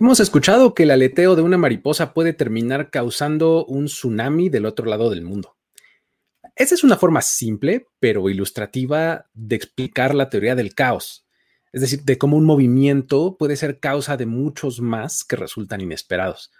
Hemos 0.00 0.18
escuchado 0.18 0.74
que 0.74 0.82
el 0.82 0.90
aleteo 0.90 1.36
de 1.36 1.42
una 1.42 1.56
mariposa 1.56 2.14
puede 2.14 2.32
terminar 2.32 2.90
causando 2.90 3.64
un 3.66 3.84
tsunami 3.84 4.48
del 4.48 4.66
otro 4.66 4.86
lado 4.86 5.08
del 5.08 5.22
mundo. 5.22 5.56
Esa 6.56 6.74
es 6.74 6.82
una 6.82 6.96
forma 6.96 7.22
simple, 7.22 7.86
pero 8.00 8.28
ilustrativa 8.28 9.26
de 9.34 9.54
explicar 9.54 10.14
la 10.14 10.30
teoría 10.30 10.56
del 10.56 10.74
caos, 10.74 11.26
es 11.72 11.80
decir, 11.80 12.02
de 12.02 12.18
cómo 12.18 12.36
un 12.36 12.44
movimiento 12.44 13.36
puede 13.38 13.56
ser 13.56 13.78
causa 13.78 14.16
de 14.16 14.26
muchos 14.26 14.80
más 14.80 15.22
que 15.22 15.36
resultan 15.36 15.80
inesperados. 15.80 16.50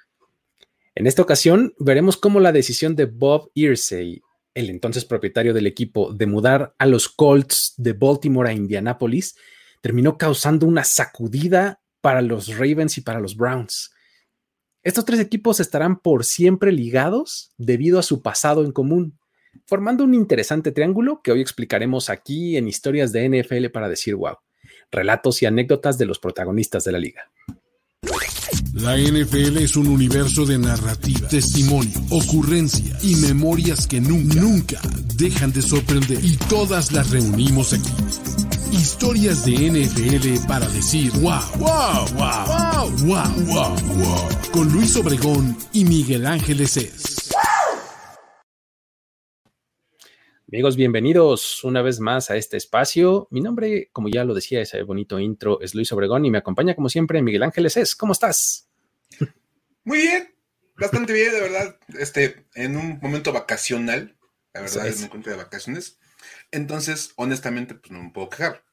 En 0.94 1.08
esta 1.08 1.22
ocasión 1.22 1.74
veremos 1.78 2.16
cómo 2.16 2.38
la 2.38 2.52
decisión 2.52 2.94
de 2.94 3.06
Bob 3.06 3.50
Irsey, 3.54 4.22
el 4.54 4.70
entonces 4.70 5.04
propietario 5.04 5.52
del 5.52 5.66
equipo, 5.66 6.12
de 6.12 6.26
mudar 6.26 6.74
a 6.78 6.86
los 6.86 7.08
Colts 7.08 7.74
de 7.76 7.94
Baltimore 7.94 8.50
a 8.50 8.52
Indianápolis, 8.52 9.36
terminó 9.80 10.16
causando 10.18 10.66
una 10.66 10.84
sacudida 10.84 11.80
para 12.04 12.20
los 12.20 12.48
Ravens 12.58 12.98
y 12.98 13.00
para 13.00 13.18
los 13.18 13.34
Browns. 13.34 13.90
Estos 14.82 15.06
tres 15.06 15.20
equipos 15.20 15.58
estarán 15.58 15.98
por 15.98 16.26
siempre 16.26 16.70
ligados 16.70 17.54
debido 17.56 17.98
a 17.98 18.02
su 18.02 18.20
pasado 18.20 18.62
en 18.62 18.72
común 18.72 19.18
formando 19.66 20.04
un 20.04 20.14
interesante 20.14 20.72
triángulo 20.72 21.20
que 21.22 21.32
hoy 21.32 21.40
explicaremos 21.40 22.10
aquí 22.10 22.56
en 22.56 22.68
historias 22.68 23.12
de 23.12 23.28
NFL 23.28 23.66
para 23.72 23.88
decir 23.88 24.14
wow, 24.14 24.36
relatos 24.90 25.42
y 25.42 25.46
anécdotas 25.46 25.98
de 25.98 26.06
los 26.06 26.18
protagonistas 26.18 26.84
de 26.84 26.92
la 26.92 26.98
liga. 26.98 27.30
La 28.74 28.96
NFL 28.98 29.58
es 29.58 29.76
un 29.76 29.86
universo 29.88 30.44
de 30.44 30.58
narrativa, 30.58 31.28
testimonio, 31.28 31.98
ocurrencia 32.10 32.96
y 33.02 33.16
memorias 33.16 33.86
que 33.86 34.00
nunca, 34.00 34.40
nunca 34.40 34.80
dejan 35.16 35.52
de 35.52 35.62
sorprender. 35.62 36.18
Y 36.22 36.36
todas 36.48 36.92
las 36.92 37.10
reunimos 37.10 37.72
aquí. 37.72 37.90
Historias 38.74 39.44
de 39.46 39.52
NFL 39.52 40.48
para 40.48 40.66
decir 40.68 41.12
wow, 41.20 41.40
wow, 41.58 42.04
wow, 42.16 42.44
wow, 42.48 42.90
wow, 43.06 43.46
wow, 43.46 43.76
wow. 43.98 44.28
Con 44.50 44.72
Luis 44.72 44.96
Obregón 44.96 45.56
y 45.72 45.84
Miguel 45.84 46.26
Ángeles 46.26 46.76
es. 46.76 47.30
Amigos, 50.48 50.74
bienvenidos 50.74 51.62
una 51.62 51.82
vez 51.82 52.00
más 52.00 52.32
a 52.32 52.36
este 52.36 52.56
espacio. 52.56 53.28
Mi 53.30 53.40
nombre, 53.40 53.90
como 53.92 54.08
ya 54.08 54.24
lo 54.24 54.34
decía 54.34 54.60
ese 54.60 54.82
bonito 54.82 55.20
intro, 55.20 55.60
es 55.60 55.76
Luis 55.76 55.92
Obregón 55.92 56.24
y 56.24 56.32
me 56.32 56.38
acompaña 56.38 56.74
como 56.74 56.88
siempre 56.88 57.22
Miguel 57.22 57.44
Ángeles 57.44 57.76
es. 57.76 57.94
¿Cómo 57.94 58.12
estás? 58.12 58.68
Muy 59.84 59.98
bien, 59.98 60.34
bastante 60.76 61.12
bien, 61.12 61.30
de 61.30 61.40
verdad. 61.40 61.78
Este, 61.96 62.46
en 62.56 62.76
un 62.76 62.98
momento 63.00 63.32
vacacional, 63.32 64.16
la 64.52 64.62
verdad, 64.62 64.88
es 64.88 64.98
un 64.98 65.04
encuentro 65.04 65.30
de 65.30 65.38
vacaciones. 65.38 65.96
Entonces, 66.50 67.12
honestamente, 67.16 67.74
pues 67.74 67.92
no 67.92 68.02
me 68.02 68.10
puedo 68.10 68.30
quejar. 68.30 68.64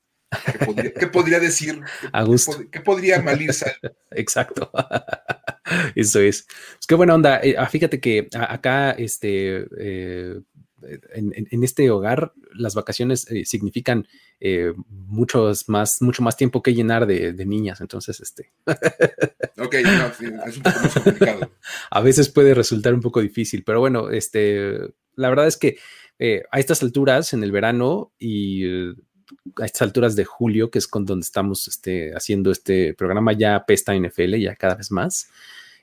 ¿Qué 0.99 1.07
podría, 1.07 1.39
decir? 1.39 1.81
A 2.11 2.23
gusto. 2.23 2.53
¿Qué, 2.71 2.79
podría 2.79 3.21
malirse? 3.21 3.75
Exacto. 4.11 4.71
Eso 5.95 6.19
es. 6.19 6.45
Pues 6.45 6.87
qué 6.87 6.95
buena 6.95 7.15
onda. 7.15 7.39
Eh, 7.43 7.55
ah, 7.57 7.67
fíjate 7.67 7.99
que 7.99 8.27
acá, 8.31 8.91
este, 8.91 9.65
eh, 9.77 10.39
en, 11.13 11.63
este 11.63 11.89
hogar 11.89 12.33
las 12.53 12.75
vacaciones 12.75 13.29
eh, 13.29 13.45
significan 13.45 14.07
eh, 14.39 14.73
muchos 14.87 15.69
más, 15.69 16.01
mucho 16.01 16.23
más 16.23 16.37
tiempo 16.37 16.61
que 16.61 16.73
llenar 16.73 17.05
de, 17.05 17.33
niñas. 17.45 17.81
Entonces, 17.81 18.19
este. 18.19 18.51
ok, 19.57 19.75
es 19.75 20.57
un 20.57 20.63
poco 20.63 20.79
más 20.79 20.93
complicado. 20.93 21.51
A 21.89 22.01
veces 22.01 22.29
puede 22.29 22.53
resultar 22.53 22.93
un 22.93 23.01
poco 23.01 23.21
difícil, 23.21 23.63
pero 23.63 23.79
bueno, 23.79 24.09
este, 24.09 24.77
la 25.15 25.29
verdad 25.29 25.47
es 25.47 25.57
que 25.57 25.77
eh, 26.19 26.43
a 26.51 26.59
estas 26.59 26.83
alturas, 26.83 27.33
en 27.33 27.43
el 27.43 27.51
verano 27.51 28.13
y 28.19 28.63
a 29.59 29.65
estas 29.65 29.83
alturas 29.83 30.15
de 30.15 30.25
julio, 30.25 30.69
que 30.69 30.79
es 30.79 30.87
con 30.87 31.05
donde 31.05 31.23
estamos 31.23 31.67
este, 31.67 32.13
haciendo 32.15 32.51
este 32.51 32.93
programa, 32.93 33.33
ya 33.33 33.65
pesta 33.65 33.95
NFL, 33.95 34.35
ya 34.35 34.55
cada 34.55 34.75
vez 34.75 34.91
más. 34.91 35.29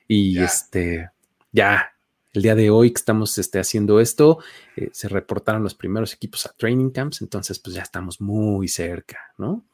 Y 0.07 0.39
este, 0.39 1.09
ya, 1.51 1.93
el 2.33 2.41
día 2.41 2.55
de 2.55 2.69
hoy 2.69 2.91
que 2.91 2.99
estamos 2.99 3.37
este, 3.37 3.59
haciendo 3.59 3.99
esto, 3.99 4.39
eh, 4.75 4.89
se 4.91 5.07
reportaron 5.07 5.63
los 5.63 5.75
primeros 5.75 6.13
equipos 6.13 6.45
a 6.45 6.53
training 6.53 6.89
camps, 6.89 7.21
entonces 7.21 7.59
pues 7.59 7.75
ya 7.75 7.81
estamos 7.81 8.21
muy 8.21 8.67
cerca, 8.67 9.33
¿no? 9.37 9.65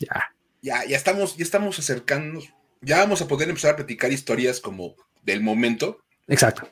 ya. 0.00 0.34
Ya, 0.62 0.84
ya 0.84 0.96
estamos, 0.96 1.36
ya 1.36 1.42
estamos 1.42 1.78
acercándonos, 1.78 2.52
ya 2.82 2.98
vamos 2.98 3.22
a 3.22 3.28
poder 3.28 3.48
empezar 3.48 3.72
a 3.72 3.76
platicar 3.76 4.12
historias 4.12 4.60
como 4.60 4.94
del 5.22 5.42
momento. 5.42 6.02
Exacto. 6.28 6.68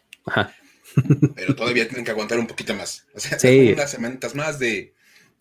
Pero 1.35 1.55
todavía 1.55 1.87
tienen 1.87 2.05
que 2.05 2.11
aguantar 2.11 2.39
un 2.39 2.47
poquito 2.47 2.75
más. 2.75 3.07
O 3.15 3.21
sea, 3.21 3.39
unas 3.73 3.91
semanitas 3.91 4.35
más 4.35 4.59
de, 4.59 4.95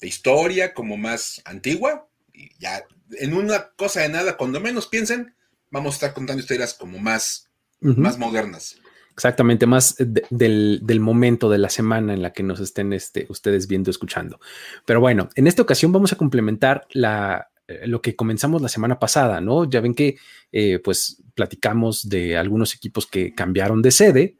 historia 0.05 0.73
como 0.73 0.97
más 0.97 1.41
antigua. 1.45 2.07
Y 2.33 2.49
ya, 2.59 2.85
en 3.19 3.33
una 3.33 3.71
cosa 3.75 4.01
de 4.01 4.09
nada, 4.09 4.37
cuando 4.37 4.59
menos 4.59 4.87
piensen, 4.87 5.33
vamos 5.71 5.93
a 5.93 5.95
estar 5.95 6.13
contando 6.13 6.41
historias 6.41 6.73
como 6.73 6.99
más, 6.99 7.49
más 7.79 8.17
modernas. 8.17 8.77
Exactamente, 9.13 9.65
más 9.65 9.95
del, 9.97 10.99
momento 10.99 11.49
de 11.49 11.57
la 11.57 11.69
semana 11.69 12.13
en 12.13 12.21
la 12.21 12.33
que 12.33 12.43
nos 12.43 12.59
estén 12.59 12.93
este, 12.93 13.25
ustedes 13.29 13.67
viendo, 13.67 13.89
escuchando. 13.89 14.39
Pero 14.85 14.99
bueno, 14.99 15.29
en 15.33 15.47
esta 15.47 15.63
ocasión 15.63 15.91
vamos 15.91 16.13
a 16.13 16.17
complementar 16.17 16.85
la, 16.91 17.49
eh, 17.67 17.87
lo 17.87 17.99
que 17.99 18.15
comenzamos 18.15 18.61
la 18.61 18.69
semana 18.69 18.99
pasada, 18.99 19.41
¿no? 19.41 19.67
Ya 19.67 19.81
ven 19.81 19.95
que 19.95 20.17
eh, 20.51 20.79
pues 20.83 21.23
platicamos 21.33 22.07
de 22.07 22.37
algunos 22.37 22.75
equipos 22.75 23.07
que 23.07 23.33
cambiaron 23.33 23.81
de 23.81 23.91
sede 23.91 24.37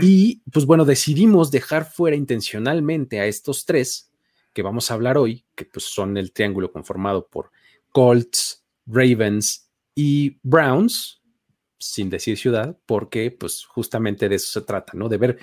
y 0.00 0.40
pues 0.50 0.64
bueno, 0.64 0.86
decidimos 0.86 1.50
dejar 1.50 1.84
fuera 1.84 2.16
intencionalmente 2.16 3.20
a 3.20 3.26
estos 3.26 3.66
tres 3.66 4.10
que 4.54 4.62
vamos 4.62 4.90
a 4.90 4.94
hablar 4.94 5.18
hoy, 5.18 5.44
que 5.54 5.66
pues 5.66 5.84
son 5.84 6.16
el 6.16 6.32
triángulo 6.32 6.72
conformado 6.72 7.26
por 7.26 7.50
Colts, 7.90 8.64
Ravens 8.86 9.68
y 9.94 10.38
Browns, 10.42 11.20
sin 11.78 12.08
decir 12.08 12.38
ciudad, 12.38 12.78
porque 12.86 13.30
pues 13.30 13.64
justamente 13.64 14.28
de 14.28 14.36
eso 14.36 14.60
se 14.60 14.66
trata, 14.66 14.92
¿no? 14.94 15.08
De 15.08 15.18
ver 15.18 15.38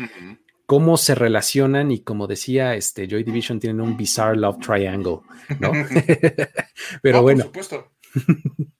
cómo 0.66 0.98
se 0.98 1.14
relacionan 1.14 1.92
y 1.92 2.00
como 2.00 2.26
decía, 2.26 2.76
este 2.76 3.08
Joy 3.08 3.24
Division 3.24 3.60
tienen 3.60 3.82
un 3.82 3.98
bizarre 3.98 4.38
love 4.38 4.60
triangle, 4.60 5.20
¿no? 5.60 5.72
Pero 7.02 7.22
bueno. 7.22 7.52
Por 7.52 7.64
supuesto. 7.64 7.92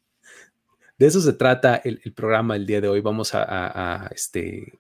de 0.98 1.06
eso 1.06 1.20
se 1.20 1.34
trata 1.34 1.82
el, 1.84 2.00
programa 2.14 2.56
el 2.56 2.66
día 2.66 2.80
de 2.80 2.88
hoy. 2.88 3.02
Vamos 3.02 3.32
a, 3.34 4.10
este 4.16 4.80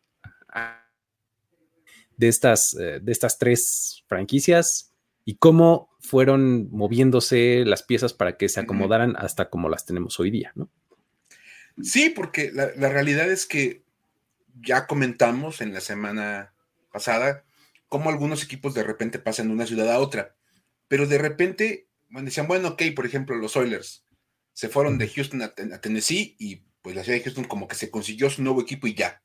de 2.16 2.28
estas, 2.28 2.76
eh, 2.76 3.00
de 3.02 3.12
estas 3.12 3.38
tres 3.38 4.04
franquicias 4.08 4.91
y 5.26 5.36
cómo 5.36 5.90
fueron 6.00 6.70
moviéndose 6.72 7.64
las 7.66 7.84
piezas 7.84 8.14
para 8.14 8.38
que 8.38 8.50
se 8.50 8.60
acomodaran 8.60 9.16
hasta 9.18 9.50
como 9.50 9.70
las 9.70 9.86
tenemos 9.86 10.20
hoy 10.20 10.32
día, 10.32 10.52
¿no? 10.56 10.70
Sí, 11.82 12.10
porque 12.10 12.52
la, 12.52 12.90
realidad 12.90 13.32
es 13.32 13.46
que 13.46 13.84
ya 14.62 14.88
comentamos 14.88 15.62
en 15.62 15.74
la 15.74 15.82
semana 15.82 16.54
pasada 16.92 17.44
cómo 17.88 18.10
algunos 18.10 18.44
equipos 18.44 18.74
de 18.74 18.84
repente 18.84 19.20
pasan 19.20 19.48
de 19.48 19.54
una 19.54 19.66
ciudad 19.66 19.92
a 19.92 20.00
otra, 20.00 20.36
pero 20.88 21.08
de 21.08 21.18
repente 21.18 21.88
bueno, 22.12 22.26
decían, 22.26 22.48
bueno, 22.48 22.70
ok, 22.70 22.84
por 22.96 23.06
ejemplo, 23.06 23.36
los 23.38 23.56
Oilers 23.56 24.06
se 24.54 24.68
fueron 24.68 24.98
de 24.98 25.08
Houston 25.08 25.42
a, 25.42 25.54
Tennessee 25.54 26.36
y 26.38 26.64
pues 26.82 26.96
la 26.96 27.04
ciudad 27.04 27.18
de 27.18 27.24
Houston 27.24 27.46
como 27.46 27.68
que 27.68 27.76
se 27.76 27.90
consiguió 27.90 28.30
su 28.30 28.44
nuevo 28.44 28.62
equipo 28.62 28.86
y 28.88 28.94
ya. 28.94 29.24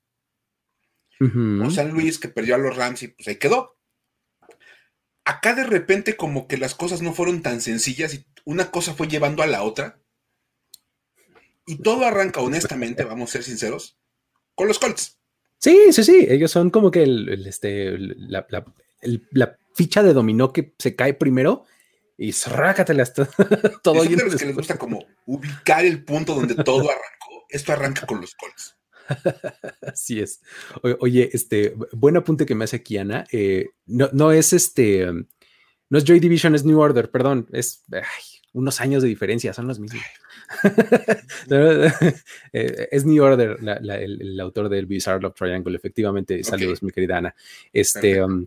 O 1.19 1.71
San 1.71 1.91
Luis 1.91 2.19
que 2.19 2.29
perdió 2.29 2.55
a 2.55 2.59
los 2.59 2.77
Rams 2.77 3.03
y 3.03 3.09
pues 3.09 3.27
ahí 3.27 3.37
quedó. 3.37 3.76
Acá 5.27 5.55
de 5.55 5.65
repente 5.65 6.17
como 6.17 6.47
que 6.47 6.57
las 6.57 6.75
cosas 6.75 7.03
no 7.03 7.13
fueron 7.13 7.43
tan 7.43 7.61
sencillas 7.61 8.15
y 8.15 8.25
una 8.45 8.71
cosa 8.71 8.95
fue 8.95 9.09
llevando 9.09 9.43
a 9.43 9.47
la 9.47 9.63
otra 9.63 9.99
y 11.67 11.83
todo 11.83 12.05
arranca, 12.05 12.41
honestamente, 12.41 13.03
vamos 13.03 13.31
a 13.31 13.33
ser 13.33 13.43
sinceros, 13.43 13.99
con 14.55 14.69
los 14.69 14.79
Colts. 14.79 15.19
Sí, 15.59 15.77
sí, 15.91 16.05
sí. 16.05 16.27
Ellos 16.29 16.53
son 16.53 16.71
como 16.71 16.93
que 16.93 17.03
el, 17.03 17.45
este, 17.47 17.99
la, 17.99 18.47
ficha 19.75 20.03
de 20.03 20.13
dominó 20.13 20.53
que 20.53 20.75
se 20.79 20.95
cae 20.95 21.13
primero 21.13 21.65
y 22.17 22.31
rácatela 22.33 23.03
hasta 23.03 23.27
todo. 23.83 24.05
Es 24.05 24.11
de 24.11 24.17
los 24.17 24.37
que 24.37 24.47
les 24.47 24.55
gusta 24.55 24.79
como 24.79 25.05
ubicar 25.27 25.85
el 25.85 26.05
punto 26.05 26.35
donde 26.35 26.55
todo 26.55 26.89
arrancó. 26.89 27.47
Esto 27.49 27.73
arranca 27.73 28.07
con 28.07 28.21
los 28.21 28.35
Colts. 28.37 28.77
Así 29.83 30.21
es. 30.21 30.41
oye, 31.01 31.31
este, 31.33 31.75
buen 31.93 32.17
apunte 32.17 32.47
que 32.47 32.55
me 32.55 32.65
hace 32.65 32.77
aquí, 32.77 32.99
Ana. 32.99 33.25
Eh, 33.33 33.71
no, 33.87 34.09
no 34.13 34.33
es 34.33 34.53
este, 34.53 35.07
no 35.89 35.99
es 35.99 36.05
Joy 36.05 36.21
Division, 36.21 36.55
es 36.55 36.65
New 36.65 36.79
Order, 36.79 37.11
perdón. 37.11 37.49
Es 37.53 37.85
unos 38.53 38.81
años 38.81 39.03
de 39.03 39.09
diferencia, 39.09 39.53
son 39.53 39.69
los 39.69 39.79
mismos. 39.79 40.03
Eh, 42.53 42.89
es 42.93 43.05
New 43.05 43.23
Order, 43.23 43.59
el, 43.61 44.41
autor 44.41 44.69
del 44.69 44.87
Bizarre 44.87 45.21
Love 45.21 45.35
Triangle, 45.35 45.77
efectivamente. 45.77 46.43
Saludos, 46.45 46.83
mi 46.83 46.91
querida 46.91 47.19
Ana. 47.19 47.35
Este, 47.73 48.23
um, 48.23 48.47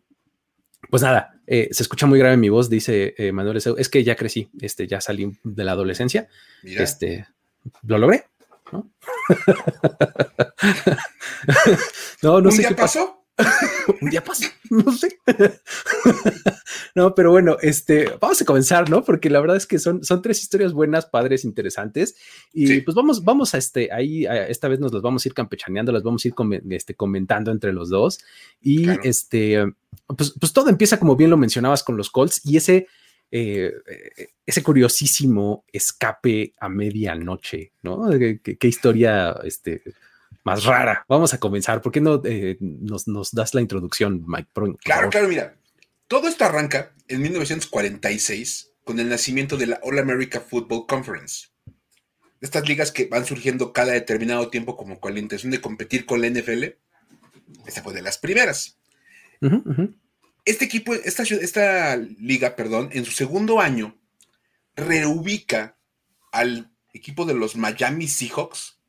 pues 0.89 1.03
nada, 1.03 1.39
eh, 1.45 1.67
se 1.71 1.83
escucha 1.83 2.05
muy 2.05 2.17
grave 2.19 2.37
mi 2.37 2.49
voz, 2.49 2.69
dice 2.69 3.13
eh, 3.17 3.31
Manuel 3.31 3.61
Es 3.77 3.89
que 3.89 4.03
ya 4.03 4.15
crecí, 4.15 4.49
este, 4.61 4.87
ya 4.87 5.01
salí 5.01 5.37
de 5.43 5.63
la 5.63 5.73
adolescencia. 5.73 6.29
Este, 6.63 7.27
lo 7.85 7.97
logré. 7.97 8.23
¿no? 8.71 8.91
no, 12.21 12.41
no 12.41 12.51
sé 12.51 12.65
qué 12.67 12.75
pasó. 12.75 13.15
un 14.01 14.09
día 14.09 14.23
pasa, 14.23 14.47
no 14.69 14.91
sé. 14.91 15.17
no, 16.95 17.15
pero 17.15 17.31
bueno, 17.31 17.57
este, 17.61 18.11
vamos 18.19 18.41
a 18.41 18.45
comenzar, 18.45 18.89
¿no? 18.89 19.03
Porque 19.03 19.29
la 19.29 19.39
verdad 19.39 19.55
es 19.55 19.65
que 19.65 19.79
son, 19.79 20.03
son 20.03 20.21
tres 20.21 20.41
historias 20.41 20.73
buenas, 20.73 21.05
padres, 21.05 21.45
interesantes. 21.45 22.15
Y 22.53 22.81
pues 22.81 22.95
vamos, 22.95 23.23
vamos 23.23 23.53
a 23.55 23.57
este, 23.57 23.93
ahí, 23.93 24.25
esta 24.25 24.67
vez 24.67 24.79
nos 24.79 24.93
las 24.93 25.01
vamos 25.01 25.25
a 25.25 25.29
ir 25.29 25.33
campechaneando, 25.33 25.91
las 25.91 26.03
vamos 26.03 26.25
a 26.25 26.27
ir 26.27 26.33
este, 26.71 26.95
comentando 26.95 27.51
entre 27.51 27.71
los 27.71 27.89
dos. 27.89 28.19
Y 28.61 28.89
este, 29.07 29.73
pues, 30.05 30.35
pues 30.37 30.51
todo 30.51 30.69
empieza, 30.69 30.99
como 30.99 31.15
bien 31.15 31.29
lo 31.29 31.37
mencionabas, 31.37 31.83
con 31.83 31.95
los 31.95 32.09
Colts 32.09 32.41
y 32.43 32.57
ese 32.57 32.87
eh, 33.31 33.71
ese 34.45 34.63
curiosísimo 34.63 35.63
escape 35.71 36.53
a 36.59 36.69
medianoche, 36.69 37.73
¿no? 37.83 38.09
¿Qué, 38.09 38.67
historia 38.67 39.35
este, 39.43 39.83
más 40.43 40.63
rara? 40.63 41.05
Vamos 41.07 41.33
a 41.33 41.39
comenzar. 41.39 41.81
¿Por 41.81 41.91
qué 41.91 42.01
no 42.01 42.21
eh, 42.25 42.57
nos, 42.59 43.05
das 43.31 43.53
la 43.53 43.61
introducción, 43.61 44.23
Mike? 44.27 44.49
claro, 44.83 45.09
claro, 45.09 45.27
mira. 45.27 45.55
Todo 46.07 46.27
esto 46.27 46.43
arranca 46.45 46.91
en 47.07 47.21
1946 47.21 48.71
con 48.83 48.99
el 48.99 49.09
nacimiento 49.09 49.57
de 49.57 49.67
la 49.67 49.79
All 49.83 49.99
America 49.99 50.39
Football 50.39 50.87
Conference. 50.87 51.49
Estas 52.41 52.67
ligas 52.67 52.91
que 52.91 53.05
van 53.05 53.25
surgiendo 53.25 53.73
cada 53.73 53.91
determinado 53.91 54.49
tiempo 54.49 54.75
como 54.75 54.99
con 54.99 55.13
la 55.13 55.19
intención 55.19 55.51
de 55.51 55.61
competir 55.61 56.07
con 56.07 56.21
la 56.21 56.29
NFL. 56.29 56.63
Esta 57.67 57.83
fue 57.83 57.93
de 57.93 58.01
las 58.01 58.17
primeras. 58.17 58.79
Este 60.49 60.65
equipo, 60.65 60.95
esta, 60.95 61.21
esta 61.21 61.95
liga, 61.95 62.55
perdón, 62.55 62.89
en 62.91 63.05
su 63.05 63.11
segundo 63.11 63.59
año, 63.59 63.95
reubica 64.75 65.77
al 66.31 66.71
equipo 66.91 67.25
de 67.25 67.35
los 67.35 67.55
Miami 67.55 68.07
Seahawks. 68.07 68.79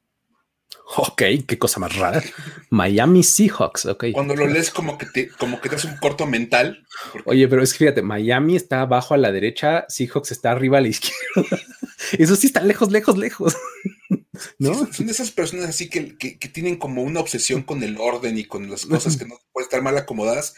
Ok, 0.97 1.23
qué 1.47 1.59
cosa 1.59 1.79
más 1.79 1.95
rara. 1.97 2.23
Miami 2.71 3.23
Seahawks, 3.23 3.85
ok. 3.85 4.07
Cuando 4.15 4.35
lo 4.35 4.47
lees 4.47 4.71
como 4.71 4.97
que 4.97 5.05
te, 5.05 5.29
como 5.29 5.61
que 5.61 5.69
te 5.69 5.77
hace 5.77 5.89
un 5.89 5.99
corto 5.99 6.27
mental. 6.27 6.87
Oye, 7.27 7.47
pero 7.47 7.63
es 7.63 7.73
que 7.75 7.81
fíjate, 7.81 8.01
Miami 8.01 8.57
está 8.57 8.81
abajo 8.81 9.13
a 9.13 9.19
la 9.19 9.31
derecha, 9.31 9.85
Seahawks 9.87 10.33
está 10.33 10.53
arriba 10.53 10.79
a 10.79 10.81
la 10.81 10.89
izquierda. 10.89 11.61
Eso 12.19 12.37
sí 12.37 12.47
está 12.47 12.63
lejos, 12.63 12.91
lejos, 12.91 13.19
lejos. 13.19 13.55
¿No? 14.59 14.91
son 14.91 15.05
de 15.05 15.13
esas 15.13 15.31
personas 15.31 15.69
así 15.69 15.91
que, 15.91 16.17
tienen 16.55 16.77
como 16.77 17.03
una 17.03 17.21
obsesión 17.21 17.63
con 17.63 17.83
el 17.83 17.99
orden 17.99 18.39
y 18.39 18.45
con 18.45 18.71
las 18.71 18.87
cosas 18.87 19.19
que 19.19 19.27
no 19.27 19.39
pueden 19.53 19.67
estar 19.67 19.83
mal 19.83 19.99
acomodadas 19.99 20.55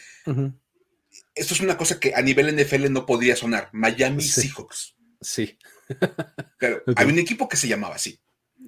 esto 1.34 1.54
es 1.54 1.60
una 1.60 1.76
cosa 1.76 1.98
que 1.98 2.14
a 2.14 2.22
nivel 2.22 2.54
NFL 2.54 2.90
no 2.90 3.06
podría 3.06 3.36
sonar. 3.36 3.70
Miami 3.72 4.22
Seahawks. 4.22 4.96
Sí. 5.20 5.58
Pero 6.58 6.82
hay 6.96 7.06
un 7.06 7.18
equipo 7.18 7.48
que 7.48 7.56
se 7.56 7.68
llamaba 7.68 7.96
así. 7.96 8.20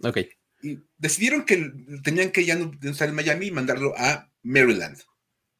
Ok. 0.03 0.19
Y 0.63 0.79
decidieron 0.97 1.45
que 1.45 1.73
tenían 2.03 2.31
que 2.31 2.45
ya 2.45 2.57
no 2.57 2.73
estar 2.83 3.09
en 3.09 3.15
Miami 3.15 3.47
y 3.47 3.51
mandarlo 3.51 3.95
a 3.97 4.31
Maryland, 4.43 4.99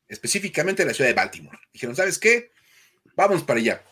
específicamente 0.09 0.83
a 0.83 0.87
la 0.87 0.95
ciudad 0.95 1.11
de 1.11 1.15
Baltimore. 1.15 1.59
Dijeron, 1.73 1.95
¿sabes 1.95 2.19
qué? 2.19 2.51
Vamos 3.17 3.43
para 3.43 3.61
allá. 3.61 3.85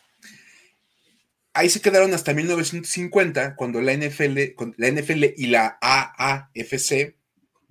Ahí 1.52 1.68
se 1.68 1.82
quedaron 1.82 2.14
hasta 2.14 2.32
1950, 2.32 3.56
cuando 3.56 3.82
la 3.82 3.92
NFL, 3.92 4.38
la 4.78 4.90
NFL 4.90 5.24
y 5.36 5.48
la 5.48 5.78
AAFC, 5.82 7.14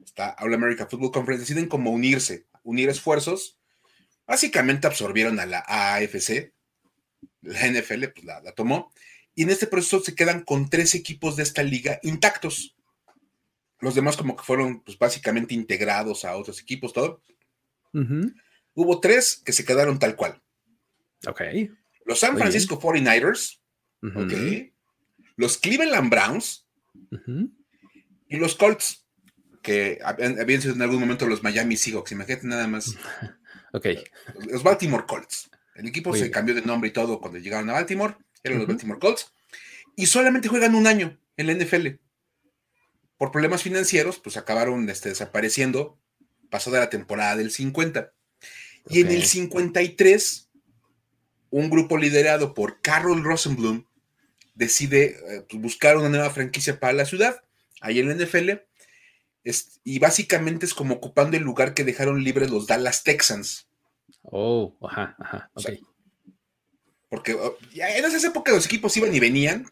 esta 0.05 0.35
All 0.39 0.53
America 0.53 0.85
Football 0.85 1.11
Conference, 1.11 1.41
deciden 1.41 1.67
como 1.67 1.89
unirse, 1.89 2.45
unir 2.63 2.89
esfuerzos 2.89 3.60
Básicamente 4.31 4.87
absorbieron 4.87 5.41
a 5.41 5.45
la 5.45 5.59
AFC, 5.67 6.53
la 7.41 7.67
NFL 7.67 8.05
pues 8.15 8.23
la, 8.23 8.41
tomó, 8.53 8.93
y 9.35 9.43
en 9.43 9.49
este 9.49 9.67
proceso 9.67 9.99
se 9.99 10.15
quedan 10.15 10.45
con 10.45 10.69
tres 10.69 10.95
equipos 10.95 11.35
de 11.35 11.43
esta 11.43 11.63
liga 11.63 11.99
intactos. 12.01 12.77
Los 13.81 13.93
demás 13.93 14.15
como 14.15 14.37
que 14.37 14.43
fueron 14.43 14.83
pues 14.83 14.97
básicamente 14.97 15.53
integrados 15.53 16.23
a 16.23 16.37
otros 16.37 16.61
equipos, 16.61 16.93
todo. 16.93 17.21
Hubo 18.73 19.01
tres 19.01 19.41
que 19.43 19.51
se 19.51 19.65
quedaron 19.65 19.99
tal 19.99 20.15
cual. 20.15 20.41
Ok. 21.27 21.41
Los 22.05 22.21
San 22.21 22.37
Francisco 22.37 22.79
49ers, 22.79 23.59
los 25.35 25.57
Cleveland 25.57 26.09
Browns 26.09 26.65
y 28.29 28.37
los 28.37 28.55
Colts, 28.55 29.05
que 29.61 29.99
habían 30.05 30.61
sido 30.61 30.75
en 30.75 30.83
algún 30.83 31.01
momento 31.01 31.27
los 31.27 31.43
Miami 31.43 31.75
Seahawks. 31.75 32.13
Imagínate 32.13 32.47
nada 32.47 32.67
más 32.69 32.95
Ok. 33.71 33.87
Los 34.49 34.63
Baltimore 34.63 35.05
Colts. 35.07 35.49
El 35.75 35.87
equipo 35.87 36.13
se 36.15 36.29
cambió 36.29 36.53
de 36.53 36.61
nombre 36.61 36.89
y 36.89 36.93
todo 36.93 37.19
cuando 37.19 37.39
llegaron 37.39 37.69
a 37.69 37.73
Baltimore. 37.73 38.15
Eran 38.43 38.59
los 38.59 38.67
Baltimore 38.67 38.99
Colts. 38.99 39.31
Y 39.95 40.05
solamente 40.05 40.47
juegan 40.47 40.75
un 40.75 40.87
año 40.87 41.17
en 41.37 41.47
la 41.47 41.53
NFL. 41.53 41.87
Por 43.17 43.31
problemas 43.31 43.63
financieros, 43.63 44.19
pues 44.19 44.37
acabaron 44.37 44.89
este, 44.89 45.09
desapareciendo 45.09 45.97
pasada 46.49 46.79
la 46.79 46.89
temporada 46.89 47.35
del 47.35 47.51
50. 47.51 48.11
Y 48.89 49.01
en 49.01 49.11
el 49.11 49.23
53, 49.23 50.49
un 51.51 51.69
grupo 51.69 51.97
liderado 51.97 52.53
por 52.53 52.81
Carroll 52.81 53.23
Rosenblum 53.23 53.85
decide 54.55 55.17
eh, 55.27 55.45
pues, 55.49 55.61
buscar 55.61 55.97
una 55.97 56.09
nueva 56.09 56.29
franquicia 56.29 56.79
para 56.79 56.93
la 56.93 57.05
ciudad, 57.05 57.43
ahí 57.79 57.99
en 57.99 58.09
la 58.09 58.15
NFL, 58.15 58.51
y 59.83 59.99
básicamente 59.99 60.65
es 60.65 60.73
como 60.73 60.95
ocupando 60.95 61.37
el 61.37 61.43
lugar 61.43 61.73
que 61.73 61.83
dejaron 61.83 62.23
libres 62.23 62.51
los 62.51 62.67
Dallas 62.67 63.03
Texans. 63.03 63.67
Oh, 64.23 64.77
ajá, 64.81 65.15
ajá, 65.19 65.49
ok. 65.53 65.69
porque 67.09 67.33
oh, 67.33 67.57
ya 67.73 67.95
en 67.95 68.05
esas 68.05 68.23
épocas 68.23 68.53
los 68.53 68.65
equipos 68.65 68.95
iban 68.97 69.13
y 69.13 69.19
venían, 69.19 69.67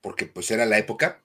porque 0.00 0.26
pues 0.26 0.50
era 0.50 0.66
la 0.66 0.78
época, 0.78 1.22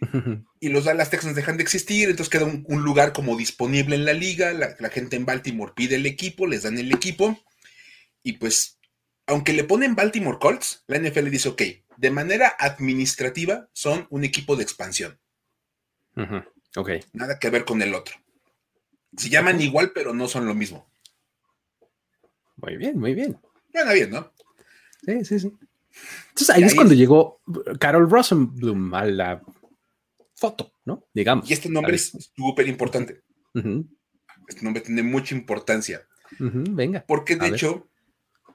y 0.60 0.68
los 0.68 0.84
Dallas 0.84 1.10
Texans 1.10 1.36
dejan 1.36 1.56
de 1.56 1.62
existir, 1.62 2.10
entonces 2.10 2.30
queda 2.30 2.46
un, 2.46 2.82
lugar 2.82 3.12
como 3.12 3.36
disponible 3.36 3.94
en 3.94 4.04
la 4.04 4.12
liga, 4.12 4.52
la, 4.52 4.74
la, 4.78 4.90
gente 4.90 5.16
en 5.16 5.24
Baltimore 5.24 5.72
pide 5.76 5.96
el 5.96 6.06
equipo, 6.06 6.46
les 6.46 6.64
dan 6.64 6.78
el 6.78 6.92
equipo, 6.92 7.38
y 8.24 8.34
pues, 8.34 8.80
aunque 9.26 9.52
le 9.52 9.64
ponen 9.64 9.94
Baltimore 9.94 10.38
Colts, 10.40 10.84
la 10.88 10.98
NFL 10.98 11.30
dice, 11.30 11.50
ok, 11.50 11.62
de 11.96 12.10
manera 12.10 12.56
administrativa 12.58 13.68
son 13.72 14.06
un 14.10 14.24
equipo 14.24 14.56
de 14.56 14.64
expansión. 14.64 15.21
Ok. 16.76 16.90
Nada 17.12 17.38
que 17.38 17.50
ver 17.50 17.64
con 17.64 17.82
el 17.82 17.94
otro. 17.94 18.16
Se 19.16 19.28
llaman 19.28 19.60
igual, 19.60 19.92
pero 19.94 20.14
no 20.14 20.28
son 20.28 20.46
lo 20.46 20.54
mismo. 20.54 20.86
Muy 22.56 22.76
bien, 22.76 22.98
muy 22.98 23.14
bien. 23.14 23.38
Suena 23.72 23.92
bien, 23.92 24.10
¿no? 24.10 24.32
Sí, 25.04 25.24
sí, 25.24 25.40
sí. 25.40 25.52
Entonces 26.28 26.50
ahí, 26.50 26.62
es 26.62 26.74
cuando 26.74 26.94
llegó 26.94 27.40
Carol 27.78 28.08
Rosenblum 28.08 28.94
a 28.94 29.04
la 29.04 29.42
foto, 30.34 30.72
¿no? 30.84 31.04
Digamos. 31.12 31.50
Y 31.50 31.52
este 31.52 31.68
nombre 31.68 31.96
es 31.96 32.32
súper 32.34 32.68
importante. 32.68 33.22
Este 34.48 34.62
nombre 34.62 34.82
tiene 34.82 35.02
mucha 35.02 35.34
importancia. 35.34 36.06
Venga. 36.38 37.04
Porque 37.06 37.36
de 37.36 37.48
hecho, 37.48 37.88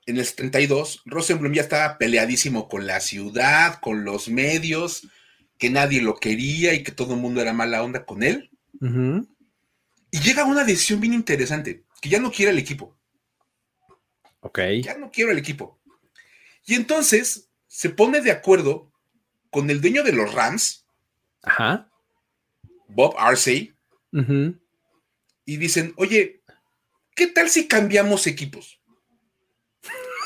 en 0.05 0.17
el 0.17 0.25
72, 0.25 1.03
Rosenblum 1.05 1.53
ya 1.53 1.61
estaba 1.61 1.97
peleadísimo 1.97 2.67
con 2.67 2.87
la 2.87 2.99
ciudad, 2.99 3.79
con 3.79 4.03
los 4.03 4.29
medios, 4.29 5.07
que 5.57 5.69
nadie 5.69 6.01
lo 6.01 6.15
quería 6.15 6.73
y 6.73 6.83
que 6.83 6.91
todo 6.91 7.13
el 7.13 7.19
mundo 7.19 7.41
era 7.41 7.53
mala 7.53 7.83
onda 7.83 8.05
con 8.05 8.23
él. 8.23 8.51
Y 10.11 10.19
llega 10.19 10.45
una 10.45 10.63
decisión 10.63 10.99
bien 10.99 11.13
interesante, 11.13 11.83
que 12.01 12.09
ya 12.09 12.19
no 12.19 12.31
quiere 12.31 12.51
el 12.51 12.59
equipo. 12.59 12.95
Ok. 14.41 14.59
Ya 14.81 14.97
no 14.97 15.11
quiero 15.11 15.31
el 15.31 15.37
equipo. 15.37 15.79
Y 16.65 16.75
entonces 16.75 17.49
se 17.67 17.89
pone 17.89 18.21
de 18.21 18.31
acuerdo 18.31 18.91
con 19.49 19.69
el 19.69 19.81
dueño 19.81 20.03
de 20.03 20.11
los 20.11 20.33
Rams, 20.33 20.85
Ajá. 21.41 21.89
Bob 22.87 23.15
Arcey, 23.17 23.73
y 25.45 25.57
dicen, 25.57 25.93
oye, 25.97 26.41
¿qué 27.15 27.27
tal 27.27 27.49
si 27.49 27.67
cambiamos 27.67 28.27
equipos? 28.27 28.76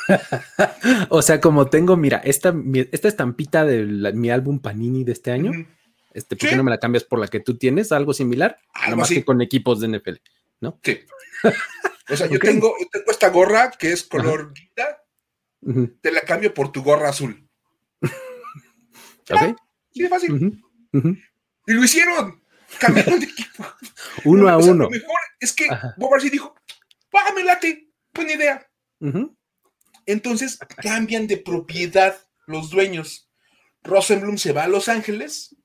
o 1.09 1.21
sea, 1.21 1.39
como 1.39 1.67
tengo, 1.67 1.97
mira, 1.97 2.17
esta, 2.17 2.53
esta 2.91 3.07
estampita 3.07 3.65
de 3.65 4.13
mi 4.13 4.29
álbum 4.29 4.59
Panini 4.59 5.03
de 5.03 5.11
este 5.11 5.31
año, 5.31 5.51
este, 6.13 6.35
¿por 6.35 6.49
qué 6.49 6.55
no 6.55 6.63
me 6.63 6.71
la 6.71 6.79
cambias 6.79 7.03
por 7.03 7.19
la 7.19 7.27
que 7.27 7.39
tú 7.39 7.57
tienes? 7.57 7.91
Algo 7.91 8.13
similar, 8.13 8.57
nada 8.75 8.95
más 8.95 9.09
que 9.09 9.23
con 9.23 9.41
equipos 9.41 9.79
de 9.79 9.87
NFL, 9.87 10.15
¿no? 10.61 10.79
Sí. 10.83 10.99
O 12.09 12.17
sea, 12.17 12.27
yo, 12.27 12.39
tengo, 12.39 12.75
esta 13.07 13.29
gorra 13.29 13.71
que 13.71 13.93
es 13.93 14.03
color 14.03 14.53
guita, 14.53 15.01
te 16.01 16.11
la 16.11 16.19
cambio 16.21 16.53
por 16.53 16.69
tu 16.69 16.83
gorra 16.83 17.07
azul. 17.07 17.47
ok. 18.01 19.55
Sí, 19.93 20.03
es 20.03 20.09
fácil. 20.09 20.61
Y 21.67 21.73
lo 21.73 21.83
hicieron. 21.83 22.43
Cambiaron 22.79 23.19
de 23.19 23.27
equipo. 23.27 23.65
uno 24.25 24.49
a 24.49 24.57
uno. 24.57 24.85
Lo 24.85 24.89
mejor 24.89 25.19
es 25.39 25.53
que 25.53 25.67
Bob 25.95 26.13
Arcee 26.13 26.29
dijo, 26.29 26.53
bájame 27.13 27.45
late, 27.45 27.89
buena 28.13 28.33
idea. 28.33 28.67
Entonces 30.11 30.59
cambian 30.81 31.27
de 31.27 31.37
propiedad 31.37 32.17
los 32.45 32.69
dueños. 32.69 33.29
Rosenblum 33.83 34.37
se 34.37 34.51
va 34.51 34.63
a 34.63 34.67
Los 34.67 34.89
Ángeles 34.89 35.55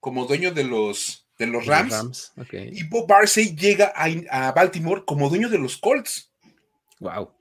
como 0.00 0.26
dueño 0.26 0.52
de 0.52 0.64
los, 0.64 1.28
de 1.38 1.46
los 1.46 1.66
Rams. 1.66 2.32
Y 2.52 2.84
Bob 2.84 3.06
Barsey 3.06 3.54
llega 3.54 3.92
a, 3.94 4.52
Baltimore 4.52 5.04
como 5.04 5.28
dueño 5.28 5.48
de 5.48 5.58
los 5.58 5.76
Colts. 5.76 6.32
Wow. 7.00 7.32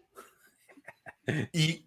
Y 1.53 1.85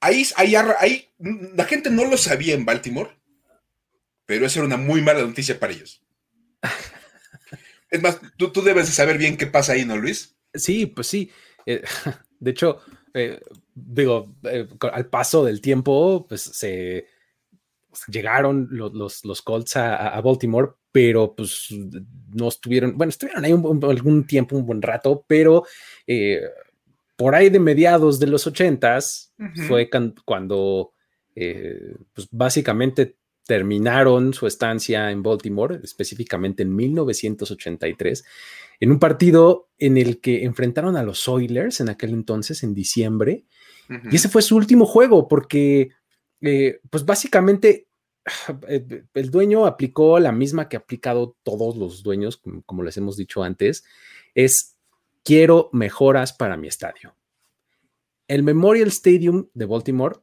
ahí, 0.00 0.26
ahí, 0.36 0.54
ahí, 0.56 1.08
la 1.18 1.64
gente 1.64 1.90
no 1.90 2.04
lo 2.04 2.16
sabía 2.16 2.54
en 2.54 2.64
Baltimore, 2.64 3.16
pero 4.26 4.46
esa 4.46 4.60
era 4.60 4.66
una 4.66 4.76
muy 4.76 5.00
mala 5.00 5.20
noticia 5.20 5.58
para 5.60 5.72
ellos. 5.72 6.02
Es 7.90 8.02
más, 8.02 8.18
tú, 8.36 8.50
tú 8.50 8.62
debes 8.62 8.86
de 8.86 8.92
saber 8.92 9.16
bien 9.16 9.36
qué 9.36 9.46
pasa 9.46 9.72
ahí, 9.72 9.84
¿no, 9.84 9.96
Luis? 9.96 10.36
Sí, 10.54 10.86
pues 10.86 11.06
sí. 11.06 11.30
Eh, 11.66 11.82
de 12.40 12.50
hecho, 12.50 12.82
eh, 13.18 13.40
digo, 13.74 14.34
eh, 14.44 14.66
al 14.92 15.06
paso 15.06 15.44
del 15.44 15.60
tiempo, 15.60 16.26
pues 16.28 16.42
se 16.42 17.06
llegaron 18.08 18.68
los, 18.70 19.24
los, 19.24 19.42
Colts 19.42 19.76
a, 19.76 20.20
Baltimore, 20.20 20.72
pero 20.92 21.34
pues 21.34 21.68
no 22.32 22.48
estuvieron, 22.48 22.96
bueno, 22.96 23.10
estuvieron 23.10 23.44
ahí 23.44 23.52
algún 23.52 24.26
tiempo, 24.26 24.56
un 24.56 24.66
buen 24.66 24.82
rato, 24.82 25.24
pero 25.26 25.64
por 27.16 27.34
ahí 27.34 27.50
de 27.50 27.60
mediados 27.60 28.20
de 28.20 28.28
los 28.28 28.46
ochentas 28.46 29.34
fue 29.66 29.90
cuando, 30.24 30.92
pues 31.34 32.28
básicamente 32.30 33.17
terminaron 33.48 34.34
su 34.34 34.46
estancia 34.46 35.10
en 35.10 35.22
Baltimore, 35.22 35.80
específicamente 35.82 36.62
en 36.64 36.76
1983, 36.76 38.22
en 38.78 38.90
un 38.90 38.98
partido 38.98 39.70
en 39.78 39.96
el 39.96 40.20
que 40.20 40.44
enfrentaron 40.44 40.96
a 40.96 41.02
los 41.02 41.26
Oilers 41.28 41.80
en 41.80 41.88
aquel 41.88 42.10
entonces, 42.10 42.62
en 42.62 42.74
diciembre, 42.74 43.46
y 44.10 44.16
ese 44.16 44.28
fue 44.28 44.42
su 44.42 44.54
último 44.54 44.84
juego, 44.84 45.28
porque, 45.28 45.92
eh, 46.42 46.78
pues 46.90 47.06
básicamente, 47.06 47.88
eh, 48.68 49.04
el 49.14 49.30
dueño 49.30 49.64
aplicó 49.64 50.18
la 50.20 50.30
misma 50.30 50.68
que 50.68 50.76
ha 50.76 50.80
aplicado 50.80 51.34
todos 51.42 51.74
los 51.74 52.02
dueños, 52.02 52.42
como, 52.66 52.82
les 52.82 52.98
hemos 52.98 53.16
dicho 53.16 53.42
antes, 53.42 53.82
es 54.34 54.76
quiero 55.24 55.70
mejoras 55.72 56.34
para 56.34 56.58
mi 56.58 56.68
estadio. 56.68 57.16
El 58.26 58.42
Memorial 58.42 58.88
Stadium 58.88 59.48
de 59.54 59.64
Baltimore 59.64 60.16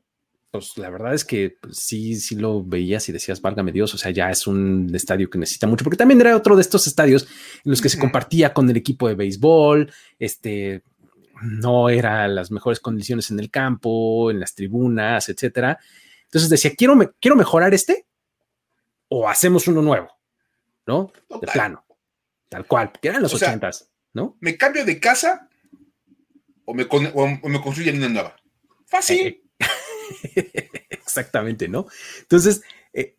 pues 0.58 0.78
la 0.78 0.90
verdad 0.90 1.14
es 1.14 1.26
que 1.26 1.58
pues, 1.62 1.78
sí, 1.78 2.16
sí 2.16 2.36
lo 2.36 2.64
veías 2.64 3.08
y 3.10 3.12
decías, 3.12 3.42
válgame 3.42 3.72
Dios, 3.72 3.94
o 3.94 3.98
sea, 3.98 4.12
ya 4.12 4.30
es 4.30 4.48
un 4.48 4.90
estadio 4.94 5.30
que 5.30 5.38
necesita 5.38 5.68
mucho, 5.68 5.84
porque 5.84 5.98
también 5.98 6.22
era 6.22 6.36
otro 6.36 6.56
de 6.56 6.62
estos 6.62 6.88
estadios 6.88 7.24
en 7.64 7.72
los 7.72 7.82
que 7.82 7.90
se 7.90 8.00
compartía 8.00 8.54
con 8.54 8.70
el 8.70 8.78
equipo 8.78 9.08
de 9.08 9.16
béisbol, 9.16 9.92
este, 10.20 10.84
no 11.42 11.90
era 11.90 12.28
las 12.28 12.52
mejores 12.52 12.80
condiciones 12.80 13.30
en 13.32 13.40
el 13.40 13.50
campo, 13.50 14.32
en 14.32 14.40
las 14.40 14.56
tribunas, 14.56 15.30
etcétera. 15.30 15.80
Entonces 16.24 16.50
decía, 16.50 16.74
quiero, 16.76 16.98
quiero 17.20 17.36
mejorar 17.36 17.74
este 17.74 18.06
o 19.08 19.28
hacemos 19.30 19.68
uno 19.68 19.82
nuevo, 19.82 20.10
¿no? 20.86 21.12
De 21.30 21.48
plano, 21.48 21.86
tal 22.50 22.66
cual, 22.66 22.92
que 23.02 23.10
eran 23.10 23.22
los 23.22 23.34
ochentas, 23.34 23.92
¿no? 24.14 24.38
¿Me 24.40 24.58
cambio 24.58 24.84
de 24.86 25.00
casa 25.00 25.50
o 26.66 26.74
me, 26.74 26.86
me 26.86 27.62
construyen 27.62 27.98
una 27.98 28.10
nueva? 28.10 28.36
Fácil. 28.86 29.28
Eh, 29.28 29.45
Exactamente, 30.90 31.68
¿no? 31.68 31.88
Entonces, 32.22 32.62
eh, 32.94 33.16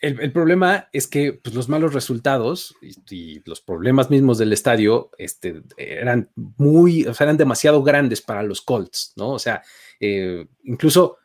el, 0.00 0.32
problema 0.32 0.88
es 0.92 1.06
que 1.06 1.34
pues, 1.34 1.54
los 1.54 1.68
malos 1.68 1.92
resultados 1.92 2.74
y, 3.10 3.42
los 3.44 3.60
problemas 3.60 4.08
mismos 4.08 4.38
del 4.38 4.52
estadio 4.52 5.10
este, 5.18 5.62
eran 5.76 6.30
muy, 6.34 7.06
o 7.06 7.12
sea, 7.12 7.26
eran 7.26 7.36
demasiado 7.36 7.82
grandes 7.82 8.22
para 8.22 8.42
los 8.42 8.62
Colts, 8.62 9.12
¿no? 9.16 9.30
O 9.30 9.38
sea, 9.38 9.62
eh, 10.00 10.46
incluso 10.64 11.18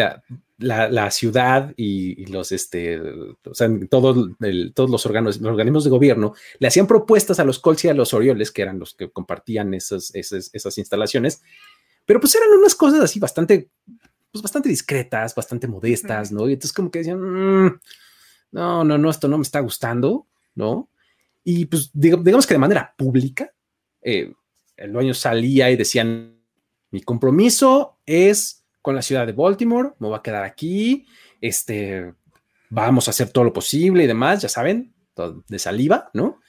la, 0.59 1.11
ciudad 1.11 1.73
y, 1.77 2.27
los, 2.27 2.53
este, 2.53 3.01
o 3.01 3.55
sea, 3.55 3.71
todos 3.89 4.17
los, 4.19 5.07
órganos, 5.07 5.41
los 5.41 5.51
organismos 5.51 5.85
de 5.85 5.91
gobierno 5.91 6.35
le 6.59 6.69
hacían 6.69 6.87
propuestas 6.87 7.41
a 7.41 7.45
los 7.45 7.59
Colts 7.59 7.87
y 7.87 7.89
a 7.89 7.95
los 7.95 8.13
Orioles, 8.13 8.53
que 8.53 8.63
eran 8.63 8.79
los 8.79 8.95
que 8.95 9.11
compartían 9.11 9.73
esas, 9.73 10.15
esas 10.15 10.79
instalaciones, 10.79 11.43
pero 12.07 12.21
pues 12.21 12.35
eran 12.35 12.51
unas 12.53 12.75
cosas 12.75 13.01
así 13.01 13.19
bastante, 13.19 13.71
pues 14.33 14.43
bastante 14.43 14.69
discretas, 14.69 15.35
bastante 15.35 15.69
modestas, 15.69 16.33
¿no? 16.33 16.49
Y 16.49 16.55
entonces 16.55 16.73
como 16.73 16.91
que 16.91 17.01
decían, 17.01 17.21
mm, 17.21 17.81
no, 18.53 18.85
no, 18.85 18.97
no, 18.97 19.11
esto 19.11 19.29
no 19.29 19.37
me 19.37 19.43
está 19.43 19.61
gustando, 19.61 20.27
¿no? 20.55 20.89
Y 21.45 21.67
pues 21.67 21.91
digamos 21.93 22.47
que 22.47 22.55
de 22.55 22.59
manera 22.59 22.95
pública, 22.97 23.53
eh, 24.01 24.33
el 24.77 24.93
dueño 24.93 25.15
salía 25.15 25.71
y 25.71 25.77
decían, 25.77 26.41
mi 26.91 27.03
compromiso 27.03 27.99
es 28.07 28.65
con 28.83 28.95
la 28.95 29.03
ciudad 29.03 29.27
de 29.27 29.33
Baltimore, 29.33 29.91
me 29.99 30.09
voy 30.09 30.17
a 30.17 30.23
quedar 30.23 30.45
aquí, 30.45 31.07
este, 31.41 32.15
vamos 32.71 33.09
a 33.09 33.11
hacer 33.11 33.31
todo 33.31 33.45
lo 33.45 33.53
posible 33.53 34.05
y 34.05 34.07
demás, 34.07 34.43
ya 34.43 34.49
saben, 34.49 34.95
de 35.49 35.59
saliva, 35.59 36.11
¿no? 36.15 36.41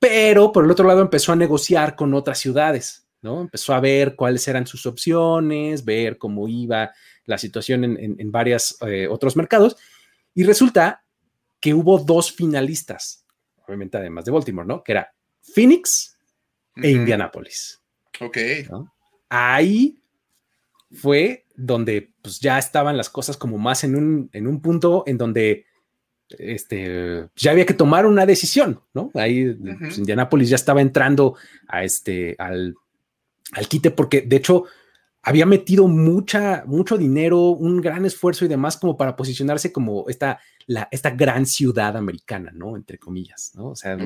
Pero 0.00 0.50
por 0.50 0.64
el 0.64 0.70
otro 0.70 0.86
lado 0.86 1.02
empezó 1.02 1.32
a 1.32 1.36
negociar 1.36 1.94
con 1.94 2.14
otras 2.14 2.38
ciudades, 2.38 3.06
¿no? 3.22 3.42
Empezó 3.42 3.74
a 3.74 3.80
ver 3.80 4.16
cuáles 4.16 4.46
eran 4.48 4.66
sus 4.66 4.86
opciones, 4.86 5.84
ver 5.84 6.18
cómo 6.18 6.48
iba 6.48 6.92
la 7.24 7.38
situación 7.38 7.84
en, 7.84 8.16
en, 8.18 8.32
varios 8.32 8.76
eh, 8.86 9.06
otros 9.08 9.36
mercados, 9.36 9.76
y 10.34 10.44
resulta 10.44 11.04
que 11.60 11.74
hubo 11.74 11.98
dos 11.98 12.32
finalistas, 12.32 13.24
obviamente 13.66 13.98
además 13.98 14.24
de 14.24 14.32
Baltimore, 14.32 14.66
¿no? 14.66 14.82
Que 14.82 14.92
era 14.92 15.12
Phoenix 15.42 16.16
e 16.76 16.90
Indianapolis. 16.90 17.80
Ok. 18.20 18.38
Ahí 19.28 19.98
fue 20.92 21.46
donde 21.54 22.12
pues, 22.22 22.40
ya 22.40 22.58
estaban 22.58 22.96
las 22.96 23.10
cosas 23.10 23.36
como 23.36 23.58
más 23.58 23.84
en 23.84 23.94
un, 23.94 24.30
en 24.32 24.46
un 24.46 24.60
punto 24.60 25.04
en 25.06 25.18
donde 25.18 25.66
este, 26.30 27.28
ya 27.36 27.50
había 27.50 27.66
que 27.66 27.74
tomar 27.74 28.06
una 28.06 28.26
decisión, 28.26 28.80
¿no? 28.94 29.10
Ahí 29.14 29.52
pues, 29.52 29.98
Indianapolis 29.98 30.48
ya 30.48 30.56
estaba 30.56 30.80
entrando 30.80 31.36
a 31.68 31.84
este, 31.84 32.34
al 32.38 32.74
al 33.52 33.68
quite, 33.68 33.90
porque 33.90 34.22
de 34.22 34.36
hecho 34.36 34.64
había 35.22 35.44
metido 35.44 35.86
mucha, 35.86 36.64
mucho 36.66 36.96
dinero, 36.96 37.50
un 37.50 37.80
gran 37.80 38.06
esfuerzo 38.06 38.44
y 38.44 38.48
demás 38.48 38.76
como 38.76 38.96
para 38.96 39.16
posicionarse 39.16 39.70
como 39.70 40.08
esta, 40.08 40.40
la, 40.66 40.88
esta 40.90 41.10
gran 41.10 41.44
ciudad 41.46 41.96
americana, 41.96 42.52
¿no? 42.54 42.76
Entre 42.76 42.98
comillas, 42.98 43.52
¿no? 43.54 43.70
O 43.70 43.76
sea, 43.76 43.98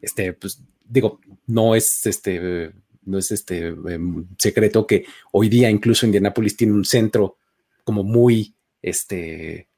este, 0.00 0.32
pues 0.32 0.62
digo, 0.84 1.20
no 1.46 1.74
es 1.74 2.06
este, 2.06 2.72
no 3.04 3.18
es 3.18 3.32
este 3.32 3.68
em, 3.68 4.26
secreto 4.38 4.86
que 4.86 5.06
hoy 5.32 5.48
día 5.48 5.70
incluso 5.70 6.06
Indianápolis 6.06 6.56
tiene 6.56 6.72
un 6.72 6.84
centro 6.84 7.36
como 7.82 8.04
muy, 8.04 8.54
este, 8.80 9.68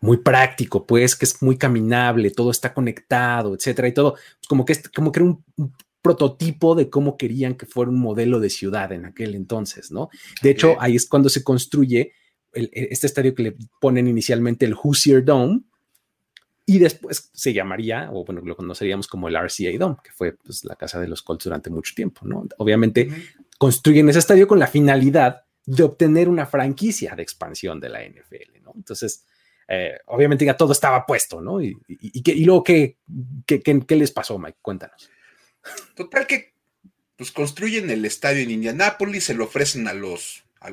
muy 0.00 0.18
práctico, 0.18 0.84
pues, 0.86 1.16
que 1.16 1.24
es 1.26 1.40
muy 1.42 1.56
caminable, 1.56 2.30
todo 2.30 2.50
está 2.50 2.74
conectado, 2.74 3.54
etcétera, 3.54 3.88
y 3.88 3.92
todo, 3.92 4.14
pues 4.14 4.48
como 4.48 4.64
que 4.64 4.72
es 4.72 4.88
como 4.88 5.12
que 5.12 5.20
era 5.20 5.26
un, 5.26 5.44
prototipo 6.02 6.74
de 6.74 6.90
cómo 6.90 7.16
querían 7.16 7.54
que 7.54 7.66
fuera 7.66 7.90
un 7.90 8.00
modelo 8.00 8.40
de 8.40 8.50
ciudad 8.50 8.92
en 8.92 9.04
aquel 9.04 9.34
entonces, 9.34 9.90
¿no? 9.90 10.10
De 10.42 10.50
hecho, 10.50 10.76
ahí 10.80 10.96
es 10.96 11.06
cuando 11.06 11.28
se 11.28 11.42
construye 11.42 12.12
e, 12.52 12.88
este 12.90 13.06
estadio 13.06 13.34
que 13.34 13.42
le 13.42 13.56
ponen 13.80 14.08
inicialmente 14.08 14.66
el 14.66 14.74
Hoosier 14.74 15.24
Dome 15.24 15.62
y 16.66 16.78
después 16.78 17.30
se 17.32 17.52
llamaría, 17.52 18.10
o 18.12 18.24
bueno, 18.24 18.42
lo 18.42 18.56
conoceríamos 18.56 19.08
como 19.08 19.28
el 19.28 19.36
RCA 19.36 19.76
Dome, 19.78 19.96
que 20.04 20.12
fue 20.12 20.32
pues, 20.32 20.64
la 20.64 20.76
casa 20.76 21.00
de 21.00 21.08
los 21.08 21.22
Colts 21.22 21.44
durante 21.44 21.70
mucho 21.70 21.94
tiempo, 21.94 22.26
¿no? 22.26 22.46
Obviamente 22.58 23.08
construyen 23.58 24.08
ese 24.08 24.20
estadio 24.20 24.46
con 24.46 24.58
la 24.58 24.66
finalidad 24.66 25.44
de 25.64 25.82
obtener 25.82 26.28
una 26.28 26.46
franquicia 26.46 27.14
de 27.14 27.22
expansión 27.22 27.80
de 27.80 27.88
la 27.88 28.00
NFL, 28.02 28.62
¿no? 28.62 28.72
Entonces, 28.76 29.24
eh, 29.66 29.98
obviamente 30.06 30.44
ya 30.44 30.56
todo 30.56 30.72
estaba 30.72 31.04
puesto, 31.04 31.40
¿no? 31.40 31.60
Y, 31.60 31.76
y, 31.88 32.44
luego, 32.44 32.62
¿qué, 32.64 32.98
qué, 33.46 33.60
qué 33.60 33.96
les 33.96 34.10
pasó, 34.10 34.38
Mike? 34.38 34.58
Cuéntanos. 34.62 35.10
Total 35.94 36.26
que 36.26 36.54
pues 37.16 37.32
construyen 37.32 37.90
el 37.90 38.04
estadio 38.04 38.42
en 38.42 38.50
Indianápolis, 38.50 39.24
se 39.24 39.34
lo 39.34 39.44
ofrecen 39.44 39.88
a 39.88 39.92
los 39.92 40.44
a, 40.60 40.70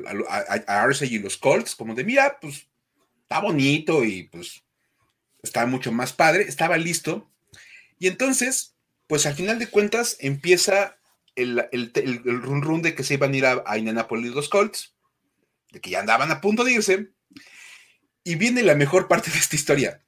a, 0.67 1.05
y 1.05 1.19
los 1.19 1.37
Colts, 1.37 1.75
como 1.75 1.95
de 1.95 2.03
mira, 2.03 2.39
pues 2.39 2.67
está 3.23 3.39
bonito 3.39 4.03
y 4.03 4.23
pues 4.23 4.63
está 5.41 5.65
mucho 5.65 5.91
más 5.91 6.13
padre, 6.13 6.43
estaba 6.43 6.77
listo. 6.77 7.29
Y 7.99 8.07
entonces, 8.07 8.75
pues 9.07 9.25
al 9.25 9.35
final 9.35 9.59
de 9.59 9.67
cuentas 9.67 10.17
empieza 10.19 10.97
el, 11.35 11.67
el, 11.71 12.23
run 12.23 12.61
run 12.61 12.81
de 12.81 12.95
que 12.95 13.03
se 13.03 13.15
iban 13.15 13.33
a 13.33 13.37
ir 13.37 13.45
a, 13.45 13.77
Indianápolis 13.77 14.31
los 14.31 14.49
Colts, 14.49 14.95
de 15.71 15.81
que 15.81 15.89
ya 15.89 15.99
andaban 15.99 16.31
a 16.31 16.41
punto 16.41 16.63
de 16.63 16.73
irse. 16.73 17.09
Y 18.23 18.35
viene 18.35 18.63
la 18.63 18.75
mejor 18.75 19.07
parte 19.07 19.29
de 19.29 19.37
esta 19.37 19.55
historia. 19.55 20.03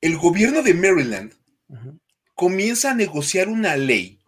El 0.00 0.16
gobierno 0.16 0.62
de 0.62 0.74
Maryland 0.74 1.34
comienza 2.40 2.92
a 2.92 2.94
negociar 2.94 3.48
una 3.48 3.76
ley 3.76 4.18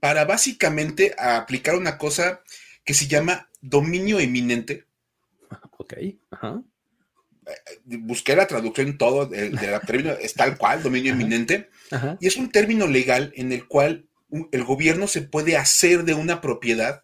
para 0.00 0.26
básicamente 0.26 1.14
aplicar 1.16 1.76
una 1.76 1.96
cosa 1.96 2.42
que 2.84 2.92
se 2.92 3.06
llama 3.06 3.48
dominio 3.62 4.20
eminente. 4.20 4.86
Ok, 5.78 5.94
ajá. 6.30 6.62
Eh, 7.46 7.96
busqué 7.98 8.36
la 8.36 8.46
traducción 8.46 8.98
todo 8.98 9.26
del 9.26 9.56
de 9.56 9.80
término, 9.80 10.12
es 10.20 10.34
tal 10.34 10.56
cual, 10.56 10.82
dominio 10.82 11.12
eminente, 11.12 11.70
y 12.20 12.26
es 12.28 12.36
un 12.36 12.50
término 12.50 12.86
legal 12.86 13.32
en 13.34 13.50
el 13.50 13.66
cual 13.66 14.06
el 14.52 14.62
gobierno 14.62 15.08
se 15.08 15.22
puede 15.22 15.56
hacer 15.56 16.04
de 16.04 16.14
una 16.14 16.40
propiedad 16.40 17.02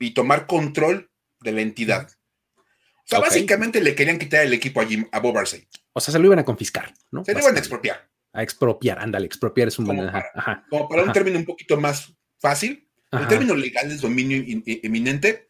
y 0.00 0.14
tomar 0.14 0.46
control 0.46 1.10
de 1.40 1.52
la 1.52 1.60
entidad. 1.60 2.10
O 2.56 3.04
sea, 3.04 3.20
básicamente 3.20 3.80
le 3.80 3.94
querían 3.94 4.18
quitar 4.18 4.44
el 4.44 4.52
equipo 4.52 4.80
allí 4.80 5.06
a 5.12 5.20
Bob 5.20 5.38
Arcey. 5.38 5.68
O 5.92 6.00
sea, 6.00 6.10
se 6.10 6.18
lo 6.18 6.26
iban 6.26 6.40
a 6.40 6.44
confiscar, 6.44 6.92
¿no? 7.12 7.24
Se 7.24 7.34
lo 7.34 7.40
iban 7.40 7.54
a 7.54 7.60
expropiar 7.60 8.11
a 8.32 8.42
expropiar, 8.42 8.98
ándale, 8.98 9.26
expropiar 9.26 9.68
es 9.68 9.78
un 9.78 9.86
buen... 9.86 10.10
Para, 10.10 10.64
como 10.68 10.88
para 10.88 11.02
un 11.02 11.12
término 11.12 11.38
un 11.38 11.44
poquito 11.44 11.78
más 11.78 12.14
fácil, 12.38 12.88
el 13.12 13.28
término 13.28 13.54
legal 13.54 13.90
es 13.90 14.00
dominio 14.00 14.42
eminente. 14.64 15.46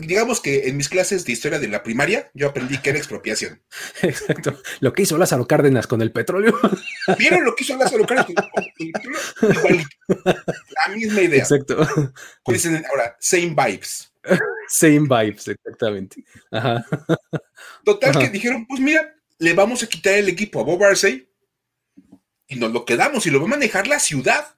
digamos 0.00 0.40
que 0.40 0.68
en 0.68 0.78
mis 0.78 0.88
clases 0.88 1.26
de 1.26 1.32
historia 1.32 1.58
de 1.58 1.68
la 1.68 1.82
primaria, 1.82 2.30
yo 2.32 2.48
aprendí 2.48 2.78
que 2.78 2.90
era 2.90 2.98
expropiación. 2.98 3.62
Exacto. 4.02 4.58
Lo 4.80 4.94
que 4.94 5.02
hizo 5.02 5.18
Lázaro 5.18 5.46
Cárdenas 5.46 5.86
con 5.86 6.00
el 6.00 6.10
petróleo. 6.10 6.58
¿Vieron 7.18 7.44
lo 7.44 7.54
que 7.54 7.64
hizo 7.64 7.76
Lázaro 7.76 8.06
Cárdenas 8.06 8.46
con 8.50 8.64
el 8.64 8.92
petróleo? 8.92 9.20
Igualito. 9.60 9.96
La 10.86 10.94
misma 10.94 11.20
idea. 11.20 11.40
Exacto. 11.40 11.86
Dicen 12.46 12.82
ahora, 12.90 13.16
same 13.20 13.54
vibes. 13.54 14.10
Same 14.68 15.00
vibes, 15.00 15.48
exactamente. 15.48 16.24
Ajá. 16.50 16.86
Total, 17.84 18.18
que 18.18 18.30
dijeron, 18.30 18.66
pues 18.66 18.80
mira, 18.80 19.14
le 19.38 19.52
vamos 19.52 19.82
a 19.82 19.86
quitar 19.86 20.14
el 20.14 20.28
equipo 20.28 20.60
a 20.60 20.64
Bob 20.64 20.82
Arcey 20.82 21.28
y 22.48 22.56
nos 22.56 22.72
lo 22.72 22.84
quedamos 22.84 23.26
y 23.26 23.30
lo 23.30 23.40
va 23.40 23.46
a 23.46 23.50
manejar 23.50 23.86
la 23.86 23.98
ciudad. 23.98 24.56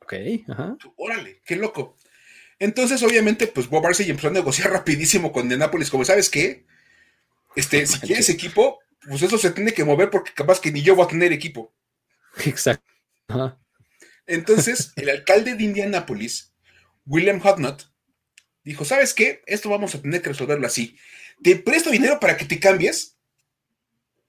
Ok, 0.00 0.14
ajá. 0.48 0.76
Órale, 0.96 1.40
qué 1.44 1.56
loco. 1.56 1.96
Entonces, 2.58 3.02
obviamente, 3.02 3.46
pues 3.46 3.68
Bob 3.68 3.86
Arcey 3.86 4.08
empezó 4.08 4.28
a 4.28 4.32
negociar 4.32 4.70
rapidísimo 4.72 5.32
con 5.32 5.48
Nápoles, 5.48 5.90
como 5.90 6.04
sabes 6.04 6.30
qué, 6.30 6.64
este, 7.56 7.86
si 7.86 8.00
quieres 8.00 8.28
equipo, 8.28 8.80
pues 9.08 9.22
eso 9.22 9.38
se 9.38 9.50
tiene 9.50 9.72
que 9.72 9.84
mover 9.84 10.10
porque 10.10 10.32
capaz 10.32 10.60
que 10.60 10.72
ni 10.72 10.82
yo 10.82 10.96
voy 10.96 11.04
a 11.04 11.08
tener 11.08 11.32
equipo. 11.32 11.72
Exacto. 12.44 12.90
Entonces, 14.26 14.92
el 14.96 15.10
alcalde 15.10 15.54
de 15.54 15.64
Indianápolis, 15.64 16.52
William 17.06 17.40
Hudnut, 17.40 17.82
dijo, 18.64 18.84
¿sabes 18.84 19.14
qué? 19.14 19.42
Esto 19.46 19.68
vamos 19.68 19.94
a 19.94 20.02
tener 20.02 20.22
que 20.22 20.30
resolverlo 20.30 20.66
así. 20.66 20.96
Te 21.42 21.56
presto 21.56 21.90
dinero 21.90 22.18
para 22.20 22.36
que 22.36 22.44
te 22.44 22.58
cambies. 22.58 23.16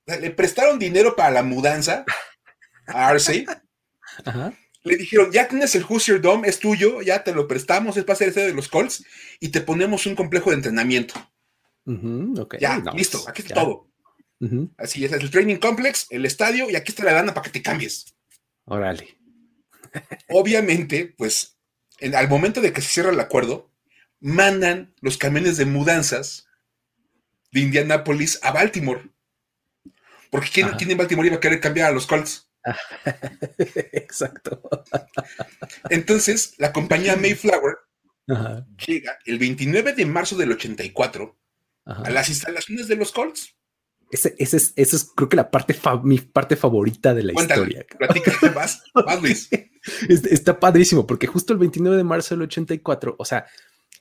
Le 0.06 0.30
prestaron 0.32 0.78
dinero 0.78 1.16
para 1.16 1.32
la 1.32 1.44
mudanza 1.44 2.06
a 2.88 3.08
Arcey. 3.08 3.46
Ajá 4.26 4.54
le 4.86 4.98
dijeron, 4.98 5.32
ya 5.32 5.48
tienes 5.48 5.74
el 5.76 5.84
Hoosier 5.84 6.22
Dome, 6.22 6.48
es 6.48 6.60
tuyo, 6.60 7.02
ya 7.02 7.24
te 7.24 7.34
lo 7.34 7.48
prestamos, 7.48 7.98
es 7.98 8.04
para 8.04 8.18
ser 8.18 8.28
el 8.30 8.34
de 8.36 8.54
los 8.54 8.70
Colts 8.70 9.04
y 9.40 9.50
te 9.50 9.62
ponemos 9.62 10.06
un 10.06 10.16
complejo 10.16 10.52
de 10.52 10.58
entrenamiento. 10.58 11.16
ya, 12.60 12.84
listo, 12.96 13.24
aquí 13.28 13.42
está 13.42 13.56
todo. 13.56 13.90
Así 14.78 15.04
es, 15.04 15.12
el 15.12 15.32
Training 15.32 15.56
Complex, 15.56 16.06
el 16.12 16.26
estadio 16.26 16.70
y 16.70 16.76
aquí 16.76 16.92
está 16.92 17.04
la 17.04 17.14
lana 17.14 17.34
para 17.34 17.46
que 17.46 17.50
te 17.50 17.64
cambies. 17.64 18.16
Órale. 18.66 19.18
Obviamente, 20.30 21.16
pues, 21.18 21.58
al 22.14 22.30
momento 22.30 22.62
de 22.62 22.72
que 22.72 22.82
se 22.82 22.90
cierra 22.90 23.10
el 23.10 23.20
acuerdo, 23.20 23.72
mandan 24.20 24.94
los 25.02 25.18
camiones 25.18 25.58
de 25.58 25.66
mudanzas 25.66 26.48
de 27.52 27.62
Indianapolis 27.62 28.40
a 28.44 28.52
Baltimore. 28.52 29.10
Porque 30.30 30.50
¿quién, 30.54 30.70
¿quién 30.78 30.92
en 30.92 30.98
Baltimore 30.98 31.28
iba 31.28 31.38
a 31.38 31.40
querer 31.40 31.60
cambiar 31.60 31.90
a 31.90 31.94
los 31.94 32.06
Colts? 32.06 32.52
Exacto. 33.92 34.62
Entonces, 35.90 36.56
la 36.58 36.72
compañía 36.72 37.16
Mayflower 37.16 37.76
llega 38.88 39.20
el 39.26 39.38
29 39.38 39.94
de 39.94 40.06
marzo 40.06 40.36
del 40.36 40.52
84 40.52 41.38
a 41.86 42.10
las 42.10 42.30
instalaciones 42.30 42.88
de 42.88 42.96
los 42.96 43.12
Colts. 43.12 43.56
Ese, 44.12 44.36
es, 44.38 44.54
esa 44.54 44.96
es, 44.96 45.12
creo 45.16 45.30
que 45.30 45.36
la 45.36 45.50
parte, 45.50 45.76
mi 46.04 46.20
parte 46.20 46.56
favorita 46.56 47.14
de 47.14 47.24
la 47.24 47.34
historia. 47.34 47.86
Platícate 47.98 48.50
más, 48.56 48.84
Luis. 49.22 49.50
Está 50.08 50.60
padrísimo, 50.60 51.06
porque 51.06 51.28
justo 51.28 51.54
el 51.54 51.60
29 51.60 51.98
de 51.98 52.04
marzo 52.04 52.36
del 52.36 52.44
84, 52.44 53.16
o 53.18 53.26
sea, 53.26 53.46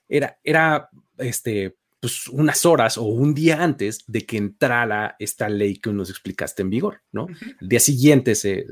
era, 0.09 0.39
era 0.45 0.89
este, 1.19 1.77
pues, 2.05 2.29
unas 2.29 2.67
horas 2.67 2.99
o 2.99 3.05
un 3.05 3.33
día 3.33 3.63
antes 3.63 4.05
de 4.07 4.27
que 4.27 4.37
entrara 4.37 5.17
esta 5.19 5.49
ley 5.49 5.79
que 5.79 5.91
nos 5.91 6.11
explicaste 6.11 6.61
en 6.61 6.69
vigor, 6.69 7.01
¿no? 7.13 7.29
El 7.63 7.67
día 7.67 7.81
siguiente 7.81 8.35
se, 8.35 8.67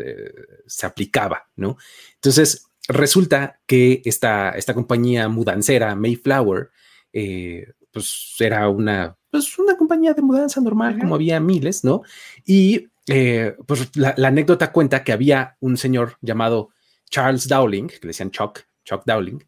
se, 0.66 0.84
aplicaba, 0.84 1.48
¿no? 1.56 1.78
Entonces, 2.16 2.66
resulta 2.88 3.58
que 3.64 4.02
esta, 4.04 4.50
esta 4.50 4.74
compañía 4.74 5.30
mudancera, 5.30 5.94
Mayflower, 5.94 6.72
eh, 7.14 7.72
pues 7.90 8.34
era 8.38 8.68
una, 8.68 9.16
pues 9.30 9.58
una 9.58 9.78
compañía 9.78 10.12
de 10.12 10.20
mudanza 10.20 10.60
normal, 10.60 10.98
como 10.98 11.14
había 11.14 11.40
miles, 11.40 11.84
¿no? 11.84 12.02
Y 12.44 12.88
eh, 13.08 13.56
pues 13.66 13.96
la, 13.96 14.14
anécdota 14.22 14.72
cuenta 14.72 15.04
que 15.04 15.12
había 15.12 15.56
un 15.60 15.78
señor 15.78 16.18
llamado 16.20 16.68
Charles 17.08 17.48
Dowling, 17.48 17.86
que 17.86 18.00
le 18.02 18.08
decían 18.08 18.30
Chuck, 18.30 18.60
Chuck 18.84 19.04
Dowling, 19.06 19.38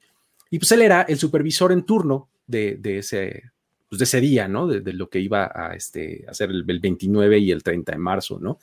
y 0.48 0.58
pues 0.58 0.72
él 0.72 0.80
era 0.80 1.02
el 1.02 1.18
supervisor 1.18 1.70
en 1.70 1.84
turno 1.84 2.30
de, 2.46 2.76
de 2.76 3.00
ese, 3.00 3.42
pues, 3.94 4.10
de 4.10 4.18
ese 4.18 4.20
día, 4.20 4.48
¿no? 4.48 4.66
De, 4.66 4.92
lo 4.92 5.08
que 5.08 5.20
iba 5.20 5.50
a 5.54 5.74
este, 5.74 6.24
hacer 6.28 6.50
el, 6.50 6.64
29 6.64 7.38
y 7.38 7.52
el 7.52 7.62
30 7.62 7.92
de 7.92 7.98
marzo, 7.98 8.38
¿no? 8.40 8.58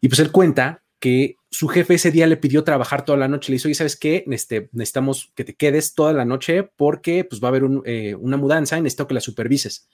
Y 0.00 0.08
pues 0.08 0.18
él 0.20 0.32
cuenta 0.32 0.82
que 0.98 1.36
su 1.50 1.68
jefe 1.68 1.94
ese 1.94 2.10
día 2.10 2.26
le 2.26 2.38
pidió 2.38 2.64
trabajar 2.64 3.04
toda 3.04 3.18
la 3.18 3.28
noche. 3.28 3.52
Le 3.52 3.56
dijo, 3.56 3.68
oye, 3.68 3.74
¿sabes 3.74 3.96
qué? 3.96 4.24
Este, 4.30 4.70
necesitamos 4.72 5.30
que 5.34 5.44
te 5.44 5.54
quedes 5.54 5.94
toda 5.94 6.12
la 6.14 6.24
noche 6.24 6.62
porque 6.62 7.24
pues 7.24 7.42
va 7.42 7.48
a 7.48 7.50
haber 7.50 7.64
eh, 7.84 8.14
una 8.14 8.38
mudanza 8.38 8.78
y 8.78 8.82
necesito 8.82 9.06
que 9.06 9.14
la 9.14 9.20
supervises, 9.20 9.88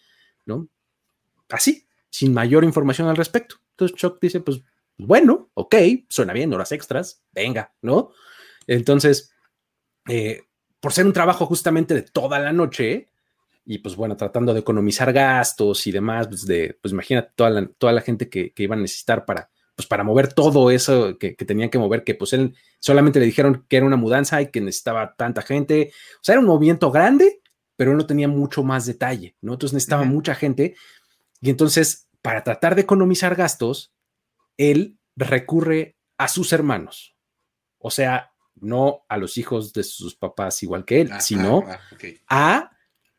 ¿no? 0.44 0.68
Así, 1.48 1.86
sin 2.10 2.32
mayor 2.32 2.62
información 2.62 3.08
al 3.08 3.16
respecto. 3.16 3.56
Entonces 3.70 3.96
Chuck 3.96 4.20
dice, 4.20 4.40
pues 4.40 4.62
bueno, 4.96 5.50
ok, 5.54 5.74
suena 6.08 6.32
bien, 6.32 6.52
horas 6.52 6.72
extras, 6.72 7.22
venga, 7.32 7.72
¿no? 7.82 8.12
Entonces, 8.66 9.32
eh, 10.08 10.42
por 10.80 10.92
ser 10.92 11.06
un 11.06 11.12
trabajo 11.12 11.46
justamente 11.46 11.94
de 11.94 12.02
toda 12.02 12.38
la 12.38 12.52
noche, 12.52 13.08
y 13.68 13.78
pues 13.78 13.96
bueno, 13.96 14.16
tratando 14.16 14.54
de 14.54 14.60
economizar 14.60 15.12
gastos 15.12 15.88
y 15.88 15.92
demás, 15.92 16.28
pues 16.28 16.46
de, 16.46 16.78
pues 16.80 16.92
imagínate 16.92 17.32
toda 17.34 17.50
la, 17.50 17.66
toda 17.78 17.92
la 17.92 18.00
gente 18.00 18.28
que, 18.28 18.52
que 18.52 18.62
iban 18.62 18.78
a 18.78 18.82
necesitar 18.82 19.24
para, 19.24 19.50
pues 19.74 19.88
para 19.88 20.04
mover 20.04 20.32
todo 20.32 20.70
eso 20.70 21.18
que, 21.18 21.34
que, 21.34 21.44
tenían 21.44 21.68
que 21.68 21.78
mover, 21.78 22.04
que 22.04 22.14
pues 22.14 22.32
él 22.32 22.54
solamente 22.78 23.18
le 23.18 23.26
dijeron 23.26 23.66
que 23.68 23.76
era 23.76 23.84
una 23.84 23.96
mudanza 23.96 24.40
y 24.40 24.52
que 24.52 24.60
necesitaba 24.60 25.16
tanta 25.16 25.42
gente, 25.42 25.90
o 26.14 26.22
sea, 26.22 26.34
era 26.34 26.40
un 26.40 26.46
movimiento 26.46 26.92
grande, 26.92 27.42
pero 27.74 27.90
él 27.90 27.96
no 27.96 28.06
tenía 28.06 28.28
mucho 28.28 28.62
más 28.62 28.86
detalle, 28.86 29.36
¿no? 29.40 29.54
Entonces 29.54 29.74
necesitaba 29.74 30.04
mucha 30.04 30.36
gente. 30.36 30.76
Y 31.40 31.50
entonces, 31.50 32.08
para 32.22 32.44
tratar 32.44 32.76
de 32.76 32.82
economizar 32.82 33.34
gastos, 33.34 33.92
él 34.56 34.96
recurre 35.16 35.96
a 36.18 36.28
sus 36.28 36.52
hermanos, 36.52 37.16
o 37.78 37.90
sea, 37.90 38.30
no 38.54 39.04
a 39.08 39.18
los 39.18 39.36
hijos 39.38 39.72
de 39.72 39.82
sus 39.82 40.14
papás 40.14 40.62
igual 40.62 40.84
que 40.84 41.00
él, 41.02 41.10
sino 41.20 41.64
a 42.28 42.70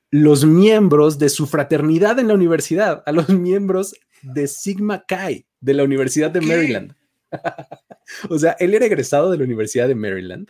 los 0.10 0.46
miembros 0.46 1.20
de 1.20 1.30
su 1.30 1.48
fraternidad 1.48 2.20
en 2.20 2.28
la 2.28 2.34
universidad, 2.34 3.04
a 3.06 3.12
los 3.12 3.30
miembros 3.30 3.96
de 4.22 4.48
Sigma 4.48 5.06
Chi 5.08 5.46
de 5.60 5.74
la 5.74 5.84
Universidad 5.84 6.32
de 6.32 6.42
Maryland. 6.42 6.96
o 8.30 8.40
sea, 8.40 8.56
él 8.60 8.74
era 8.74 8.86
egresado 8.86 9.32
de 9.32 9.38
la 9.38 9.44
Universidad 9.44 9.88
de 9.88 9.96
Maryland 9.96 10.50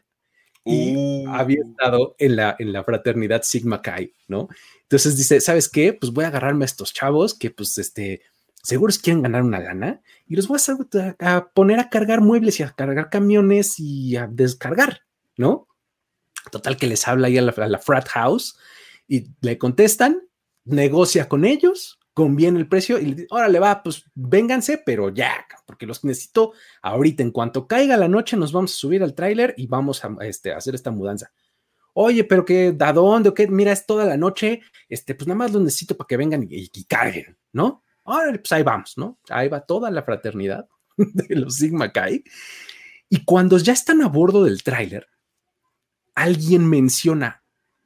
y 0.64 0.96
uh. 0.96 1.30
había 1.30 1.62
estado 1.62 2.16
en 2.20 2.36
la, 2.36 2.56
en 2.60 2.72
la 2.74 2.84
fraternidad 2.84 3.42
Sigma 3.44 3.82
Chi, 3.82 4.14
¿no? 4.28 4.50
Entonces 4.84 5.18
dice, 5.18 5.42
¿sabes 5.42 5.70
qué? 5.70 5.94
Pues 5.94 6.12
voy 6.12 6.26
a 6.26 6.28
agarrarme 6.28 6.66
a 6.66 6.68
estos 6.68 6.94
chavos 6.94 7.34
que 7.34 7.50
pues 7.50 7.78
este, 7.78 8.22
seguros 8.64 9.00
quieren 9.00 9.24
ganar 9.24 9.44
una 9.44 9.60
lana 9.60 10.02
y 10.28 10.36
los 10.36 10.48
voy 10.48 10.60
a, 11.20 11.48
poner 11.54 11.80
a 11.80 11.90
cargar 11.90 12.22
muebles 12.22 12.60
y 12.60 12.64
a 12.64 12.72
cargar 12.72 13.10
camiones 13.10 13.80
y 13.80 14.16
a 14.18 14.28
descargar, 14.28 15.02
¿no? 15.36 15.68
Total 16.52 16.78
que 16.78 16.88
les 16.88 17.08
habla 17.08 17.28
ahí 17.28 17.38
a 17.38 17.42
la, 17.42 17.52
a 17.52 17.68
la 17.68 17.80
frat 17.80 18.08
house 18.10 18.58
y 19.08 19.26
le 19.42 19.58
contestan, 19.58 20.22
negocia 20.66 21.30
con 21.30 21.46
ellos, 21.46 22.00
conviene 22.14 22.60
el 22.60 22.68
precio 22.68 22.98
y 22.98 23.06
le 23.06 23.16
dice, 23.16 23.28
órale 23.30 23.60
va, 23.60 23.84
pues 23.84 24.04
vénganse, 24.16 24.82
pero 24.84 25.10
ya, 25.10 25.46
porque 25.68 25.86
los 25.86 26.04
necesito 26.04 26.54
ahorita. 26.82 27.22
En 27.22 27.32
cuanto 27.32 27.68
caiga 27.68 27.96
la 27.96 28.08
noche, 28.08 28.36
nos 28.36 28.52
vamos 28.52 28.74
a 28.74 28.76
subir 28.76 29.04
al 29.04 29.14
tráiler 29.14 29.54
y 29.56 29.68
vamos 29.68 30.04
a, 30.04 30.16
este, 30.22 30.52
hacer 30.52 30.74
esta 30.76 30.92
mudanza. 30.92 31.32
Oye, 31.94 32.24
pero 32.24 32.44
que, 32.44 32.76
¿a 32.80 32.94
dónde? 32.94 33.30
¿O 33.30 33.34
qué? 33.34 33.48
Mira, 33.48 33.72
es 33.72 33.86
toda 33.86 34.06
la 34.06 34.18
noche, 34.18 34.62
este, 34.90 35.16
pues 35.16 35.28
nada 35.28 35.38
más 35.38 35.54
lo 35.54 35.60
necesito 35.60 35.96
para 35.96 36.08
que 36.08 36.18
vengan 36.18 36.44
y, 36.44 36.70
y 36.74 36.84
carguen, 36.86 37.38
¿no? 37.54 37.84
Órale, 38.04 38.40
pues 38.40 38.52
ahí 38.52 38.64
vamos, 38.64 38.98
¿no? 38.98 39.20
Ahí 39.30 39.48
va 39.48 39.62
toda 39.62 39.92
la 39.92 40.02
fraternidad 40.02 40.68
de 40.98 41.36
los 41.36 41.58
Sigma 41.58 41.92
Chi. 41.92 42.24
Y 43.10 43.26
cuando 43.26 43.58
ya 43.58 43.74
están 43.74 44.02
a 44.02 44.08
bordo 44.08 44.44
del 44.44 44.64
tráiler, 44.64 45.08
alguien 46.16 46.68
menciona, 46.68 47.44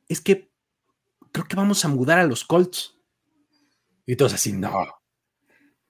es 0.07 0.21
que 0.21 0.50
creo 1.31 1.47
que 1.47 1.55
vamos 1.55 1.83
a 1.85 1.87
mudar 1.87 2.19
a 2.19 2.25
los 2.25 2.43
Colts. 2.43 2.97
Y 4.05 4.15
todos 4.15 4.33
así, 4.33 4.51
no, 4.53 4.87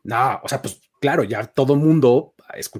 no, 0.03 0.39
o 0.43 0.47
sea, 0.47 0.61
pues 0.61 0.81
claro, 0.99 1.23
ya 1.23 1.45
todo 1.45 1.75
mundo 1.75 2.35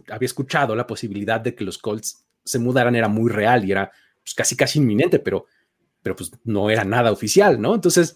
había 0.09 0.25
escuchado 0.25 0.75
la 0.75 0.87
posibilidad 0.87 1.39
de 1.39 1.55
que 1.55 1.63
los 1.63 1.77
Colts 1.77 2.25
se 2.43 2.59
mudaran, 2.59 2.95
era 2.95 3.07
muy 3.07 3.31
real 3.31 3.65
y 3.65 3.71
era 3.71 3.91
pues, 4.23 4.33
casi, 4.33 4.55
casi 4.55 4.79
inminente, 4.79 5.19
pero, 5.19 5.45
pero 6.01 6.15
pues 6.15 6.31
no 6.43 6.69
era 6.69 6.83
nada 6.83 7.11
oficial, 7.11 7.59
¿no? 7.59 7.73
Entonces, 7.73 8.15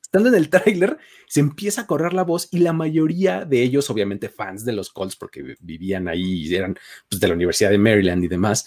estando 0.00 0.28
en 0.28 0.34
el 0.34 0.48
tráiler, 0.48 0.98
se 1.28 1.40
empieza 1.40 1.82
a 1.82 1.86
correr 1.86 2.12
la 2.12 2.24
voz 2.24 2.48
y 2.50 2.58
la 2.58 2.72
mayoría 2.72 3.44
de 3.44 3.62
ellos, 3.62 3.90
obviamente 3.90 4.28
fans 4.28 4.64
de 4.64 4.72
los 4.72 4.90
Colts, 4.90 5.16
porque 5.16 5.56
vivían 5.60 6.08
ahí 6.08 6.46
y 6.46 6.54
eran 6.54 6.76
pues, 7.08 7.20
de 7.20 7.28
la 7.28 7.34
Universidad 7.34 7.70
de 7.70 7.78
Maryland 7.78 8.24
y 8.24 8.28
demás, 8.28 8.66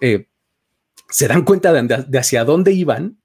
eh, 0.00 0.28
se 1.08 1.28
dan 1.28 1.44
cuenta 1.44 1.72
de, 1.72 2.18
hacia 2.18 2.44
dónde 2.44 2.72
iban 2.72 3.18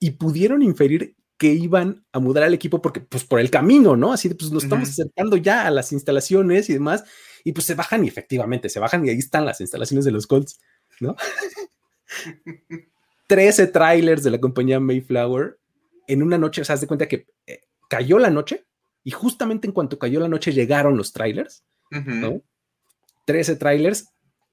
y 0.00 0.12
pudieron 0.12 0.62
inferir 0.62 1.14
que 1.36 1.52
iban 1.52 2.04
a 2.12 2.18
mudar 2.18 2.44
al 2.44 2.54
equipo 2.54 2.82
porque, 2.82 3.00
pues, 3.00 3.24
por 3.24 3.38
el 3.40 3.50
camino, 3.50 3.96
¿no? 3.96 4.12
Así 4.12 4.28
de, 4.28 4.34
pues, 4.34 4.50
nos 4.50 4.64
estamos 4.64 4.88
acercando 4.88 5.36
ya 5.36 5.66
a 5.66 5.70
las 5.70 5.92
instalaciones 5.92 6.68
y 6.68 6.74
demás, 6.74 7.04
y 7.44 7.52
pues 7.52 7.66
se 7.66 7.74
bajan 7.74 8.04
y 8.04 8.08
efectivamente 8.08 8.68
se 8.68 8.80
bajan 8.80 9.06
y 9.06 9.10
ahí 9.10 9.18
están 9.18 9.46
las 9.46 9.60
instalaciones 9.60 10.04
de 10.04 10.10
los 10.10 10.26
Colts, 10.26 10.60
¿no? 11.00 11.16
Trece 13.26 13.68
trailers 13.68 14.22
de 14.22 14.30
la 14.30 14.40
compañía 14.40 14.80
Mayflower 14.80 15.58
en 16.08 16.22
una 16.22 16.36
noche, 16.36 16.62
o 16.62 16.64
sea, 16.64 16.74
haz 16.74 16.80
de 16.80 16.88
cuenta 16.88 17.06
que 17.06 17.26
eh, 17.46 17.60
cayó 17.88 18.18
la 18.18 18.30
noche 18.30 18.66
y 19.04 19.12
justamente 19.12 19.66
en 19.66 19.72
cuanto 19.72 19.98
cayó 19.98 20.20
la 20.20 20.28
noche 20.28 20.52
llegaron 20.52 20.96
los 20.96 21.12
trailers, 21.12 21.64
¿no? 21.90 22.42
13 23.26 23.56
trailers, 23.56 24.08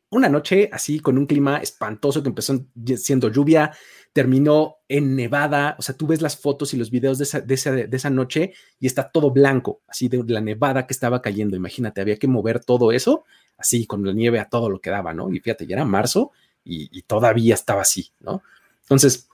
una 0.10 0.30
noche 0.30 0.70
así 0.72 1.00
con 1.00 1.18
un 1.18 1.26
clima 1.26 1.58
espantoso 1.58 2.24
que 2.24 2.30
empezó 2.30 2.66
siendo 2.96 3.30
lluvia, 3.30 3.72
terminó 4.14 4.78
en 4.88 5.16
nevada, 5.16 5.76
o 5.78 5.82
sea, 5.82 5.96
tú 5.96 6.08
ves 6.08 6.22
las 6.22 6.38
fotos 6.38 6.74
y 6.74 6.78
los 6.78 6.90
videos 6.90 7.18
de 7.18 7.26
esa, 7.26 7.42
de 7.42 7.90
esa, 7.92 8.10
noche 8.10 8.54
y 8.80 8.88
está 8.88 9.10
todo 9.12 9.32
blanco, 9.32 9.82
así 9.88 10.08
de 10.08 10.24
la 10.28 10.42
nevada 10.42 10.88
que 10.88 10.94
estaba 10.94 11.22
cayendo, 11.22 11.56
imagínate, 11.56 12.02
había 12.02 12.18
que 12.18 12.28
mover 12.28 12.64
todo 12.64 12.92
eso, 12.92 13.26
así 13.58 13.86
con 13.86 14.06
la 14.06 14.14
nieve 14.14 14.40
a 14.40 14.50
todo 14.50 14.70
lo 14.70 14.80
que 14.80 14.90
daba, 14.90 15.14
¿no? 15.14 15.32
Y 15.32 15.40
fíjate, 15.40 15.68
ya 15.68 15.76
era 15.76 15.86
marzo 15.86 16.32
y, 16.64 16.90
y 16.98 17.02
todavía 17.04 17.54
estaba 17.54 17.82
así, 17.82 18.12
¿no? 18.22 18.42
Entonces, 18.84 19.28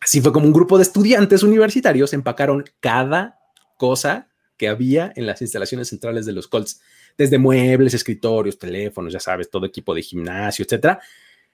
así 0.00 0.20
fue 0.20 0.32
como 0.32 0.46
un 0.46 0.52
grupo 0.52 0.78
de 0.78 0.84
estudiantes 0.84 1.42
universitarios 1.42 2.12
empacaron 2.12 2.64
cada 2.80 3.40
cosa 3.76 4.28
que 4.56 4.68
había 4.68 5.12
en 5.16 5.26
las 5.26 5.42
instalaciones 5.42 5.88
centrales 5.88 6.24
de 6.26 6.32
los 6.32 6.48
Colts, 6.48 6.80
desde 7.18 7.36
muebles, 7.36 7.92
escritorios, 7.94 8.58
teléfonos, 8.58 9.12
ya 9.12 9.20
sabes, 9.20 9.50
todo 9.50 9.66
equipo 9.66 9.92
de 9.92 10.02
gimnasio, 10.02 10.64
etcétera, 10.64 11.00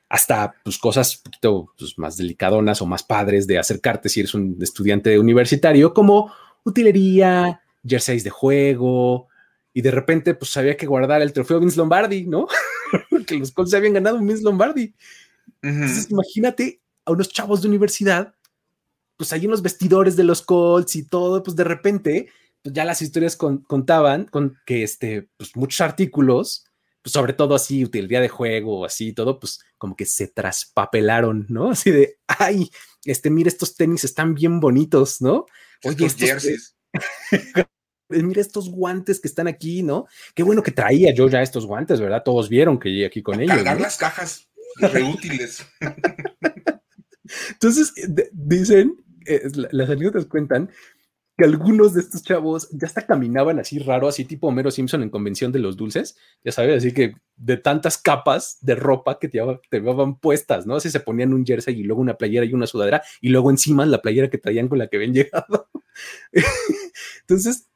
hasta 0.09 0.55
pues, 0.63 0.77
cosas 0.79 1.17
un 1.17 1.23
poquito 1.23 1.73
pues, 1.77 1.99
más 1.99 2.19
delicadonas 2.19 2.83
o 2.83 2.87
más 2.87 3.03
padres 3.03 3.47
de 3.47 3.59
acercarte 3.59 4.11
si 4.11 4.21
eres 4.21 4.35
un 4.35 4.59
estudiante 4.61 5.19
universitario, 5.19 5.95
como 5.95 6.31
utilería, 6.65 7.63
jerseys 7.85 8.23
de 8.23 8.31
juego, 8.31 9.29
y 9.73 9.83
de 9.83 9.91
repente 9.91 10.35
pues 10.35 10.57
había 10.57 10.77
que 10.77 10.87
guardar 10.87 11.23
el 11.23 11.33
trofeo 11.33 11.59
Vince 11.59 11.79
Lombardi, 11.79 12.27
¿no? 12.27 12.47
Porque 13.11 13.37
los 13.37 13.51
Colts 13.51 13.73
se 13.73 13.77
habían 13.79 13.95
ganado 13.95 14.19
un 14.19 14.27
Vince 14.27 14.45
Lombardi. 14.45 14.95
Entonces 15.63 16.11
imagínate 16.11 16.81
a 17.07 17.13
unos 17.13 17.31
chavos 17.31 17.63
de 17.63 17.69
universidad, 17.69 18.35
pues 19.17 19.33
ahí 19.33 19.47
en 19.47 19.51
los 19.51 19.63
vestidores 19.63 20.15
de 20.15 20.25
los 20.25 20.43
Colts 20.43 20.95
y 20.97 21.05
todo, 21.05 21.43
pues 21.43 21.57
de 21.57 21.65
repente 21.65 22.29
pues 22.65 22.75
ya 22.75 22.87
las 22.87 23.03
historias 23.03 23.37
contaban 23.37 24.25
con 24.25 24.57
que 24.65 24.83
este, 24.83 25.29
pues 25.37 25.55
muchos 25.55 25.83
artículos, 25.83 26.65
pues 27.03 27.13
sobre 27.13 27.35
todo 27.35 27.55
así, 27.55 27.85
utilidad 27.85 28.23
de 28.23 28.31
juego, 28.31 28.87
así 28.87 29.13
todo, 29.13 29.39
pues 29.39 29.61
como 29.77 29.95
que 29.95 30.07
se 30.07 30.29
traspapelaron, 30.29 31.45
¿no? 31.51 31.71
Así 31.73 31.91
de, 31.91 32.17
ay, 32.27 32.71
este, 33.05 33.29
mira, 33.29 33.49
estos 33.49 33.77
tenis 33.77 34.05
están 34.05 34.35
bien 34.35 34.61
bonitos, 34.61 35.21
¿no? 35.21 35.45
Oye, 35.85 36.07
estos, 36.07 36.27
jerseys. 36.27 36.77
mira 38.09 38.41
estos 38.41 38.71
guantes 38.71 39.21
que 39.21 39.29
están 39.29 39.47
aquí, 39.47 39.83
¿no? 39.83 40.07
Qué 40.35 40.43
bueno 40.43 40.63
que 40.63 40.71
traía 40.71 41.13
yo 41.13 41.29
ya 41.29 41.43
estos 41.43 41.67
guantes, 41.67 42.01
¿verdad? 42.01 42.23
Todos 42.25 42.49
vieron 42.49 42.79
que 42.79 42.89
llegué 42.89 43.05
aquí 43.05 43.23
con 43.23 43.41
ellos. 43.43 43.57
Cargar 43.57 43.79
las 43.79 43.99
cajas 43.99 44.49
reútiles. 44.79 45.67
Entonces, 47.51 47.93
dicen, 48.33 49.05
eh, 49.27 49.51
las 49.71 49.91
anécdotas 49.91 50.25
cuentan 50.25 50.71
que 51.37 51.45
algunos 51.45 51.95
de 51.95 52.01
estos 52.01 52.23
chavos 52.23 52.69
ya 52.71 52.87
hasta 52.87 53.07
caminaban 53.07 53.59
así 53.59 53.79
raro, 53.79 54.07
así 54.07 54.25
tipo 54.25 54.47
Homero 54.47 54.71
Simpson 54.71 55.03
en 55.03 55.11
Convención 55.11 55.51
de 55.51 55.59
los 55.59 55.77
Dulces, 55.77 56.17
ya 56.45 56.53
sabes, 56.53 56.79
así 56.79 56.93
que 56.93 57.15
de 57.37 57.57
tantas 57.57 57.99
capas 57.99 58.59
de 58.61 58.77
ropa 58.77 59.19
que 59.19 59.29
te, 59.29 59.41
llevaban 59.73 60.19
puestas, 60.19 60.67
¿no? 60.67 60.77
Así 60.77 60.91
se 60.91 61.01
ponían 61.01 61.35
un 61.35 61.45
jersey 61.45 61.81
y 61.81 61.83
luego 61.83 62.01
una 62.01 62.15
playera 62.15 62.47
y 62.47 62.53
una 62.53 62.69
sudadera 62.69 63.03
y 63.21 63.31
luego 63.31 63.51
encima 63.51 63.85
la 63.85 64.01
playera 64.01 64.31
que 64.31 64.39
traían 64.39 64.69
con 64.69 64.79
la 64.79 64.87
que 64.87 64.97
habían 64.97 65.15
llegado. 65.15 65.69
Entonces, 67.23 67.67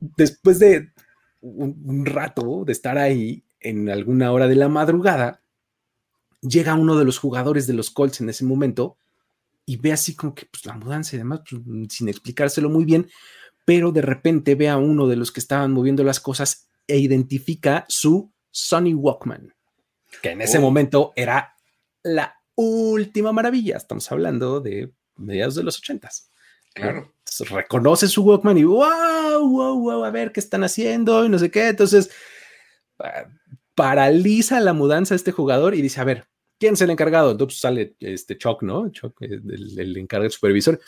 después 0.00 0.60
de 0.60 0.90
un 1.40 2.06
rato 2.06 2.64
de 2.64 2.72
estar 2.72 2.98
ahí 2.98 3.42
en 3.60 3.90
alguna 3.90 4.30
hora 4.30 4.46
de 4.46 4.54
la 4.54 4.68
madrugada, 4.68 5.40
llega 6.40 6.74
uno 6.74 6.96
de 6.96 7.04
los 7.04 7.18
jugadores 7.18 7.66
de 7.66 7.74
los 7.74 7.90
Colts 7.90 8.20
en 8.20 8.28
ese 8.28 8.44
momento 8.44 8.96
y 9.66 9.76
ve 9.76 9.92
así 9.92 10.14
como 10.14 10.34
que 10.34 10.46
pues, 10.46 10.64
la 10.64 10.74
mudanza 10.74 11.16
y 11.16 11.18
demás, 11.18 11.40
pues, 11.48 11.60
sin 11.90 12.08
explicárselo 12.08 12.70
muy 12.70 12.84
bien, 12.84 13.10
pero 13.64 13.90
de 13.90 14.00
repente 14.00 14.54
ve 14.54 14.68
a 14.68 14.78
uno 14.78 15.08
de 15.08 15.16
los 15.16 15.32
que 15.32 15.40
estaban 15.40 15.72
moviendo 15.72 16.04
las 16.04 16.20
cosas 16.20 16.68
e 16.86 16.98
identifica 16.98 17.84
su 17.88 18.32
Sony 18.52 18.94
Walkman, 18.94 19.52
que 20.22 20.30
en 20.30 20.40
ese 20.40 20.58
oh. 20.58 20.60
momento 20.60 21.12
era 21.16 21.56
la 22.04 22.36
última 22.54 23.32
maravilla. 23.32 23.76
Estamos 23.76 24.10
hablando 24.12 24.60
de 24.60 24.92
mediados 25.16 25.56
de 25.56 25.64
los 25.64 25.78
ochentas. 25.78 26.30
Claro. 26.72 27.12
reconoce 27.50 28.06
su 28.06 28.22
Walkman 28.22 28.58
y 28.58 28.64
wow, 28.64 29.48
wow, 29.48 29.80
wow, 29.80 30.04
a 30.04 30.10
ver 30.10 30.30
qué 30.30 30.40
están 30.40 30.62
haciendo 30.62 31.24
y 31.24 31.28
no 31.28 31.38
sé 31.38 31.50
qué. 31.50 31.68
Entonces, 31.68 32.10
paraliza 33.74 34.60
la 34.60 34.74
mudanza 34.74 35.14
de 35.14 35.16
este 35.16 35.32
jugador 35.32 35.74
y 35.74 35.82
dice, 35.82 36.00
a 36.00 36.04
ver, 36.04 36.28
¿quién 36.58 36.74
es 36.74 36.80
el 36.80 36.90
encargado? 36.90 37.30
Entonces 37.32 37.60
sale 37.60 37.94
este 38.00 38.36
Chuck, 38.38 38.62
¿no? 38.62 38.88
Chuck, 38.90 39.20
eh, 39.22 39.40
el, 39.44 39.78
el 39.78 39.96
encargado 39.96 40.30
supervisor. 40.30 40.80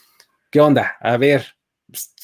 ¿Qué 0.50 0.60
onda? 0.60 0.96
A 1.00 1.16
ver, 1.16 1.56
pues, 1.86 2.14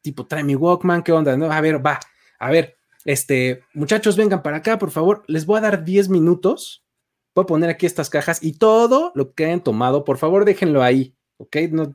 tipo, 0.00 0.26
trae 0.26 0.44
mi 0.44 0.54
Walkman, 0.54 1.02
¿qué 1.02 1.12
onda? 1.12 1.36
No, 1.36 1.50
a 1.50 1.60
ver, 1.60 1.84
va, 1.84 1.98
a 2.38 2.50
ver, 2.50 2.76
este, 3.04 3.64
muchachos, 3.74 4.16
vengan 4.16 4.42
para 4.42 4.58
acá, 4.58 4.78
por 4.78 4.90
favor, 4.90 5.24
les 5.26 5.46
voy 5.46 5.58
a 5.58 5.62
dar 5.62 5.84
10 5.84 6.08
minutos, 6.08 6.84
voy 7.34 7.44
a 7.44 7.46
poner 7.46 7.70
aquí 7.70 7.86
estas 7.86 8.10
cajas 8.10 8.42
y 8.42 8.54
todo 8.54 9.12
lo 9.14 9.34
que 9.34 9.46
hayan 9.46 9.62
tomado, 9.62 10.04
por 10.04 10.18
favor, 10.18 10.44
déjenlo 10.44 10.82
ahí, 10.82 11.16
¿ok? 11.38 11.56
No, 11.70 11.92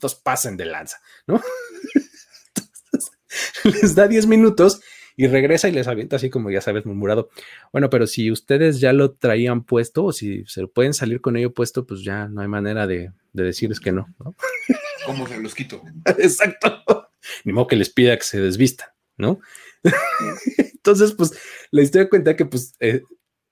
nos 0.00 0.14
pasen 0.14 0.56
de 0.56 0.66
lanza, 0.66 1.00
¿no? 1.26 1.40
les 3.64 3.94
da 3.94 4.08
10 4.08 4.26
minutos 4.26 4.80
y 5.16 5.26
regresa 5.26 5.68
y 5.68 5.72
les 5.72 5.88
avienta 5.88 6.16
así 6.16 6.30
como 6.30 6.50
ya 6.50 6.60
sabes, 6.60 6.86
murmurado. 6.86 7.30
Bueno, 7.72 7.90
pero 7.90 8.06
si 8.06 8.30
ustedes 8.30 8.80
ya 8.80 8.92
lo 8.92 9.12
traían 9.12 9.64
puesto 9.64 10.04
o 10.04 10.12
si 10.12 10.44
se 10.46 10.66
pueden 10.66 10.94
salir 10.94 11.20
con 11.20 11.36
ello 11.36 11.52
puesto, 11.52 11.86
pues 11.86 12.02
ya 12.02 12.28
no 12.28 12.40
hay 12.40 12.48
manera 12.48 12.86
de, 12.86 13.12
decirles 13.32 13.80
que 13.80 13.92
no. 13.92 14.06
¿no? 14.18 14.34
¿Cómo 15.06 15.26
se 15.26 15.40
los 15.40 15.54
quito? 15.54 15.82
Exacto. 16.18 17.08
Ni 17.44 17.52
modo 17.52 17.66
que 17.66 17.76
les 17.76 17.90
pida 17.90 18.16
que 18.16 18.24
se 18.24 18.40
desvistan, 18.40 18.88
¿no? 19.16 19.40
Entonces, 20.58 21.12
pues 21.12 21.38
la 21.70 21.82
historia 21.82 22.08
cuenta 22.08 22.36
que, 22.36 22.44
pues, 22.44 22.74
eh, 22.80 23.02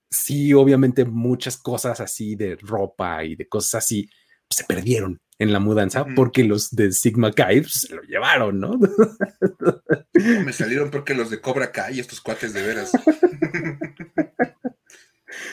sí, 0.09 0.53
obviamente 0.53 1.05
muchas 1.05 1.57
cosas 1.57 1.99
así 2.01 2.35
de 2.35 2.57
ropa 2.57 3.23
y 3.23 3.35
de 3.35 3.47
cosas 3.47 3.75
así 3.75 4.09
se 4.51 4.63
perdieron 4.63 5.19
en 5.39 5.53
la 5.53 5.59
mudanza 5.59 6.05
porque 6.15 6.43
los 6.43 6.69
de 6.71 6.91
Sigma 6.91 7.31
Kai 7.31 7.61
pues, 7.61 7.87
se 7.87 7.95
lo 7.95 8.03
llevaron, 8.03 8.59
¿no? 8.59 8.79
Me 10.13 10.53
salieron 10.53 10.91
porque 10.91 11.15
los 11.15 11.29
de 11.29 11.41
Cobra 11.41 11.71
Kai, 11.71 11.99
estos 11.99 12.21
cuates 12.21 12.53
de 12.53 12.61
veras. 12.61 12.91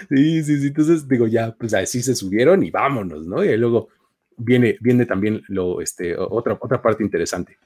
Sí, 0.09 0.43
sí, 0.43 0.61
sí. 0.61 0.67
Entonces 0.69 1.07
digo, 1.07 1.27
ya, 1.27 1.55
pues 1.55 1.75
así 1.75 2.03
se 2.03 2.15
subieron 2.15 2.63
y 2.63 2.71
vámonos, 2.71 3.27
¿no? 3.27 3.45
Y 3.45 3.57
luego 3.57 3.89
viene, 4.37 4.77
viene 4.81 5.07
también 5.07 5.43
lo, 5.49 5.81
este, 5.81 6.17
otra, 6.17 6.57
otra 6.61 6.81
parte 6.81 7.03
interesante. 7.03 7.59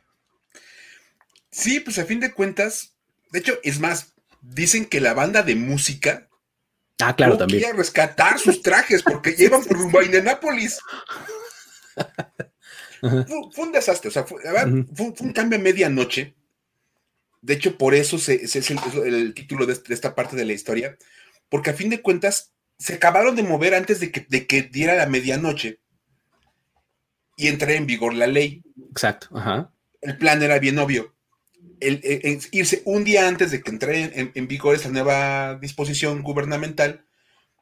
Sí, 1.50 1.80
pues 1.80 1.98
a 1.98 2.04
fin 2.04 2.20
de 2.20 2.32
cuentas, 2.32 2.94
de 3.30 3.38
hecho, 3.38 3.54
es 3.62 3.78
más, 3.80 4.14
dicen 4.40 4.86
que 4.86 5.00
la 5.00 5.14
banda 5.14 5.42
de 5.42 5.54
música 5.54 6.28
Ah, 7.00 7.16
claro, 7.16 7.36
también. 7.36 7.60
Quería 7.60 7.76
rescatar 7.76 8.38
sus 8.38 8.62
trajes 8.62 9.02
porque 9.02 9.32
llevan 9.32 9.64
por 9.64 9.76
rumbo 9.76 9.98
a 9.98 10.04
Indianápolis. 10.04 10.78
fue, 13.00 13.64
un 13.64 13.72
desastre, 13.72 14.08
o 14.08 14.12
sea, 14.12 14.24
fue, 14.24 14.40
un 14.98 15.32
cambio 15.32 15.58
a 15.58 15.62
medianoche. 15.62 16.34
De 17.40 17.54
hecho, 17.54 17.76
por 17.76 17.94
eso 17.94 18.16
es 18.16 18.28
el, 18.28 19.34
título 19.34 19.66
de, 19.66 19.76
esta 19.88 20.14
parte 20.14 20.36
de 20.36 20.44
la 20.44 20.52
historia, 20.52 20.96
porque 21.48 21.70
a 21.70 21.74
fin 21.74 21.90
de 21.90 22.00
cuentas 22.00 22.52
se 22.78 22.94
acabaron 22.94 23.34
de 23.34 23.42
mover 23.42 23.74
antes 23.74 23.98
de 23.98 24.12
que, 24.12 24.26
de 24.28 24.46
que 24.46 24.62
diera 24.62 24.94
la 24.94 25.06
medianoche 25.06 25.80
y 27.36 27.48
entré 27.48 27.76
en 27.76 27.86
vigor 27.86 28.14
la 28.14 28.26
ley. 28.26 28.62
Exacto, 28.90 29.28
El 30.00 30.16
plan 30.18 30.42
era 30.42 30.58
bien 30.58 30.78
obvio. 30.78 31.11
El, 31.82 32.40
irse 32.52 32.82
un 32.84 33.04
día 33.04 33.26
antes 33.26 33.50
de 33.50 33.62
que 33.62 33.70
entre 33.70 34.32
en, 34.34 34.48
vigor 34.48 34.74
esta 34.74 34.88
nueva 34.88 35.56
disposición 35.56 36.22
gubernamental, 36.22 37.04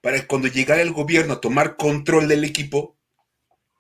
para 0.02 0.20
que 0.20 0.26
cuando 0.26 0.48
llegara 0.48 0.82
el 0.82 0.92
gobierno 0.92 1.34
a 1.34 1.40
tomar 1.40 1.76
control 1.76 2.28
del 2.28 2.44
equipo, 2.44 2.98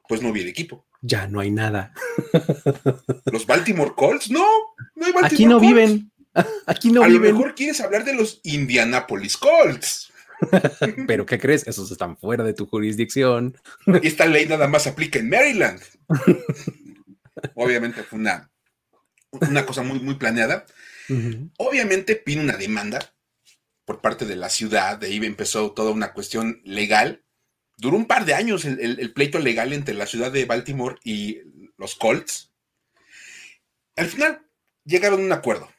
pues 0.08 0.22
no 0.22 0.30
hubiera 0.30 0.48
equipo. 0.48 0.86
Ya 1.02 1.26
no 1.26 1.40
hay 1.40 1.50
nada. 1.50 1.92
¿Los 3.26 3.46
Baltimore 3.46 3.92
Colts? 3.96 4.30
No, 4.30 4.46
no 4.94 5.06
hay 5.06 5.12
Baltimore 5.12 5.26
Aquí 5.26 5.46
no 5.46 5.60
viven. 5.60 6.12
Aquí 6.66 6.90
no 6.90 7.02
viven. 7.04 7.22
A 7.22 7.28
lo 7.28 7.32
mejor 7.32 7.54
quieres 7.54 7.80
hablar 7.80 8.04
de 8.04 8.14
los 8.14 8.40
Indianapolis 8.42 9.36
Colts. 9.36 10.12
Pero 11.06 11.26
¿qué 11.26 11.38
crees? 11.38 11.66
Esos 11.66 11.90
están 11.90 12.16
fuera 12.16 12.44
de 12.44 12.54
tu 12.54 12.66
jurisdicción. 12.66 13.56
Esta 14.02 14.26
ley 14.26 14.46
nada 14.46 14.68
más 14.68 14.86
aplica 14.86 15.18
en 15.18 15.28
Maryland. 15.28 15.80
Obviamente 17.54 18.02
fue 18.02 18.18
una, 18.18 18.49
una 19.32 19.66
cosa 19.66 19.82
muy, 19.82 20.00
muy 20.00 20.14
planeada. 20.14 20.66
Obviamente 21.58 22.14
pide 22.14 22.40
una 22.40 22.56
demanda 22.56 23.14
por 23.84 24.00
parte 24.00 24.26
de 24.26 24.36
la 24.36 24.48
ciudad, 24.48 24.98
de 24.98 25.08
ahí 25.08 25.16
empezó 25.16 25.72
toda 25.72 25.90
una 25.90 26.12
cuestión 26.12 26.60
legal 26.64 27.24
duró 27.80 27.96
un 27.96 28.06
par 28.06 28.26
de 28.26 28.34
años 28.34 28.64
el, 28.64 29.12
pleito 29.12 29.38
legal 29.38 29.72
entre 29.72 29.94
la 29.94 30.06
ciudad 30.06 30.30
de 30.30 30.44
Baltimore 30.44 30.96
y 31.02 31.40
los 31.78 31.94
Colts. 31.94 32.52
Al 33.96 34.06
final 34.06 34.46
llegaron 34.84 35.20
a 35.20 35.24
un 35.24 35.32
acuerdo. 35.32 35.72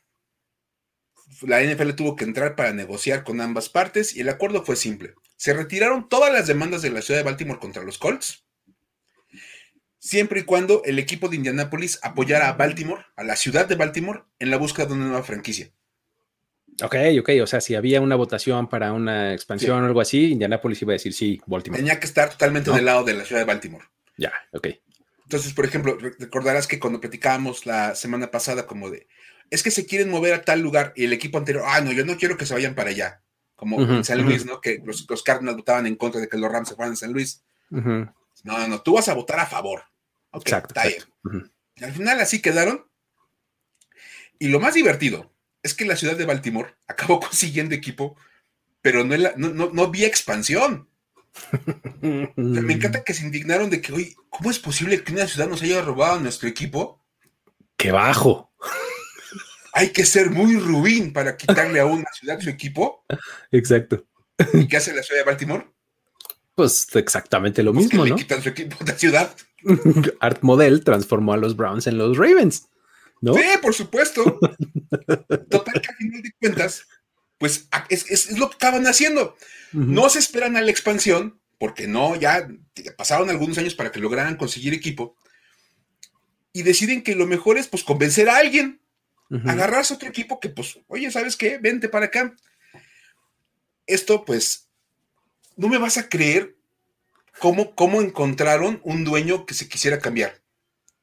La 1.42 1.64
NFL 1.64 1.92
tuvo 1.92 2.16
que 2.16 2.24
entrar 2.24 2.56
para 2.56 2.74
negociar 2.74 3.24
con 3.24 3.40
ambas 3.40 3.70
partes 3.70 4.16
y 4.16 4.22
el 4.22 4.30
acuerdo 4.30 4.64
fue 4.66 4.76
simple. 4.76 5.14
Se 5.38 5.54
retiraron 5.54 6.10
todas 6.10 6.34
las 6.34 6.48
demandas 6.48 6.82
de 6.82 6.90
la 6.90 7.02
ciudad 7.02 7.20
de 7.20 7.24
Baltimore 7.24 7.60
contra 7.60 7.84
los 7.84 7.98
Colts 7.98 8.46
siempre 10.02 10.40
y 10.42 10.44
cuando 10.44 10.82
el 10.84 10.98
equipo 10.98 11.30
de 11.30 11.36
Indianapolis 11.36 12.00
apoyara 12.02 12.50
a 12.50 12.54
Baltimore, 12.54 13.06
a 13.16 13.24
la 13.24 13.36
ciudad 13.36 13.68
de 13.68 13.76
Baltimore, 13.76 14.24
en 14.40 14.50
la 14.50 14.58
búsqueda 14.58 14.88
de 14.88 14.94
una 14.94 15.06
nueva 15.06 15.24
franquicia. 15.24 15.72
Ok, 16.84 16.96
ok, 17.20 17.30
o 17.44 17.48
sea, 17.48 17.62
si 17.62 17.76
había 17.76 18.02
una 18.02 18.16
votación 18.16 18.68
para 18.68 18.94
una 18.94 19.34
expansión 19.34 19.84
o 19.84 19.86
algo 19.86 20.02
así, 20.02 20.32
Indianapolis 20.32 20.82
iba 20.82 20.94
a 20.94 20.94
decir 20.94 21.14
sí, 21.14 21.40
Baltimore. 21.46 21.80
Tenía 21.80 22.00
que 22.00 22.08
estar 22.08 22.30
totalmente 22.32 22.72
del 22.72 22.86
lado 22.86 23.04
de 23.04 23.14
la 23.14 23.26
ciudad 23.26 23.42
de 23.42 23.46
Baltimore. 23.46 23.86
Ya, 24.18 24.34
ok. 24.52 24.70
Entonces, 25.24 25.54
por 25.54 25.66
ejemplo, 25.66 25.98
recordarás 26.18 26.68
que 26.68 26.80
cuando 26.80 27.00
platicábamos 27.00 27.68
la 27.68 27.94
semana 27.94 28.32
pasada 28.32 28.66
como 28.66 28.90
de, 28.90 29.08
es 29.52 29.62
que 29.62 29.70
se 29.70 29.86
quieren 29.86 30.10
mover 30.10 30.34
a 30.34 30.42
tal 30.42 30.62
lugar 30.62 30.94
y 30.96 31.06
el 31.06 31.14
equipo 31.14 31.38
anterior, 31.38 31.64
ah, 31.68 31.82
no, 31.82 31.92
yo 31.92 32.06
no 32.06 32.18
quiero 32.18 32.36
que 32.36 32.48
se 32.48 32.56
vayan 32.56 32.74
para 32.74 32.90
allá, 32.90 33.22
como 33.56 33.80
en 33.80 34.04
San 34.04 34.24
Luis, 34.24 34.46
¿no? 34.46 34.60
Que 34.62 34.82
los, 34.84 35.06
Cardinals 35.24 35.58
votaban 35.58 35.86
en 35.86 35.96
contra 35.96 36.20
de 36.20 36.28
que 36.28 36.38
los 36.38 36.52
Rams 36.52 36.70
se 36.70 36.76
fueran 36.76 36.94
a 36.94 36.98
San 36.98 37.14
Luis. 37.14 37.44
No, 37.70 38.12
no, 38.44 38.68
no, 38.68 38.82
tú 38.82 38.96
vas 38.96 39.08
a 39.08 39.14
votar 39.14 39.40
a 39.40 39.46
favor. 39.46 39.84
Exacto. 40.34 40.74
Y 41.76 41.84
al 41.84 41.94
final 41.94 42.20
así 42.20 42.41
quedaron. 42.41 42.86
Y 44.39 44.48
lo 44.48 44.60
más 44.60 44.74
divertido 44.74 45.32
es 45.63 45.74
que 45.74 45.86
la 45.86 45.96
ciudad 45.96 46.15
de 46.15 46.26
Baltimore 46.26 46.76
acabó 46.88 47.20
consiguiendo 47.20 47.76
equipo, 47.76 48.17
pero 48.82 49.04
no, 49.04 49.15
no, 49.38 49.70
no, 49.72 49.84
había 49.84 50.08
expansión. 50.08 50.89
me 52.02 52.74
encanta 52.74 53.04
que 53.04 53.13
se 53.13 53.26
indignaron 53.26 53.70
de 53.70 53.82
que, 53.82 53.94
oye, 53.94 54.15
¿cómo 54.30 54.50
es 54.52 54.60
posible 54.60 55.04
que 55.04 55.13
una 55.13 55.28
ciudad 55.28 55.48
nos 55.48 55.62
haya 55.62 55.82
robado 55.82 56.20
nuestro 56.20 56.50
equipo? 56.50 57.04
¡Qué 57.78 57.91
bajo! 57.91 58.52
Hay 59.74 59.91
que 59.91 60.06
ser 60.06 60.30
muy 60.30 60.58
rubín 60.58 61.13
para 61.13 61.38
quitarle 61.38 61.80
a 61.80 61.86
una 61.86 62.12
ciudad 62.12 62.39
su 62.39 62.50
equipo. 62.50 63.06
Exacto. 63.52 64.06
¿Y 64.54 64.67
qué 64.67 64.78
hace 64.78 64.94
la 64.94 65.04
ciudad 65.04 65.22
de 65.22 65.26
Baltimore? 65.26 65.72
Pues 66.56 66.88
exactamente 66.96 67.64
lo 67.64 67.74
pues 67.74 67.86
mismo, 67.86 68.06
¿no? 68.06 68.16
quitan 68.16 68.42
su 68.42 68.50
equipo 68.50 68.84
de 68.84 68.94
ciudad. 68.94 69.36
Art 70.20 70.42
Model 70.42 70.84
transformó 70.84 71.34
a 71.34 71.38
los 71.38 71.56
Browns 71.56 71.88
en 71.88 71.98
los 71.98 72.18
Ravens. 72.18 72.68
¿no? 73.22 73.36
Sí, 73.36 73.44
por 73.62 73.74
supuesto. 73.74 74.40
Total 75.50 75.82
que 75.82 75.90
a 75.90 75.96
final 75.96 76.22
de 76.22 76.32
cuentas, 76.40 76.88
pues 77.38 77.68
es, 77.90 78.38
lo 78.38 78.50
que 78.50 78.54
estaban 78.54 78.86
haciendo. 78.88 79.38
No 79.72 80.10
se 80.10 80.20
esperan 80.20 80.58
a 80.58 80.62
la 80.62 80.72
expansión, 80.72 81.40
porque 81.58 81.88
no, 81.88 82.16
ya 82.16 82.48
pasaron 82.98 83.30
algunos 83.30 83.58
años 83.58 83.76
para 83.76 83.92
que 83.92 84.00
lograran 84.00 84.36
conseguir 84.36 84.74
equipo. 84.74 85.16
Y 86.52 86.64
deciden 86.64 87.04
que 87.04 87.16
lo 87.16 87.26
mejor 87.26 87.58
es 87.58 87.68
pues 87.68 87.84
convencer 87.84 88.28
a 88.28 88.38
alguien, 88.38 88.82
agarrarse 89.46 89.94
a 89.94 89.96
otro 89.96 90.10
equipo 90.10 90.40
que 90.40 90.50
pues, 90.50 90.80
oye, 90.88 91.10
¿sabes 91.12 91.38
qué? 91.38 91.58
Vente 91.60 91.88
para 91.88 92.08
acá. 92.08 92.36
Esto 93.86 94.26
pues, 94.26 94.68
no 95.56 95.68
me 95.68 95.78
vas 95.78 95.98
a 95.98 96.10
creer 96.10 96.56
cómo, 97.40 97.76
cómo 97.76 98.02
encontraron 98.02 98.82
un 98.84 99.04
dueño 99.04 99.46
que 99.46 99.54
se 99.54 99.68
quisiera 99.68 100.00
cambiar. 100.00 100.42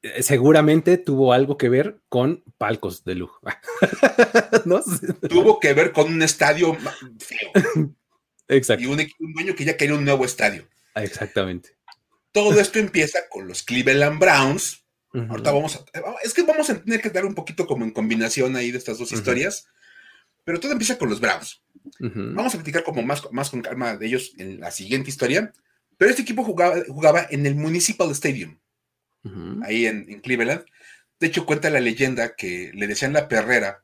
Eh, 0.01 0.23
seguramente 0.23 0.97
tuvo 0.97 1.33
algo 1.33 1.57
que 1.57 1.67
ver 1.67 1.99
con 2.07 2.43
palcos 2.57 3.03
de 3.03 3.15
lujo. 3.15 3.41
Tuvo 5.29 5.59
que 5.59 5.73
ver 5.73 5.91
con 5.91 6.13
un 6.13 6.21
estadio 6.21 6.77
feo. 7.19 7.93
Exacto. 8.47 8.83
Y 8.83 8.87
un, 8.87 9.33
dueño 9.33 9.55
que 9.55 9.65
ya 9.65 9.75
quería 9.75 9.95
un 9.95 10.05
nuevo 10.05 10.23
estadio. 10.23 10.67
Exactamente. 10.95 11.77
Todo 12.31 12.59
esto 12.59 12.79
empieza 12.79 13.19
con 13.29 13.47
los 13.47 13.63
Cleveland 13.63 14.19
Browns. 14.19 14.85
Ahorita 15.11 15.51
vamos 15.51 15.75
a. 15.75 15.83
Es 16.23 16.33
que 16.33 16.43
vamos 16.43 16.69
a 16.69 16.81
tener 16.81 17.01
que 17.01 17.09
dar 17.09 17.25
un 17.25 17.35
poquito 17.35 17.65
como 17.67 17.83
en 17.83 17.91
combinación 17.91 18.55
ahí 18.55 18.71
de 18.71 18.77
estas 18.77 18.99
dos 18.99 19.11
historias. 19.11 19.67
Pero 20.49 20.59
todo 20.59 20.71
empieza 20.71 20.97
con 20.97 21.11
los 21.11 21.19
Browns. 21.19 21.61
Vamos 21.99 22.55
a 22.55 22.57
platicar 22.57 22.83
como 22.83 23.03
más, 23.03 23.21
más 23.31 23.51
con 23.51 23.61
calma 23.61 23.95
de 23.97 24.07
ellos 24.07 24.33
en 24.39 24.59
la 24.59 24.71
siguiente 24.71 25.11
historia. 25.11 25.53
Pero 25.95 26.09
este 26.09 26.23
equipo 26.23 26.43
jugaba, 26.43 26.77
jugaba 26.87 27.27
en 27.29 27.45
el 27.45 27.53
Municipal 27.53 28.09
Stadium 28.09 28.57
ahí 29.61 29.85
en, 29.85 30.21
Cleveland. 30.21 30.65
De 31.19 31.27
hecho, 31.27 31.45
cuenta 31.45 31.69
la 31.69 31.79
leyenda 31.79 32.35
que 32.35 32.71
le 32.73 32.87
decían 32.87 33.13
la 33.13 33.27
perrera, 33.27 33.83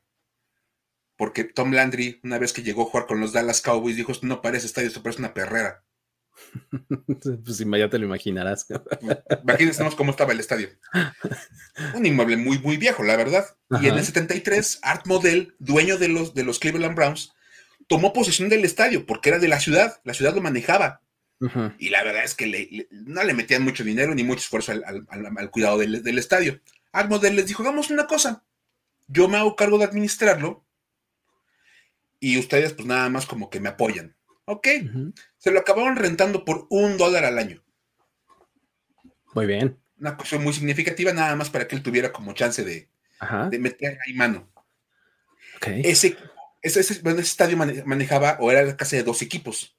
porque 1.14 1.44
Tom 1.44 1.70
Landry, 1.70 2.18
una 2.24 2.38
vez 2.38 2.52
que 2.52 2.64
llegó 2.64 2.82
a 2.82 2.86
jugar 2.86 3.06
con 3.06 3.20
los 3.20 3.32
Dallas 3.32 3.60
Cowboys, 3.60 3.94
dijo: 3.94 4.10
Esto 4.10 4.26
no 4.26 4.42
parece 4.42 4.66
estadio, 4.66 4.88
esto 4.88 5.04
parece 5.04 5.20
una 5.20 5.34
perrera. 5.34 5.84
pues 7.44 7.58
ya 7.58 7.88
te 7.88 7.98
lo 7.98 8.06
imaginarás. 8.06 8.66
Imagínense 9.42 9.84
cómo 9.96 10.10
estaba 10.10 10.32
el 10.32 10.40
estadio. 10.40 10.68
Un 11.94 12.06
inmueble 12.06 12.36
muy, 12.36 12.58
muy 12.58 12.76
viejo, 12.76 13.02
la 13.02 13.16
verdad. 13.16 13.46
Y 13.80 13.88
en 13.88 13.98
el 13.98 14.04
73, 14.04 14.80
Art 14.82 15.06
Model, 15.06 15.54
dueño 15.58 15.98
de 15.98 16.08
los, 16.08 16.34
de 16.34 16.44
los 16.44 16.58
Cleveland 16.58 16.96
Browns, 16.96 17.32
tomó 17.86 18.12
posesión 18.12 18.48
del 18.48 18.64
estadio 18.64 19.06
porque 19.06 19.30
era 19.30 19.38
de 19.38 19.48
la 19.48 19.60
ciudad, 19.60 20.00
la 20.04 20.14
ciudad 20.14 20.34
lo 20.34 20.40
manejaba. 20.40 21.02
Y 21.78 21.90
la 21.90 22.02
verdad 22.02 22.24
es 22.24 22.34
que 22.34 22.88
no 22.90 23.22
le 23.22 23.34
metían 23.34 23.62
mucho 23.62 23.84
dinero 23.84 24.14
ni 24.14 24.24
mucho 24.24 24.40
esfuerzo 24.40 24.72
al, 24.72 25.50
cuidado 25.50 25.78
del, 25.78 26.18
estadio. 26.18 26.60
Model 27.08 27.36
les 27.36 27.46
dijo, 27.46 27.62
hagamos 27.62 27.90
una 27.90 28.06
cosa, 28.06 28.42
yo 29.06 29.28
me 29.28 29.36
hago 29.36 29.54
cargo 29.54 29.76
de 29.76 29.84
administrarlo 29.84 30.64
y 32.20 32.38
ustedes 32.38 32.72
pues 32.72 32.88
nada 32.88 33.10
más 33.10 33.26
como 33.26 33.50
que 33.50 33.60
me 33.60 33.68
apoyan. 33.68 34.15
Ok, 34.46 34.68
se 35.36 35.50
lo 35.50 35.60
acabaron 35.60 35.96
rentando 35.96 36.44
por 36.44 36.66
un 36.70 36.96
dólar 36.96 37.24
al 37.24 37.38
año. 37.38 37.62
Muy 39.34 39.46
bien. 39.46 39.78
Una 39.98 40.16
cosa 40.16 40.38
muy 40.38 40.52
significativa, 40.52 41.12
nada 41.12 41.36
más 41.36 41.50
para 41.50 41.68
que 41.68 41.76
él 41.76 41.82
tuviera 41.82 42.12
como 42.12 42.32
chance 42.32 42.64
de, 42.64 42.88
meter 43.58 43.98
ahí 44.06 44.14
mano. 44.14 44.48
Ese, 45.60 46.16
ese, 46.62 47.00
estadio 47.20 47.56
manejaba 47.56 48.38
o 48.40 48.50
era 48.50 48.62
la 48.62 48.76
casa 48.76 48.96
de 48.96 49.02
dos 49.02 49.22
equipos 49.22 49.76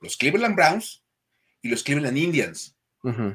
los 0.00 0.16
Cleveland 0.16 0.56
Browns 0.56 1.04
y 1.62 1.68
los 1.68 1.82
Cleveland 1.82 2.16
Indians, 2.16 2.76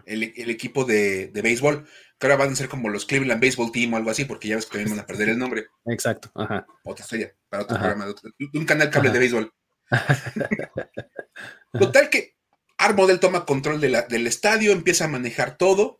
el, 0.05 0.49
equipo 0.49 0.85
de, 0.85 1.31
béisbol, 1.33 1.85
que 2.17 2.27
ahora 2.27 2.37
van 2.37 2.51
a 2.51 2.55
ser 2.55 2.69
como 2.69 2.89
los 2.89 3.05
Cleveland 3.05 3.41
Baseball 3.41 3.71
Team 3.71 3.93
o 3.93 3.97
algo 3.97 4.09
así, 4.09 4.25
porque 4.25 4.47
ya 4.47 4.55
ves 4.55 4.65
que 4.65 4.83
van 4.83 4.99
a 4.99 5.05
perder 5.05 5.29
el 5.29 5.37
nombre. 5.37 5.67
Exacto. 5.85 6.31
Ajá. 6.35 6.65
Otra 6.83 7.03
historia, 7.03 7.35
para 7.49 7.63
otro 7.63 7.77
programa, 7.77 8.05
de, 8.05 8.13
un 8.53 8.65
canal 8.65 8.89
cable 8.89 9.09
de 9.09 9.19
béisbol. 9.19 9.53
Total 11.79 12.09
que 12.09 12.35
Armodel 12.77 13.19
toma 13.19 13.45
control 13.45 13.79
del 13.81 14.27
estadio, 14.27 14.71
empieza 14.71 15.05
a 15.05 15.09
manejar 15.09 15.57
todo, 15.57 15.99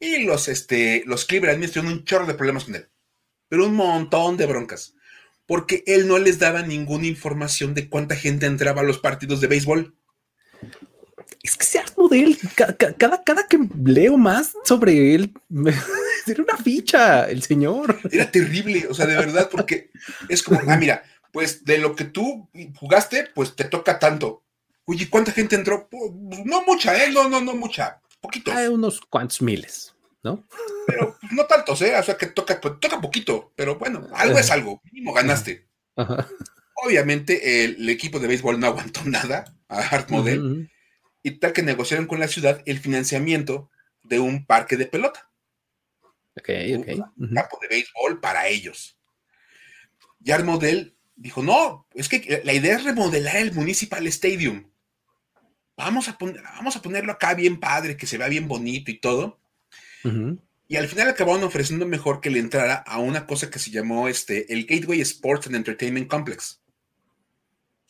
y 0.00 0.24
los, 0.24 0.48
este, 0.48 1.02
los 1.06 1.24
Cleveland 1.24 1.56
Indians 1.56 1.72
tienen 1.72 1.92
un 1.92 2.04
chorro 2.04 2.26
de 2.26 2.34
problemas 2.34 2.64
con 2.64 2.74
él, 2.74 2.88
pero 3.48 3.66
un 3.66 3.74
montón 3.74 4.36
de 4.36 4.46
broncas 4.46 4.94
porque 5.48 5.82
él 5.86 6.06
no 6.06 6.18
les 6.18 6.38
daba 6.38 6.60
ninguna 6.60 7.06
información 7.06 7.72
de 7.72 7.88
cuánta 7.88 8.14
gente 8.14 8.44
entraba 8.44 8.82
a 8.82 8.84
los 8.84 8.98
partidos 8.98 9.40
de 9.40 9.46
béisbol. 9.46 9.96
Es 11.42 11.56
que 11.56 11.64
se 11.64 11.80
de 12.10 12.20
él, 12.20 12.38
cada, 12.54 13.22
cada, 13.24 13.46
que 13.48 13.58
leo 13.82 14.18
más 14.18 14.52
sobre 14.64 15.14
él, 15.14 15.32
era 16.26 16.42
una 16.42 16.56
ficha, 16.58 17.24
el 17.30 17.42
señor. 17.42 17.98
Era 18.10 18.30
terrible, 18.30 18.86
o 18.88 18.94
sea, 18.94 19.06
de 19.06 19.16
verdad, 19.16 19.48
porque 19.50 19.90
es 20.28 20.42
como, 20.42 20.60
ah, 20.68 20.76
mira, 20.76 21.02
pues 21.38 21.64
de 21.64 21.78
lo 21.78 21.94
que 21.94 22.02
tú 22.02 22.50
jugaste, 22.80 23.28
pues 23.32 23.54
te 23.54 23.62
toca 23.62 24.00
tanto. 24.00 24.42
Oye, 24.86 25.08
¿cuánta 25.08 25.30
gente 25.30 25.54
entró? 25.54 25.88
Pues, 25.88 26.10
no 26.44 26.64
mucha, 26.64 27.00
¿eh? 27.00 27.12
No, 27.12 27.28
no, 27.28 27.40
no 27.40 27.54
mucha, 27.54 28.00
poquitos. 28.20 28.56
Hay 28.56 28.66
unos 28.66 29.00
cuantos 29.02 29.40
miles. 29.40 29.94
¿no? 30.24 30.44
Pero 30.88 31.16
pues, 31.20 31.32
no 31.32 31.46
tantos, 31.46 31.80
¿eh? 31.82 31.96
O 31.96 32.02
sea 32.02 32.16
que 32.16 32.26
toca, 32.26 32.60
pues, 32.60 32.80
toca 32.80 33.00
poquito, 33.00 33.52
pero 33.54 33.76
bueno, 33.78 34.08
algo 34.14 34.36
es 34.36 34.50
algo, 34.50 34.82
mínimo 34.90 35.12
ganaste. 35.12 35.68
Obviamente 36.74 37.64
el, 37.64 37.88
equipo 37.88 38.18
de 38.18 38.26
béisbol 38.26 38.58
no 38.58 38.66
aguantó 38.66 39.02
nada 39.04 39.44
a 39.68 39.78
Art 39.78 40.10
Model 40.10 40.68
y 41.22 41.38
tal 41.38 41.52
que 41.52 41.62
negociaron 41.62 42.08
con 42.08 42.18
la 42.18 42.26
ciudad 42.26 42.64
el 42.66 42.80
financiamiento 42.80 43.70
de 44.02 44.18
un 44.18 44.44
parque 44.44 44.76
de 44.76 44.86
pelota. 44.86 45.30
Ok, 46.36 46.48
ok. 46.80 47.10
Un 47.16 47.32
campo 47.32 47.60
de 47.62 47.68
béisbol 47.68 48.18
para 48.20 48.48
ellos. 48.48 48.98
Y 50.18 50.32
Art 50.32 50.44
Model 50.44 50.97
dijo, 51.18 51.42
no, 51.42 51.86
es 51.94 52.08
que 52.08 52.42
la 52.44 52.54
idea 52.54 52.76
es 52.76 52.84
remodelar 52.84 53.36
el 53.36 53.52
Municipal 53.52 54.06
Stadium. 54.06 54.70
Vamos 55.76 56.08
a, 56.08 56.16
vamos 56.56 56.76
a 56.76 56.82
ponerlo 56.82 57.12
acá 57.12 57.34
bien 57.34 57.60
padre, 57.60 57.96
que 57.96 58.06
se 58.06 58.18
vea 58.18 58.28
bien 58.28 58.48
bonito 58.48 58.90
y 58.90 58.98
todo. 58.98 59.38
Y 60.68 60.76
al 60.76 60.88
final 60.88 61.08
acabaron 61.08 61.42
ofreciendo 61.44 61.86
mejor 61.86 62.20
que 62.20 62.30
le 62.30 62.38
entrara 62.38 62.74
a 62.74 62.98
una 62.98 63.26
cosa 63.26 63.50
que 63.50 63.58
se 63.58 63.70
llamó 63.70 64.08
este, 64.08 64.52
el 64.52 64.64
Gateway 64.66 65.00
Sports 65.00 65.46
and 65.46 65.56
Entertainment 65.56 66.08
Complex. 66.08 66.60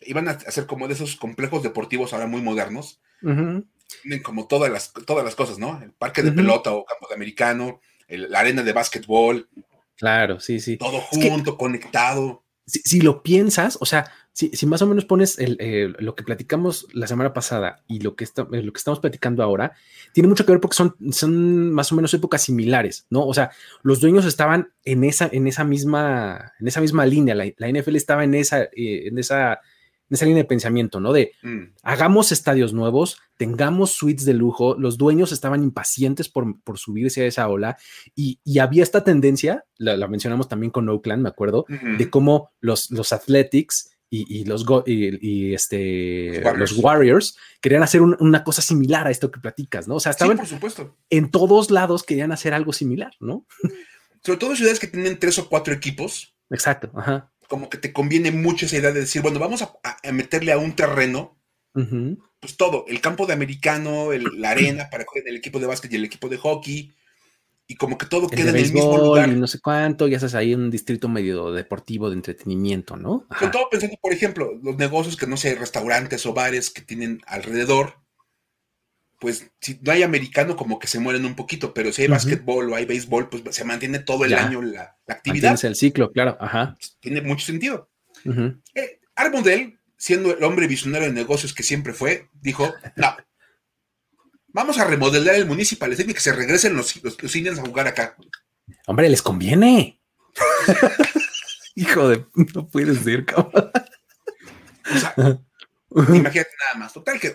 Iban 0.01 0.29
a 0.29 0.33
hacer 0.33 0.67
como 0.67 0.89
de 0.89 0.95
esos 0.95 1.17
complejos 1.17 1.63
deportivos 1.63 2.13
ahora 2.13 2.27
muy 2.27 2.41
modernos. 2.41 3.01
Tienen 3.21 4.23
como 4.23 4.47
todas 4.47 4.71
las, 4.71 4.93
todas 4.93 5.25
las 5.25 5.35
cosas, 5.35 5.59
¿no? 5.59 5.81
El 5.83 5.93
parque 5.93 6.23
de 6.23 6.33
pelota 6.33 6.73
o 6.73 6.85
campo 6.85 7.09
de 7.09 7.15
americano, 7.15 7.81
la 8.09 8.41
arena 8.41 8.63
de 8.63 8.73
básquetbol. 8.73 9.49
Claro, 9.97 10.41
sí, 10.41 10.61
sí. 10.61 10.77
Todo 10.77 11.01
junto, 11.01 11.57
conectado. 11.57 12.45
Si, 12.69 13.01
lo 13.01 13.23
piensas, 13.23 13.79
o 13.81 13.87
sea, 13.87 14.11
si, 14.33 14.67
más 14.67 14.83
o 14.83 14.87
menos 14.87 15.05
pones 15.05 15.39
el, 15.39 15.97
lo 15.99 16.15
que 16.15 16.23
platicamos 16.23 16.87
la 16.93 17.07
semana 17.07 17.33
pasada 17.33 17.83
y 17.89 18.01
lo 18.01 18.15
que, 18.15 18.25
está, 18.25 18.43
eh, 18.53 18.63
lo 18.63 18.73
que 18.73 18.79
estamos 18.79 19.01
platicando 19.01 19.43
ahora, 19.43 19.73
tiene 20.13 20.29
mucho 20.29 20.45
que 20.45 20.53
ver 20.53 20.61
porque 20.61 20.77
son, 20.77 20.95
son 21.11 21.73
más 21.73 21.91
o 21.91 21.97
menos 21.97 22.13
épocas 22.15 22.43
similares, 22.43 23.07
¿no? 23.11 23.27
O 23.27 23.35
sea, 23.35 23.51
los 23.83 24.01
dueños 24.01 24.27
estaban 24.27 24.71
en 24.85 25.03
esa, 25.05 25.29
en 25.33 25.47
esa, 25.47 25.65
misma, 25.65 26.53
en 26.61 26.69
esa 26.69 26.81
misma 26.81 27.07
línea, 27.07 27.35
la, 27.35 27.47
NFL 27.47 27.97
estaba 27.97 28.25
en 28.25 28.35
esa, 28.35 28.65
eh, 28.65 29.09
en 29.09 29.19
esa 29.19 29.61
esa 30.11 30.25
línea 30.25 30.43
de 30.43 30.49
pensamiento, 30.49 31.01
¿no? 31.01 31.13
De 31.13 31.33
Mm. 31.43 31.75
hagamos 31.83 32.33
estadios 32.33 32.73
nuevos, 32.73 33.19
tengamos 33.37 33.91
suites 33.93 34.25
de 34.25 34.35
lujo, 34.35 34.75
los 34.79 34.97
dueños 34.99 35.33
estaban 35.33 35.63
impacientes 35.63 36.29
por, 36.29 36.61
por 36.63 36.79
subirse 36.79 37.23
a 37.23 37.27
esa 37.27 37.49
ola 37.49 37.77
y, 38.15 38.41
y 38.45 38.59
había 38.59 38.83
esta 38.83 39.05
tendencia, 39.05 39.65
la, 39.77 39.97
la 39.97 40.09
mencionamos 40.09 40.49
también 40.49 40.71
con 40.71 40.89
Oakland, 40.89 41.23
me 41.23 41.29
acuerdo, 41.29 41.67
de 41.69 42.11
cómo 42.11 42.51
los, 42.61 42.91
los 42.91 43.13
Athletics 43.13 43.91
y, 44.11 44.41
y 44.41 44.45
los, 44.47 44.65
go- 44.65 44.85
y, 44.87 45.19
y 45.51 45.55
este, 45.55 46.41
Los 46.41 46.45
Warriors. 46.45 46.59
los 46.73 46.79
Warriors 46.85 47.37
querían 47.61 47.83
hacer 47.83 48.01
un- 48.01 48.17
una 48.21 48.43
cosa 48.43 48.63
similar 48.63 49.07
a 49.07 49.11
esto 49.11 49.31
que 49.31 49.39
platicas, 49.39 49.87
¿no? 49.87 49.97
O 49.97 50.01
sea, 50.01 50.13
Sí, 50.13 50.17
estaban 50.17 50.39
por 50.39 50.47
supuesto. 50.47 50.97
en 51.11 51.31
todos 51.31 51.71
lados 51.71 52.03
querían 52.05 52.33
hacer 52.33 52.55
algo 52.55 52.73
similar, 52.73 53.13
¿no? 53.21 53.45
Sobre 54.25 54.39
todo 54.39 54.51
en 54.53 54.57
ciudades 54.57 54.81
que 54.81 54.87
tienen 54.87 55.19
tres 55.19 55.39
o 55.39 55.49
cuatro 55.49 55.75
equipos, 55.75 56.35
Exacto, 56.51 56.91
ajá. 56.97 57.31
Como 57.49 57.69
que 57.71 57.79
te 57.79 57.93
conviene 57.93 58.31
mucho 58.31 58.67
esa 58.67 58.79
idea 58.79 58.93
de 58.93 59.01
decir, 59.01 59.23
bueno, 59.23 59.41
vamos 59.41 59.63
a, 59.63 59.75
a 59.83 60.13
meterle 60.13 60.53
a 60.53 60.59
un 60.59 60.77
terreno, 60.77 61.37
Ujú. 61.75 62.19
pues 62.41 62.57
todo, 62.57 62.85
el 62.89 63.01
campo 63.01 63.27
de 63.27 63.33
americano, 63.35 64.13
el- 64.13 64.41
la 64.41 64.51
arena 64.51 64.91
para 64.91 65.05
el 65.27 65.37
equipo 65.37 65.59
de 65.59 65.67
básquet 65.67 65.93
y 65.93 65.97
el 65.97 66.05
equipo 66.05 66.29
de 66.29 66.39
hockey, 66.39 66.93
y 67.67 67.75
como 67.77 67.99
que 67.99 68.07
todo 68.07 68.29
El 68.31 68.37
queda 68.37 68.53
de 68.53 68.61
en 68.61 68.65
el 68.67 68.73
mismo 68.73 68.97
lugar. 68.99 69.29
y 69.31 69.37
no 69.37 69.47
sé 69.47 69.61
cuánto, 69.61 70.09
ya 70.09 70.19
sabes, 70.21 70.35
ahí 70.35 70.55
un 70.55 70.71
distrito 70.71 71.09
medio 71.09 71.53
deportivo 71.53 72.09
de 72.11 72.17
entretenimiento, 72.17 72.97
¿no? 72.97 73.27
Ajá. 73.29 73.41
Sobre 73.41 73.53
todo 73.53 73.71
pensando, 73.71 73.97
por 74.01 74.13
ejemplo, 74.13 74.53
los 74.63 74.77
negocios 74.77 75.17
que 75.17 75.27
no 75.27 75.37
sé, 75.37 75.55
restaurantes 75.55 76.25
o 76.27 76.33
bares 76.33 76.71
que 76.71 76.83
tienen 76.83 77.21
alrededor, 77.27 77.95
pues 79.19 79.51
si 79.61 79.79
no 79.83 79.93
hay 79.93 80.03
americano, 80.03 80.57
como 80.57 80.79
que 80.79 80.87
se 80.87 81.01
mueren 81.01 81.25
un 81.25 81.35
poquito, 81.35 81.75
pero 81.75 81.93
si 81.93 82.03
hay 82.03 82.09
Ujú. 82.09 82.15
básquetbol 82.15 82.73
o 82.73 82.77
hay 82.77 82.85
béisbol, 82.85 83.29
pues 83.29 83.43
se 83.55 83.65
mantiene 83.65 83.99
todo 83.99 84.25
el 84.25 84.31
Ya. 84.31 84.47
año 84.47 84.63
la, 84.63 84.97
la 85.07 85.15
actividad. 85.15 85.51
Mantienes 85.51 85.65
el 85.65 85.75
ciclo, 85.77 86.13
claro, 86.13 86.37
ajá. 86.41 86.77
Tiene 87.01 87.21
mucho 87.21 87.45
sentido. 87.47 87.91
Eh, 88.75 89.01
Armondale, 89.17 89.79
siendo 89.97 90.37
el 90.37 90.45
hombre 90.45 90.67
visionario 90.69 91.09
de 91.09 91.15
negocios 91.15 91.53
que 91.53 91.63
siempre 91.65 91.93
fue, 91.93 92.29
dijo, 92.41 92.73
no, 92.97 93.17
vamos 94.49 94.79
a 94.79 94.85
remodelar 94.85 95.35
el 95.35 95.47
Municipal 95.47 95.91
Stadium 95.93 96.11
y 96.11 96.15
que 96.15 96.21
se 96.21 96.33
regresen 96.33 96.77
los, 96.77 97.03
los, 97.03 97.21
los 97.23 97.37
Indians 97.37 97.59
a 97.59 97.63
jugar 97.63 97.87
acá. 97.89 98.17
Hombre, 98.87 99.09
les 99.09 99.23
conviene. 99.23 100.01
Hijo 101.75 102.09
de, 102.09 102.25
no 102.55 102.69
puedes 102.69 102.99
ser, 102.99 103.25
cabrón. 103.25 103.71
O 104.95 104.99
sea, 104.99 105.15
imagínate 106.15 106.51
nada 106.61 106.75
más. 106.79 106.93
Total 106.93 107.19
que... 107.21 107.35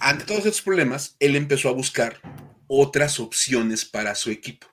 Ante 0.00 0.24
todos 0.24 0.40
estos 0.40 0.62
problemas, 0.62 1.16
él 1.20 1.36
empezó 1.36 1.68
a 1.68 1.72
buscar 1.72 2.20
otras 2.66 3.20
opciones 3.20 3.84
para 3.84 4.14
su 4.14 4.30
equipo. 4.30 4.66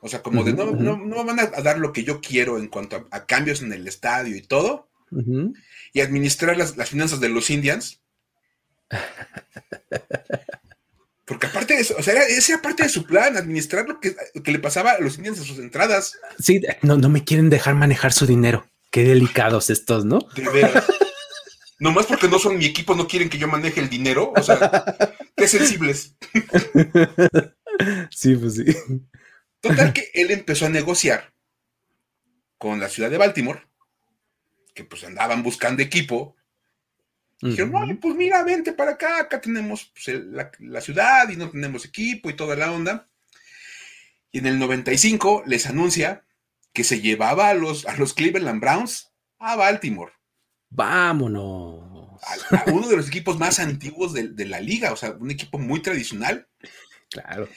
O 0.00 0.08
sea, 0.08 0.22
como 0.22 0.44
de 0.44 0.52
no, 0.52 0.72
no, 0.72 0.98
no 0.98 1.24
van 1.24 1.40
a 1.40 1.46
dar 1.46 1.78
lo 1.78 1.92
que 1.92 2.04
yo 2.04 2.20
quiero 2.20 2.58
en 2.58 2.68
cuanto 2.68 2.96
a, 2.96 3.06
a 3.10 3.24
cambios 3.24 3.62
en 3.62 3.72
el 3.72 3.88
estadio 3.88 4.36
y 4.36 4.42
todo, 4.42 4.90
y 5.92 6.00
administrar 6.00 6.58
las, 6.58 6.76
las 6.76 6.90
finanzas 6.90 7.20
de 7.20 7.30
los 7.30 7.48
Indians. 7.48 8.00
Porque 11.24 11.46
aparte 11.46 11.74
de 11.74 11.80
eso, 11.80 11.94
o 11.98 12.02
sea, 12.02 12.12
era, 12.12 12.24
esa 12.24 12.52
era 12.52 12.62
parte 12.62 12.82
de 12.82 12.90
su 12.90 13.06
plan, 13.06 13.38
administrar 13.38 13.88
lo 13.88 13.98
que, 13.98 14.14
que 14.42 14.52
le 14.52 14.58
pasaba 14.58 14.92
a 14.92 15.00
los 15.00 15.16
Indians 15.16 15.38
en 15.38 15.44
sus 15.44 15.58
entradas. 15.58 16.18
Sí, 16.38 16.60
no, 16.82 16.98
no 16.98 17.08
me 17.08 17.24
quieren 17.24 17.48
dejar 17.48 17.74
manejar 17.74 18.12
su 18.12 18.26
dinero. 18.26 18.66
Qué 18.90 19.04
delicados 19.04 19.70
estos, 19.70 20.04
¿no? 20.04 20.18
De 20.36 20.46
veras. 20.50 20.84
Nomás 21.80 22.06
porque 22.06 22.28
no 22.28 22.38
son 22.38 22.56
mi 22.58 22.66
equipo, 22.66 22.94
no 22.94 23.06
quieren 23.08 23.28
que 23.28 23.38
yo 23.38 23.48
maneje 23.48 23.80
el 23.80 23.88
dinero. 23.90 24.32
O 24.36 24.42
sea, 24.42 24.84
qué 25.36 25.48
sensibles. 25.48 26.16
Sí, 28.10 28.36
pues 28.36 28.54
sí. 28.54 28.64
Total 29.60 29.92
que 29.92 30.10
él 30.14 30.30
empezó 30.30 30.66
a 30.66 30.70
negociar 30.70 31.32
con 32.58 32.78
la 32.80 32.88
ciudad 32.88 33.10
de 33.10 33.18
Baltimore, 33.18 33.62
que 34.74 34.84
pues 34.84 35.04
andaban 35.04 35.42
buscando 35.42 35.82
equipo. 35.82 36.36
Dijeron, 37.40 37.74
Ujú. 37.74 37.84
"Oye, 37.84 37.94
pues 37.96 38.14
mira, 38.14 38.42
vente 38.44 38.72
para 38.72 38.92
acá, 38.92 39.20
acá 39.20 39.40
tenemos 39.40 39.90
pues, 39.92 40.08
el- 40.08 40.32
la, 40.34 40.50
la 40.60 40.80
ciudad 40.80 41.28
y 41.28 41.36
no 41.36 41.50
tenemos 41.50 41.84
equipo 41.84 42.30
y 42.30 42.34
toda 42.34 42.56
la 42.56 42.70
onda. 42.72 43.08
Y 44.32 44.38
en 44.38 44.46
el 44.46 44.58
95 44.58 45.42
les 45.46 45.66
anuncia 45.66 46.24
que 46.72 46.84
se 46.84 47.00
llevaba 47.00 47.48
a 47.50 47.54
los, 47.54 47.86
a 47.86 47.96
los 47.96 48.14
Cleveland 48.14 48.60
Browns 48.60 49.12
a 49.38 49.56
Baltimore, 49.56 50.12
Vámonos. 50.74 52.20
a, 52.50 52.56
a 52.56 52.72
uno 52.72 52.88
de 52.88 52.96
los 52.96 53.08
equipos 53.08 53.38
más 53.38 53.58
antiguos 53.60 54.12
de, 54.12 54.28
de 54.28 54.46
la 54.46 54.60
liga, 54.60 54.92
o 54.92 54.96
sea, 54.96 55.12
un 55.18 55.30
equipo 55.30 55.58
muy 55.58 55.80
tradicional. 55.80 56.48
Claro. 57.10 57.48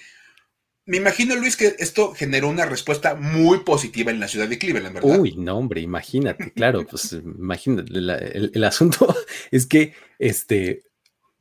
Me 0.85 0.97
imagino, 0.97 1.35
Luis, 1.35 1.57
que 1.57 1.75
esto 1.79 2.13
generó 2.13 2.47
una 2.47 2.65
respuesta 2.65 3.15
muy 3.15 3.59
positiva 3.65 4.09
en 4.11 4.21
la 4.21 4.27
ciudad 4.29 4.47
de 4.47 4.57
Cleveland, 4.57 4.93
¿verdad? 4.95 5.19
Uy, 5.19 5.35
no, 5.35 5.57
hombre, 5.57 5.81
imagínate, 5.81 6.53
claro, 6.53 6.85
pues 6.89 7.11
imagínate, 7.11 7.91
la- 7.91 8.17
el, 8.17 8.51
el 8.53 8.63
asunto 8.63 9.13
es 9.51 9.65
que, 9.65 9.93
este, 10.17 10.83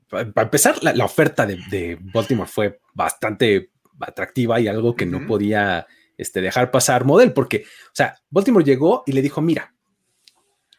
pa- 0.09 0.25
para 0.33 0.47
empezar, 0.47 0.83
la, 0.83 0.93
la 0.95 1.05
oferta 1.05 1.47
de, 1.47 1.59
de 1.71 1.97
Baltimore 2.13 2.51
fue 2.51 2.81
bastante 2.93 3.71
atractiva 4.01 4.59
y 4.59 4.67
algo 4.67 4.97
que 4.97 5.07
no 5.07 5.25
podía 5.29 5.87
este, 6.19 6.41
dejar 6.41 6.73
pasar 6.73 7.05
Model, 7.05 7.33
porque, 7.33 7.65
o 7.87 7.95
sea, 7.95 8.19
Baltimore 8.31 8.65
llegó 8.65 9.05
y 9.07 9.13
le 9.13 9.23
dijo, 9.23 9.41
mira, 9.43 9.73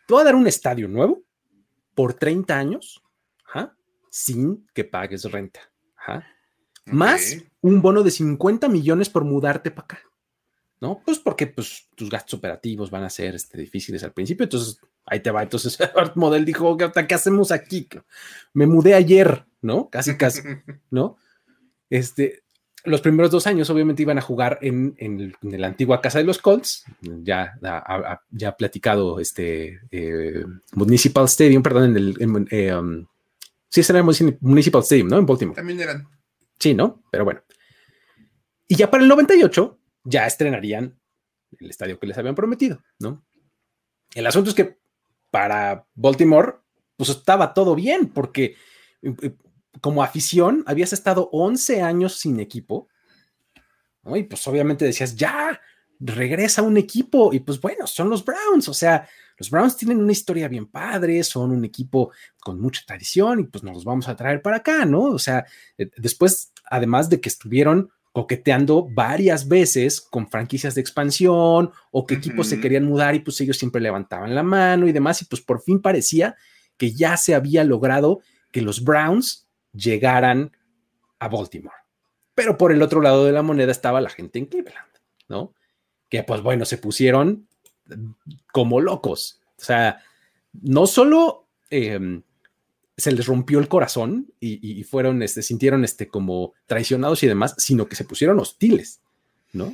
te 0.08 0.14
voy 0.14 0.22
a 0.22 0.26
dar 0.26 0.36
un 0.36 0.48
estadio 0.48 0.88
nuevo 0.88 1.24
por 1.94 2.14
30 2.14 2.58
años, 2.58 3.04
ajá, 3.46 3.76
sin 4.10 4.66
que 4.74 4.84
pagues 4.84 5.24
renta, 5.26 5.60
ajá, 5.96 6.26
Ok. 6.88 6.94
más 6.94 7.38
un 7.62 7.82
bono 7.82 8.02
de 8.02 8.12
50 8.12 8.70
millones 8.70 9.10
por 9.10 9.26
mudarte 9.26 9.70
para 9.72 9.84
acá. 9.84 10.00
¿No? 10.80 11.02
Pues 11.04 11.18
porque 11.18 11.48
pues, 11.48 11.90
tus 11.96 12.08
gastos 12.08 12.36
operativos 12.36 12.92
van 12.92 13.04
a 13.04 13.10
ser 13.10 13.34
este, 13.34 13.58
difíciles 13.58 14.04
al 14.04 14.14
principio. 14.14 14.44
Entonces, 14.44 14.80
ahí 15.06 15.20
te 15.22 15.32
va. 15.32 15.42
Entonces, 15.42 15.76
Art 15.96 16.16
Model 16.16 16.46
dijo, 16.46 16.78
¿qué 16.78 16.92
qué 17.08 17.16
hacemos 17.16 17.52
aquí? 17.52 17.90
Me 18.54 18.68
mudé 18.68 18.94
ayer, 18.94 19.44
¿no? 19.60 19.90
Casi, 19.90 20.16
casi, 20.18 20.42
¿no? 20.92 21.18
Este, 21.90 22.44
los 22.88 23.02
primeros 23.02 23.32
dos 23.32 23.46
años 23.48 23.70
obviamente 23.70 24.02
iban 24.02 24.18
a 24.18 24.22
jugar 24.22 24.58
en, 24.62 24.96
en, 24.98 25.34
la 25.42 25.68
antigua 25.68 26.02
casa 26.02 26.18
de 26.20 26.24
los 26.26 26.40
Colts, 26.40 26.86
ya, 27.02 27.58
a- 27.64 28.12
a- 28.14 28.22
ya 28.32 28.56
platicado 28.58 29.20
este 29.20 29.80
eh, 29.92 30.44
Municipal 30.74 31.26
Stadium, 31.26 31.62
perdón, 31.64 31.92
en 31.92 31.98
el... 31.98 32.16
en, 32.20 32.48
eh, 32.52 32.74
um, 32.76 33.06
sí, 33.70 33.84
será 33.84 34.00
el 34.00 34.06
Municipal 34.42 34.82
Stadium, 34.82 35.08
¿no? 35.10 35.18
En 35.18 35.26
Baltimore. 35.26 35.56
También 35.56 35.80
eran. 35.80 36.08
Sí, 36.60 36.74
¿no? 36.74 37.04
Pero 37.12 37.24
bueno. 37.26 37.42
Y 38.68 38.76
ya 38.76 38.90
para 38.90 39.04
el 39.04 39.10
98 39.10 39.80
ya 40.04 40.26
estrenarían 40.26 40.98
el 41.60 41.70
estadio 41.70 42.00
que 42.00 42.08
les 42.08 42.18
habían 42.18 42.36
prometido, 42.36 42.82
¿no? 43.00 43.24
El 44.16 44.26
asunto 44.28 44.50
es 44.50 44.56
que 44.56 44.78
para 45.32 45.86
Baltimore, 45.96 46.54
pues 46.96 47.10
estaba 47.10 47.54
todo 47.54 47.76
bien, 47.76 48.08
porque 48.08 48.56
eh, 49.02 49.36
como 49.82 50.04
afición 50.04 50.64
habías 50.66 50.94
estado 50.94 51.30
11 51.32 51.82
años 51.82 52.16
sin 52.20 52.40
equipo, 52.40 52.88
¿no? 54.04 54.16
Y 54.16 54.24
pues 54.24 54.48
obviamente 54.48 54.86
decías, 54.86 55.16
ya, 55.16 55.60
regresa 56.00 56.62
un 56.62 56.78
equipo, 56.78 57.34
y 57.34 57.40
pues 57.40 57.60
bueno, 57.60 57.88
son 57.88 58.10
los 58.10 58.24
Browns, 58.24 58.70
o 58.70 58.74
sea, 58.74 59.08
los 59.38 59.50
Browns 59.50 59.78
tienen 59.78 60.00
una 60.00 60.12
historia 60.12 60.48
bien 60.48 60.68
padre, 60.68 61.24
son 61.24 61.52
un 61.52 61.66
equipo 61.66 62.12
con 62.40 62.60
mucha 62.60 62.82
tradición, 62.86 63.40
y 63.40 63.44
pues 63.44 63.64
nos 63.64 63.76
los 63.76 63.86
vamos 63.86 64.08
a 64.08 64.16
traer 64.16 64.42
para 64.42 64.58
acá, 64.58 64.86
¿no? 64.86 65.04
O 65.04 65.20
sea, 65.20 65.46
eh, 65.78 65.90
después, 65.98 66.52
además 66.70 67.10
de 67.10 67.20
que 67.20 67.30
estuvieron 67.30 67.90
coqueteando 68.18 68.88
varias 68.90 69.48
veces 69.48 70.02
con 70.02 70.28
franquicias 70.28 70.74
de 70.74 70.82
expansión 70.82 71.70
o 71.92 72.06
que 72.08 72.16
equipos 72.16 72.48
se 72.48 72.60
querían 72.60 72.84
mudar 72.84 73.14
y 73.14 73.20
pues 73.20 73.40
ellos 73.42 73.58
siempre 73.58 73.80
levantaban 73.80 74.34
la 74.34 74.42
mano 74.42 74.88
y 74.88 74.92
demás 74.92 75.22
y 75.22 75.26
pues 75.26 75.40
por 75.40 75.62
fin 75.62 75.84
parecía 75.84 76.36
que 76.78 76.94
ya 76.94 77.16
se 77.16 77.36
había 77.36 77.64
logrado 77.64 78.22
que 78.52 78.64
los 78.64 78.84
Browns 78.84 79.47
llegaran 79.78 80.52
a 81.20 81.28
Baltimore. 81.28 81.76
Pero 82.36 82.58
por 82.58 82.72
el 82.72 82.82
otro 82.82 83.02
lado 83.02 83.26
de 83.26 83.32
la 83.32 83.42
moneda 83.42 83.72
estaba 83.72 84.02
la 84.02 84.10
gente 84.10 84.40
en 84.40 84.46
Cleveland, 84.46 84.92
¿no? 85.30 85.54
Que 86.10 86.24
pues 86.24 86.42
bueno, 86.42 86.66
se 86.66 86.78
pusieron 86.78 87.48
como 88.52 88.80
locos. 88.82 89.40
O 89.60 89.64
sea, 89.64 90.02
no 90.62 90.86
solo 90.88 91.48
eh, 91.70 92.22
se 92.96 93.12
les 93.12 93.26
rompió 93.26 93.60
el 93.60 93.68
corazón 93.68 94.28
y, 94.40 94.54
y- 94.68 94.80
y 94.80 94.84
fueron, 94.84 95.22
este, 95.24 95.42
sintieron 95.42 95.84
este, 95.84 96.08
como 96.08 96.54
traicionados 96.66 97.24
y 97.24 97.28
demás, 97.28 97.56
sino 97.58 97.88
que 97.88 97.96
se 97.96 98.06
pusieron 98.06 98.40
hostiles, 98.40 99.02
¿no? 99.54 99.74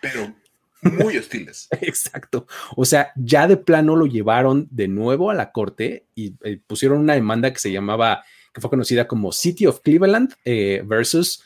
Pero 0.00 0.34
muy 0.82 1.16
hostiles. 1.16 1.68
Exacto. 1.80 2.46
O 2.76 2.84
sea, 2.84 3.12
ya 3.16 3.46
de 3.46 3.56
plano 3.56 3.96
lo 3.96 4.06
llevaron 4.06 4.68
de 4.70 4.88
nuevo 4.88 5.30
a 5.30 5.34
la 5.34 5.52
corte 5.52 6.06
y 6.14 6.34
eh, 6.44 6.60
pusieron 6.66 6.98
una 6.98 7.14
demanda 7.14 7.52
que 7.52 7.58
se 7.60 7.72
llamaba, 7.72 8.24
que 8.54 8.60
fue 8.60 8.70
conocida 8.70 9.06
como 9.06 9.32
City 9.32 9.66
of 9.66 9.80
Cleveland 9.80 10.34
eh, 10.44 10.82
versus 10.86 11.42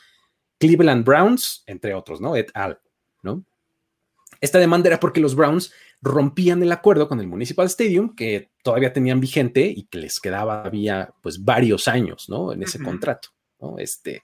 Cleveland 0.59 1.03
Browns, 1.03 1.63
entre 1.65 1.93
otros, 1.93 2.21
¿no? 2.21 2.35
Et 2.35 2.51
al, 2.53 2.79
¿no? 3.23 3.43
Esta 4.39 4.59
demanda 4.59 4.87
era 4.87 4.99
porque 4.99 5.19
los 5.19 5.35
Browns 5.35 5.73
rompían 6.01 6.63
el 6.63 6.71
acuerdo 6.71 7.09
con 7.09 7.19
el 7.19 7.27
Municipal 7.27 7.65
Stadium 7.65 8.15
que 8.15 8.51
todavía 8.63 8.93
tenían 8.93 9.19
vigente 9.19 9.73
y 9.75 9.83
que 9.83 9.97
les 9.97 10.19
quedaba 10.19 10.63
había 10.63 11.13
pues 11.21 11.43
varios 11.43 11.87
años, 11.87 12.29
¿no? 12.29 12.53
En 12.53 12.63
ese 12.63 12.81
contrato, 12.81 13.29
¿no? 13.59 13.79
Este, 13.79 14.23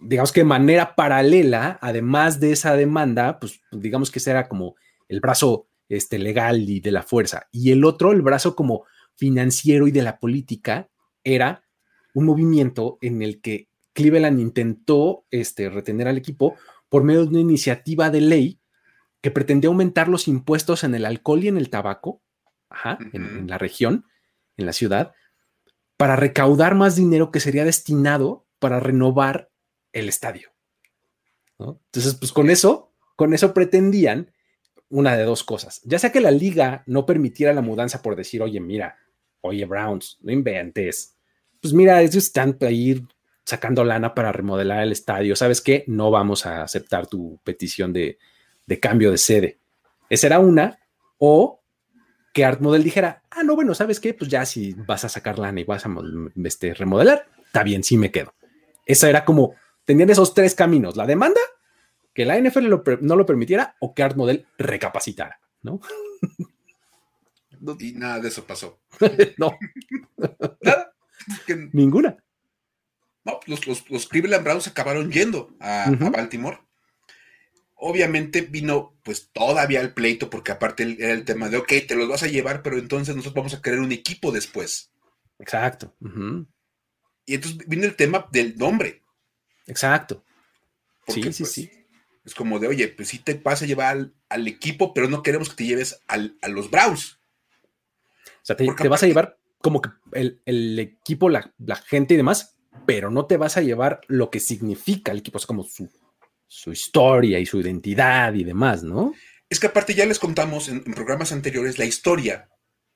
digamos 0.00 0.32
que 0.32 0.40
de 0.40 0.46
manera 0.46 0.94
paralela, 0.96 1.78
además 1.82 2.40
de 2.40 2.52
esa 2.52 2.74
demanda, 2.74 3.38
pues 3.38 3.60
digamos 3.70 4.10
que 4.10 4.18
ese 4.18 4.30
era 4.30 4.48
como 4.48 4.74
el 5.08 5.20
brazo 5.20 5.68
este, 5.88 6.18
legal 6.18 6.68
y 6.68 6.80
de 6.80 6.90
la 6.90 7.02
fuerza. 7.02 7.48
Y 7.52 7.70
el 7.70 7.84
otro, 7.84 8.12
el 8.12 8.22
brazo 8.22 8.56
como 8.56 8.86
financiero 9.14 9.86
y 9.86 9.92
de 9.92 10.02
la 10.02 10.18
política, 10.18 10.88
era 11.22 11.62
un 12.14 12.26
movimiento 12.26 12.98
en 13.00 13.22
el 13.22 13.40
que 13.40 13.68
Cleveland 13.92 14.40
intentó 14.40 15.24
este, 15.30 15.68
retener 15.68 16.08
al 16.08 16.18
equipo 16.18 16.56
por 16.88 17.04
medio 17.04 17.22
de 17.22 17.28
una 17.28 17.40
iniciativa 17.40 18.10
de 18.10 18.20
ley 18.20 18.60
que 19.20 19.30
pretendía 19.30 19.68
aumentar 19.68 20.08
los 20.08 20.28
impuestos 20.28 20.84
en 20.84 20.94
el 20.94 21.06
alcohol 21.06 21.44
y 21.44 21.48
en 21.48 21.56
el 21.56 21.70
tabaco, 21.70 22.20
en, 23.12 23.46
la 23.48 23.58
región, 23.58 24.06
en 24.56 24.66
la 24.66 24.72
ciudad, 24.72 25.12
para 25.96 26.16
recaudar 26.16 26.74
más 26.74 26.96
dinero 26.96 27.30
que 27.30 27.40
sería 27.40 27.64
destinado 27.64 28.46
para 28.58 28.80
renovar 28.80 29.50
el 29.92 30.08
estadio. 30.08 30.50
Entonces, 31.58 32.14
pues 32.14 32.32
con 32.32 32.50
eso, 32.50 32.92
con 33.14 33.34
eso 33.34 33.54
pretendían 33.54 34.32
una 34.88 35.16
de 35.16 35.24
dos 35.24 35.44
cosas. 35.44 35.80
Ya 35.84 35.98
sea 35.98 36.10
que 36.10 36.20
la 36.20 36.30
liga 36.30 36.82
no 36.86 37.06
permitiera 37.06 37.52
la 37.52 37.62
mudanza 37.62 38.02
por 38.02 38.16
decir, 38.16 38.42
oye, 38.42 38.60
mira, 38.60 38.98
oye, 39.40 39.64
Browns, 39.64 40.18
no 40.20 40.32
inventes. 40.32 41.16
Pues 41.62 41.72
mira, 41.72 42.02
ellos 42.02 42.16
están 42.16 42.58
ahí 42.62 43.06
sacando 43.44 43.84
lana 43.84 44.14
para 44.14 44.32
remodelar 44.32 44.82
el 44.82 44.90
estadio. 44.90 45.36
¿Sabes 45.36 45.60
qué? 45.60 45.84
No 45.86 46.10
vamos 46.10 46.44
a 46.44 46.64
aceptar 46.64 47.06
tu 47.06 47.38
petición 47.44 47.92
de, 47.92 48.18
cambio 48.80 49.12
de 49.12 49.18
sede. 49.18 49.58
Esa 50.10 50.26
era 50.26 50.40
una. 50.40 50.80
O 51.18 51.62
que 52.34 52.44
Art 52.44 52.60
Model 52.60 52.82
dijera, 52.82 53.22
ah, 53.30 53.44
no, 53.44 53.54
bueno, 53.54 53.74
¿sabes 53.74 54.00
qué? 54.00 54.12
Pues 54.12 54.28
ya 54.28 54.44
si 54.44 54.72
vas 54.72 55.04
a 55.04 55.08
sacar 55.08 55.38
lana 55.38 55.60
y 55.60 55.64
vas 55.64 55.86
a 55.86 55.94
este, 56.44 56.74
remodelar, 56.74 57.28
está 57.44 57.62
bien, 57.62 57.84
sí 57.84 57.96
me 57.96 58.10
quedo. 58.10 58.34
Esa 58.84 59.08
era 59.08 59.24
como, 59.24 59.54
tenían 59.84 60.10
esos 60.10 60.34
tres 60.34 60.56
caminos, 60.56 60.96
la 60.96 61.06
demanda, 61.06 61.40
que 62.12 62.24
la 62.24 62.40
NFL 62.40 62.70
no 63.02 63.16
lo 63.16 63.26
permitiera 63.26 63.76
o 63.78 63.94
que 63.94 64.02
Art 64.02 64.16
Model 64.16 64.46
recapacitara, 64.58 65.38
¿no? 65.62 65.80
Y 67.78 67.92
nada 67.92 68.18
de 68.18 68.28
eso 68.28 68.44
pasó. 68.44 68.80
no. 69.38 69.56
nada. 70.62 70.81
Ninguna. 71.72 72.16
No, 73.24 73.38
los, 73.46 73.88
los, 73.88 74.08
Cleveland 74.08 74.44
Browns 74.44 74.66
acabaron 74.66 75.10
yendo 75.10 75.54
a, 75.60 75.90
Baltimore. 75.90 76.58
Obviamente 77.74 78.42
vino 78.42 78.96
pues 79.02 79.30
todavía 79.32 79.80
el 79.80 79.92
pleito, 79.92 80.30
porque 80.30 80.52
aparte 80.52 80.96
era 80.98 81.12
el 81.12 81.24
tema 81.24 81.48
de, 81.48 81.56
ok, 81.56 81.72
te 81.86 81.94
los 81.94 82.08
vas 82.08 82.22
a 82.22 82.28
llevar, 82.28 82.62
pero 82.62 82.78
entonces 82.78 83.14
nosotros 83.14 83.34
vamos 83.34 83.54
a 83.54 83.62
querer 83.62 83.80
un 83.80 83.92
equipo 83.92 84.32
después. 84.32 84.92
Exacto. 85.38 85.94
Y 87.26 87.34
entonces 87.34 87.66
vino 87.66 87.84
el 87.84 87.96
tema 87.96 88.28
del 88.30 88.56
nombre. 88.56 89.02
Exacto. 89.66 90.24
sí, 91.08 91.22
sí, 91.32 91.42
pues, 91.42 91.52
sí. 91.52 91.70
Es 92.24 92.34
como 92.34 92.60
de, 92.60 92.68
oye, 92.68 92.88
pues 92.88 93.08
sí 93.08 93.18
te 93.18 93.34
vas 93.34 93.62
a 93.62 93.66
llevar 93.66 94.10
al, 94.28 94.48
equipo, 94.48 94.94
pero 94.94 95.08
no 95.08 95.22
queremos 95.22 95.48
que 95.50 95.56
te 95.56 95.66
lleves 95.66 96.00
a 96.06 96.48
los 96.48 96.70
Browns. 96.70 97.18
O 98.42 98.44
sea, 98.44 98.56
te, 98.56 98.88
vas 98.88 99.02
a 99.02 99.06
llevar 99.06 99.38
como 99.62 99.80
que 99.80 99.90
el, 100.12 100.78
equipo, 100.78 101.28
la, 101.28 101.54
la, 101.58 101.76
gente 101.76 102.14
y 102.14 102.16
demás, 102.16 102.56
pero 102.86 103.10
no 103.10 103.26
te 103.26 103.36
vas 103.36 103.56
a 103.56 103.62
llevar 103.62 104.00
lo 104.08 104.30
que 104.30 104.40
significa 104.40 105.12
el 105.12 105.18
equipo, 105.18 105.38
es 105.38 105.46
como 105.46 105.64
su, 105.64 105.88
su 106.46 106.70
historia 106.70 107.38
y 107.38 107.46
su 107.46 107.60
identidad 107.60 108.34
y 108.34 108.44
demás, 108.44 108.82
¿no? 108.82 109.14
Es 109.48 109.60
que 109.60 109.68
aparte 109.68 109.94
ya 109.94 110.04
les 110.04 110.18
contamos 110.18 110.68
en, 110.68 110.82
programas 110.84 111.32
anteriores 111.32 111.78
la 111.78 111.84
historia 111.84 112.50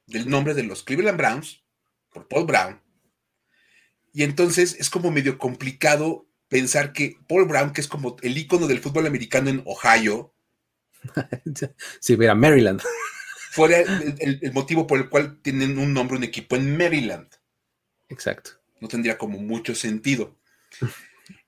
del 0.07 0.29
nombre 0.29 0.55
de 0.55 0.63
los 0.63 0.83
Cleveland 0.83 1.19
Browns 1.19 1.65
por 2.13 2.29
Paul 2.29 2.47
Brown. 2.47 2.83
Y 4.13 4.23
entonces 4.23 4.77
es 4.79 4.91
como 4.91 5.11
medio 5.11 5.39
complicado 5.39 6.29
pensar 6.49 6.93
que 6.93 7.17
Paul 7.29 7.47
Brown, 7.47 7.73
que 7.73 7.81
es 7.81 7.89
como 7.89 8.17
el 8.23 8.37
icono 8.37 8.67
del 8.67 8.81
fútbol 8.81 9.07
americano 9.07 9.51
en 9.51 9.63
Ohio. 9.67 10.35
sí, 12.01 12.17
mira, 12.17 12.35
Maryland. 12.35 12.83
Fuera 13.57 13.79
el, 13.79 14.53
motivo 14.53 14.87
por 14.87 14.99
el 14.99 15.09
cual 15.09 15.41
tienen 15.41 15.79
un 15.79 15.93
nombre, 15.93 16.17
un 16.17 16.25
equipo 16.25 16.57
en 16.57 16.77
Maryland. 16.77 17.29
Exacto 18.09 18.53
no 18.81 18.89
tendría 18.89 19.19
como 19.19 19.39
mucho 19.39 19.75
sentido. 19.75 20.37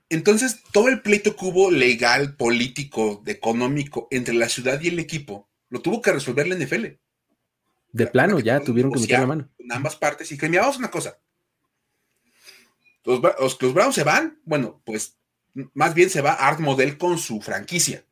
Entonces, 0.09 0.63
todo 0.73 0.89
el 0.89 1.03
pleito 1.03 1.37
que 1.37 1.45
hubo 1.45 1.71
legal, 1.71 2.37
político, 2.37 3.23
económico 3.27 4.09
entre 4.11 4.35
la 4.35 4.49
ciudad 4.49 4.81
y 4.81 4.89
el 4.89 4.99
equipo, 4.99 5.49
lo 5.69 5.81
tuvo 5.81 6.01
que 6.01 6.13
resolver 6.13 6.49
la 6.49 6.57
NFL. 6.57 6.87
De 7.93 8.07
plano, 8.07 8.39
ya 8.41 8.61
tuvieron 8.61 8.93
que 8.93 9.01
meter 9.01 9.21
la 9.21 9.27
mano. 9.27 9.49
En 9.59 9.73
ambas 9.73 9.97
partes. 9.97 10.33
Y 10.33 10.39
que 10.39 10.49
miramos 10.49 10.79
una 10.79 10.91
cosa. 10.91 11.19
Los, 13.05 13.21
los, 13.61 13.75
Browns 13.75 13.95
se 13.95 14.05
van, 14.05 14.39
bueno, 14.45 14.83
pues 14.85 15.17
más 15.75 15.95
bien 15.95 16.11
se 16.11 16.21
va 16.21 16.33
Art 16.33 16.61
Model 16.61 16.99
con 16.99 17.19
su 17.19 17.41
franquicia. 17.41 18.05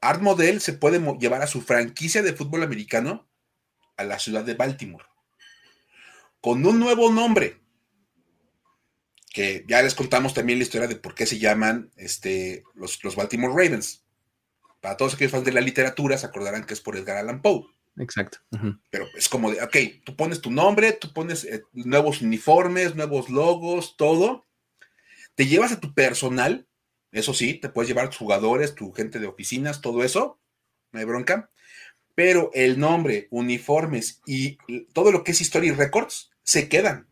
Art 0.00 0.22
Model 0.22 0.60
se 0.60 0.72
puede 0.72 1.00
llevar 1.18 1.42
a 1.42 1.46
su 1.46 1.62
franquicia 1.62 2.22
de 2.22 2.32
fútbol 2.32 2.62
americano 2.62 3.28
a 3.96 4.04
la 4.04 4.18
ciudad 4.18 4.44
de 4.44 4.54
Baltimore 4.54 5.04
con 6.40 6.64
un 6.64 6.78
nuevo 6.78 7.10
nombre, 7.12 7.60
que 9.32 9.64
ya 9.68 9.82
les 9.82 9.94
contamos 9.94 10.34
también 10.34 10.58
la 10.58 10.64
historia 10.64 10.88
de 10.88 10.96
por 10.96 11.14
qué 11.14 11.26
se 11.26 11.38
llaman 11.38 11.90
este, 11.96 12.64
los, 12.74 13.02
los 13.04 13.16
Baltimore 13.16 13.52
Ravens. 13.52 14.04
Para 14.80 14.96
todos 14.96 15.14
aquellos 15.14 15.32
fans 15.32 15.44
de 15.44 15.52
la 15.52 15.60
literatura 15.60 16.16
se 16.16 16.26
acordarán 16.26 16.64
que 16.64 16.74
es 16.74 16.80
por 16.80 16.96
Edgar 16.96 17.16
Allan 17.16 17.42
Poe. 17.42 17.66
Exacto. 17.96 18.38
Pero 18.90 19.06
es 19.16 19.28
como 19.28 19.50
de, 19.50 19.60
ok, 19.60 19.76
tú 20.04 20.14
pones 20.14 20.40
tu 20.40 20.52
nombre, 20.52 20.92
tú 20.92 21.12
pones 21.12 21.44
eh, 21.44 21.64
nuevos 21.72 22.22
uniformes, 22.22 22.94
nuevos 22.94 23.28
logos, 23.28 23.96
todo. 23.96 24.46
Te 25.34 25.46
llevas 25.46 25.72
a 25.72 25.80
tu 25.80 25.94
personal, 25.94 26.67
eso 27.12 27.34
sí, 27.34 27.54
te 27.54 27.68
puedes 27.68 27.88
llevar 27.88 28.08
tus 28.08 28.18
jugadores, 28.18 28.74
tu 28.74 28.92
gente 28.92 29.18
de 29.18 29.26
oficinas, 29.26 29.80
todo 29.80 30.04
eso, 30.04 30.38
no 30.92 31.00
hay 31.00 31.04
bronca 31.04 31.50
pero 32.18 32.50
el 32.52 32.80
nombre, 32.80 33.28
uniformes 33.30 34.20
y 34.26 34.58
todo 34.92 35.12
lo 35.12 35.22
que 35.22 35.30
es 35.30 35.40
historia 35.40 35.70
y 35.70 35.72
records 35.76 36.32
se 36.42 36.68
quedan. 36.68 37.06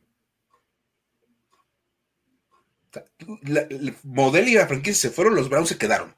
el 3.44 3.94
modelo 4.02 4.48
y 4.48 4.54
la 4.54 4.66
franquicia 4.66 5.08
se 5.08 5.14
fueron, 5.14 5.36
los 5.36 5.48
Browns 5.48 5.68
se 5.68 5.78
quedaron. 5.78 6.16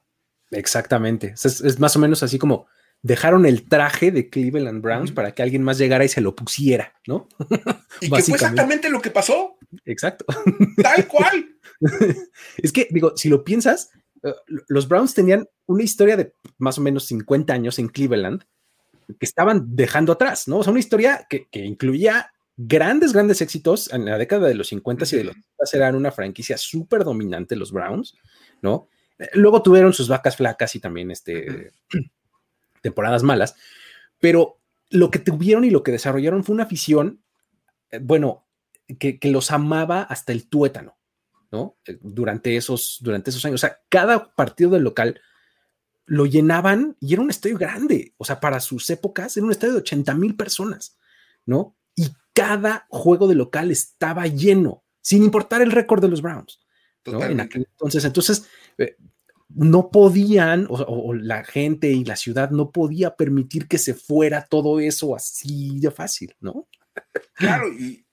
Exactamente. 0.51 1.35
Es, 1.35 1.79
más 1.79 1.97
o 1.97 1.99
menos 1.99 2.23
así 2.23 2.39
como 2.39 2.67
dejaron 3.03 3.45
el 3.45 3.69
traje 3.69 4.11
de 4.11 4.31
Cleveland 4.31 4.81
Browns 4.81 5.13
para 5.13 5.35
que 5.35 5.43
alguien 5.43 5.63
más 5.63 5.77
llegara 5.77 6.07
y 6.07 6.09
se 6.09 6.23
lo 6.23 6.35
pusiera, 6.35 6.95
¿no? 7.07 7.29
Y 8.01 8.09
que 8.09 8.23
fue 8.23 8.37
exactamente 8.37 8.89
lo 8.89 9.03
que 9.03 9.11
pasó. 9.11 9.59
Exacto. 9.85 10.25
Tal 10.83 11.07
cual. 11.07 11.58
es 12.57 12.73
que, 12.73 12.89
digo, 12.91 13.17
si 13.17 13.29
lo 13.29 13.45
piensas, 13.45 13.91
eh, 14.23 14.33
los 14.69 14.89
Browns 14.89 15.15
tenían 15.15 15.49
una 15.67 15.83
historia 15.83 16.17
de 16.17 16.35
más 16.59 16.79
o 16.79 16.81
menos 16.81 17.05
50 17.05 17.53
años 17.53 17.79
en 17.79 17.89
Cleveland 17.89 18.45
que 19.19 19.27
estaban 19.27 19.75
dejando 19.75 20.13
atrás, 20.13 20.49
¿no? 20.49 20.59
O 20.59 20.65
sea, 20.65 20.71
una 20.71 20.81
historia 20.81 21.27
que, 21.29 21.49
incluía 21.53 22.33
grandes, 22.57 23.13
grandes 23.13 23.41
éxitos 23.41 23.93
en 23.93 24.05
la 24.05 24.19
década 24.19 24.49
de 24.49 24.55
los 24.55 24.69
50 24.69 25.07
y 25.13 25.17
de 25.17 25.25
los 25.25 25.37
60 25.61 25.77
eran 25.77 25.95
una 25.95 26.11
franquicia 26.11 26.59
súper 26.59 27.05
dominante 27.05 27.57
los 27.57 27.73
Browns, 27.73 28.17
¿no? 28.61 28.89
Eh, 29.19 29.31
luego 29.35 29.63
tuvieron 29.63 29.93
sus 29.93 30.09
vacas 30.09 30.37
flacas 30.37 30.75
y 30.75 30.81
también 30.81 31.11
este, 31.11 31.73
temporadas 32.83 33.23
malas, 33.23 33.55
pero 34.19 34.61
lo 34.91 35.11
que 35.11 35.19
tuvieron 35.19 35.65
y 35.65 35.71
lo 35.71 35.83
que 35.83 35.93
desarrollaron 35.93 36.45
fue 36.45 36.55
una 36.55 36.65
afición, 36.65 37.23
eh, 37.91 38.01
bueno, 38.03 38.47
que, 38.99 39.19
que, 39.19 39.31
los 39.31 39.51
amaba 39.51 40.03
hasta 40.03 40.33
el 40.33 40.49
tuétano, 40.49 40.98
¿no? 41.51 41.77
Eh, 41.87 41.99
durante 42.01 42.57
esos, 42.57 42.99
durante 43.01 43.31
esos 43.31 43.45
años. 43.45 43.63
O 43.63 43.67
sea, 43.67 43.81
cada 43.89 44.35
partido 44.35 44.71
del 44.71 44.83
local 44.83 45.21
lo 46.07 46.27
llenaban 46.27 46.97
y 47.01 47.13
era 47.13 47.23
un 47.23 47.31
estadio 47.31 47.59
grande, 47.59 48.15
o 48.17 48.25
sea, 48.25 48.41
para 48.41 48.61
sus 48.61 48.89
épocas 48.91 49.37
era 49.37 49.45
un 49.45 49.53
estadio 49.53 49.75
de 49.75 49.81
80 49.81 50.15
mil 50.15 50.37
personas, 50.37 50.97
¿no? 51.45 51.77
Y 51.95 52.09
cada 52.33 52.87
juego 52.89 53.29
de 53.29 53.35
local 53.35 53.71
estaba 53.71 54.27
lleno, 54.27 54.85
sin 55.03 55.23
importar 55.23 55.61
el 55.61 55.71
récord 55.71 56.01
de 56.01 56.09
los 56.09 56.23
Browns. 56.23 56.61
¿no? 57.07 57.23
entonces, 57.23 58.05
entonces, 58.05 58.47
eh, 58.77 58.97
no 59.49 59.91
podían, 59.91 60.67
o, 60.69 61.15
la 61.15 61.45
gente 61.45 61.91
y 61.91 62.05
la 62.05 62.17
ciudad 62.17 62.51
no 62.51 62.71
podía 62.71 63.17
permitir 63.17 63.67
que 63.67 63.79
se 63.79 63.95
fuera 63.95 64.45
todo 64.45 64.79
eso 64.79 65.17
así 65.17 65.81
de 65.81 65.91
fácil, 65.91 66.35
¿no? 66.41 66.69
Claro, 67.35 67.69
y, 67.73 68.05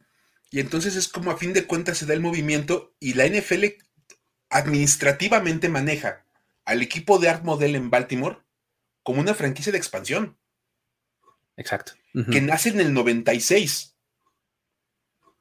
y 0.56 0.62
entonces 0.62 0.95
es 0.95 1.10
como 1.10 1.32
a 1.32 1.38
fin 1.38 1.51
de 1.51 1.66
cuentas 1.66 1.97
se 1.97 2.06
da 2.06 2.14
el 2.14 2.22
movimiento 2.22 2.95
y 3.01 3.16
la 3.16 3.28
NFL 3.28 3.66
administrativamente 4.49 5.68
maneja 5.68 6.26
al 6.64 6.82
equipo 6.82 7.20
de 7.20 7.28
Art 7.28 7.43
Model 7.43 7.76
en 7.76 7.89
Baltimore 7.89 8.38
como 9.03 9.20
una 9.20 9.34
franquicia 9.34 9.74
de 9.74 9.78
expansión. 9.78 10.38
Exacto. 11.58 11.91
Que 12.32 12.39
nace 12.39 12.70
en 12.70 12.80
el 12.80 12.93
96. 12.93 13.97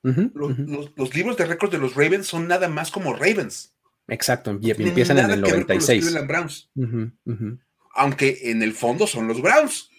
los, 0.03 1.15
libros 1.15 1.37
de 1.37 1.45
récords 1.45 1.71
de 1.71 1.79
los 1.79 1.95
Ravens 1.95 2.27
son 2.27 2.49
nada 2.49 2.69
más 2.69 2.91
como 2.91 3.15
Ravens. 3.15 3.73
Exacto, 4.09 4.59
y 4.61 4.73
empiezan 4.73 5.19
en 5.19 5.31
el 5.31 5.41
96. 5.43 6.11
Los 6.11 6.27
Browns. 6.27 6.73
Aunque 7.95 8.51
en 8.51 8.65
el 8.65 8.73
fondo 8.73 9.07
son 9.07 9.29
los 9.29 9.41
Browns. 9.41 9.91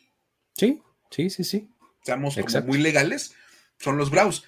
Sí, 0.58 0.82
sí, 1.10 1.30
sí, 1.30 1.46
sí. 1.46 1.70
Estamos 2.02 2.36
como 2.36 2.66
muy 2.66 2.80
legales, 2.80 3.34
son 3.80 3.96
los 3.96 4.12
Browns. 4.12 4.44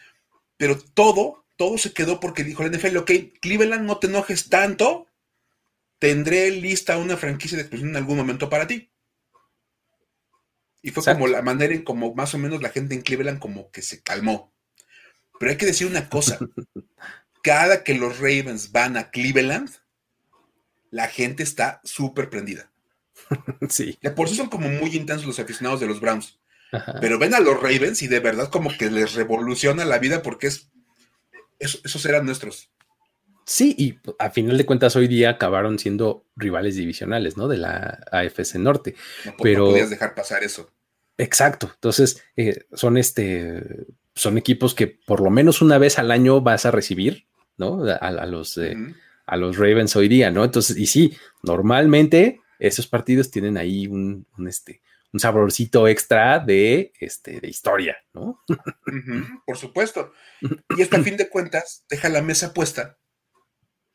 Pero 0.58 0.78
todo, 0.80 1.45
todo 1.55 1.78
se 1.78 1.93
quedó 1.93 2.20
porque 2.20 2.43
dijo 2.43 2.64
el 2.64 2.72
NFL, 2.72 2.97
ok, 2.97 3.12
Cleveland, 3.41 3.86
no 3.86 3.97
te 3.97 4.08
enojes 4.08 4.49
tanto, 4.49 5.08
tendré 5.99 6.51
lista 6.51 6.97
una 6.97 7.18
franquicia 7.18 7.58
de 7.58 7.64
expresión 7.64 7.91
en 7.91 7.97
algún 7.97 8.18
momento 8.18 8.49
para 8.49 8.68
ti. 8.68 8.91
Y 10.82 10.91
fue 10.91 11.03
como 11.03 11.28
la 11.28 11.41
manera 11.41 11.74
en 11.74 11.84
como 11.84 12.14
más 12.14 12.34
o 12.34 12.38
menos 12.38 12.62
la 12.62 12.70
gente 12.70 12.95
en 12.95 13.01
Cleveland 13.01 13.39
como 13.39 13.72
que 13.72 13.82
se 13.82 14.01
calmó. 14.01 14.53
Pero 15.39 15.51
hay 15.51 15.58
que 15.58 15.66
decir 15.66 15.88
una 15.88 16.10
cosa. 16.10 16.39
Cada 17.43 17.84
que 17.84 17.93
los 17.93 18.18
Ravens 18.18 18.72
van 18.72 18.97
a 18.97 19.10
Cleveland, 19.10 19.70
la 20.89 21.08
gente 21.08 21.43
está 21.43 21.82
súper 21.84 22.30
prendida. 22.30 22.72
Sí. 23.70 23.97
De 24.01 24.12
por 24.12 24.30
sí 24.30 24.36
son 24.36 24.47
como 24.47 24.70
muy 24.70 24.95
intensos 24.95 25.26
los 25.26 25.39
aficionados 25.39 25.80
de 25.80 25.88
los 25.88 25.99
Browns. 25.99 26.39
Pero 27.01 27.18
ven 27.20 27.34
a 27.34 27.39
los 27.39 27.61
Ravens 27.61 28.01
y 28.01 28.07
de 28.07 28.20
verdad 28.20 28.49
como 28.49 28.76
que 28.78 28.89
les 28.89 29.13
revoluciona 29.13 29.86
la 29.86 29.99
vida 29.99 30.22
porque 30.22 30.47
es, 30.47 30.70
esos 31.59 32.05
eran 32.05 32.26
nuestros. 32.26 32.70
Sí, 33.45 33.74
y 33.78 33.99
a 34.20 34.30
final 34.30 34.57
de 34.57 34.65
cuentas 34.65 34.95
hoy 34.97 35.07
día 35.07 35.30
acabaron 35.30 35.80
siendo 35.80 36.26
rivales 36.36 36.76
divisionales, 36.76 37.38
¿no? 37.38 37.47
De 37.47 37.57
la 37.57 38.03
AFC 38.11 38.55
Norte. 38.55 38.95
No, 39.26 39.36
pero 39.41 39.65
no 39.65 39.72
podías 39.72 39.89
dejar 39.89 40.13
pasar 40.15 40.43
eso. 40.43 40.70
Exacto. 41.18 41.72
Entonces, 41.74 42.24
eh, 42.36 42.65
son 42.74 42.97
este, 42.97 43.63
son 44.15 44.38
equipos 44.38 44.76
que 44.76 44.88
por 44.88 45.22
lo 45.22 45.30
menos 45.30 45.61
una 45.61 45.78
vez 45.78 45.97
al 45.97 46.11
año 46.11 46.41
vas 46.41 46.65
a 46.65 46.72
recibir, 46.72 47.28
¿no? 47.57 47.86
A, 47.86 47.95
a 47.95 48.26
los, 48.26 48.57
eh, 48.57 48.76
uh 48.76 48.80
-huh. 48.80 48.95
a 49.26 49.38
los 49.38 49.57
Ravens 49.57 49.95
hoy 49.95 50.09
día, 50.09 50.30
¿no? 50.30 50.43
Entonces, 50.43 50.76
y 50.78 50.88
sí, 50.88 51.15
normalmente 51.41 52.41
esos 52.59 52.86
partidos 52.88 53.32
tienen 53.32 53.57
ahí 53.57 53.88
un, 53.88 54.26
un 54.38 54.47
este, 54.47 54.82
un 55.14 55.20
saborcito 55.20 55.88
extra 55.88 56.39
de, 56.39 56.91
este, 56.99 57.39
de 57.39 57.47
historia, 57.47 57.97
¿no? 58.14 58.43
Uh 58.49 58.53
-huh, 58.88 59.43
por 59.45 59.58
supuesto. 59.58 60.14
Y 60.78 60.82
esto 60.82 60.97
a 60.97 61.03
fin 61.03 61.18
de 61.18 61.30
cuentas 61.30 61.86
deja 61.89 62.10
la 62.10 62.22
mesa 62.22 62.53
puesta 62.53 62.97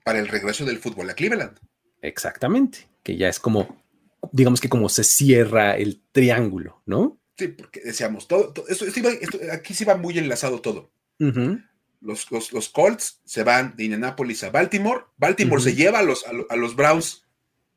para 0.05 0.19
el 0.19 0.29
regreso 0.29 0.65
del 0.65 0.79
fútbol 0.79 1.11
a 1.11 1.15
Cleveland. 1.15 1.59
Exactamente, 2.01 2.89
que 3.03 3.17
ya 3.17 3.29
es 3.29 3.39
como, 3.39 3.85
digamos 4.33 4.61
que 4.61 4.69
como 4.69 4.89
se 4.89 5.05
cierra 5.05 5.77
el 5.77 6.03
triángulo, 6.13 6.83
¿no? 6.87 7.21
Sí, 7.37 7.49
porque 7.49 7.81
decíamos, 7.81 8.27
todo, 8.29 8.53
todo 8.53 8.67
esto, 8.69 8.85
esto 8.87 8.99
iba, 8.99 9.11
esto, 9.11 9.39
aquí 9.53 9.75
sí 9.75 9.85
va 9.85 9.97
muy 9.97 10.19
enlazado 10.19 10.61
todo. 10.61 10.93
Uh 11.21 11.27
-huh. 11.27 11.69
los, 12.01 12.31
los, 12.33 12.53
los, 12.53 12.69
Colts 12.69 13.21
se 13.25 13.45
van 13.45 13.77
de 13.77 13.85
Indianapolis 13.85 14.43
a 14.43 14.51
Baltimore, 14.51 15.05
Baltimore 15.17 15.61
uh 15.61 15.65
-huh. 15.65 15.71
se 15.71 15.75
lleva 15.77 16.01
a 16.01 16.03
los, 16.03 16.27
a, 16.27 16.31
a 16.49 16.57
los 16.57 16.75
Browns 16.75 17.27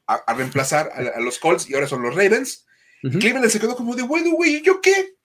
a, 0.08 0.16
a 0.16 0.34
reemplazar 0.34 0.90
a, 0.94 1.18
a, 1.18 1.20
los 1.20 1.38
Colts 1.40 1.70
y 1.70 1.76
ahora 1.76 1.88
son 1.88 2.02
los 2.02 2.16
Ravens. 2.16 2.65
Uh 3.06 3.10
-huh. 3.10 3.20
Cleveland 3.20 3.52
se 3.52 3.60
quedó 3.60 3.76
como 3.76 3.96
de, 3.96 4.02
bueno, 4.02 4.32
güey, 4.32 4.64
¿yo 4.64 4.82
qué? 4.82 5.16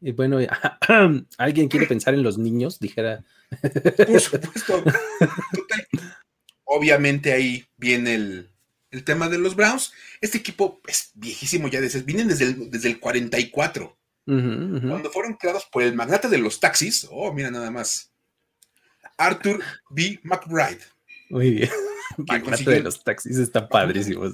Y 0.00 0.12
bueno, 0.12 0.38
alguien 1.38 1.68
quiere 1.68 1.86
pensar 1.86 2.14
en 2.14 2.22
los 2.22 2.38
niños, 2.38 2.78
dijera. 2.78 3.22
Por 4.06 4.20
supuesto. 4.20 4.82
Total, 4.82 5.88
obviamente 6.64 7.32
ahí 7.32 7.66
viene 7.76 8.14
el, 8.14 8.50
el, 8.90 9.04
tema 9.04 9.28
de 9.28 9.38
los 9.38 9.56
Browns. 9.56 9.92
Este 10.22 10.38
equipo 10.38 10.80
es 10.86 11.10
viejísimo 11.14 11.68
ya, 11.68 11.82
desde, 11.82 12.00
vienen 12.00 12.28
desde 12.28 12.46
el, 12.46 12.70
desde 12.70 12.88
el 12.88 12.98
44. 12.98 13.98
Uh 14.26 14.32
-huh. 14.32 14.88
Cuando 14.88 15.10
fueron 15.10 15.34
creados 15.34 15.66
por 15.70 15.82
el 15.82 15.94
magnate 15.94 16.28
de 16.28 16.38
los 16.38 16.60
taxis. 16.60 17.06
Oh, 17.10 17.32
mira 17.34 17.50
nada 17.50 17.70
más. 17.70 18.10
Arthur 19.18 19.62
B. 19.90 20.18
McBride. 20.22 20.80
Muy 21.28 21.50
bien. 21.50 21.70
El 22.16 22.24
magnate 22.24 22.50
consiguió... 22.50 22.72
de 22.72 22.80
los 22.80 23.04
taxis 23.04 23.36
está 23.36 23.68
padrísimo. 23.68 24.24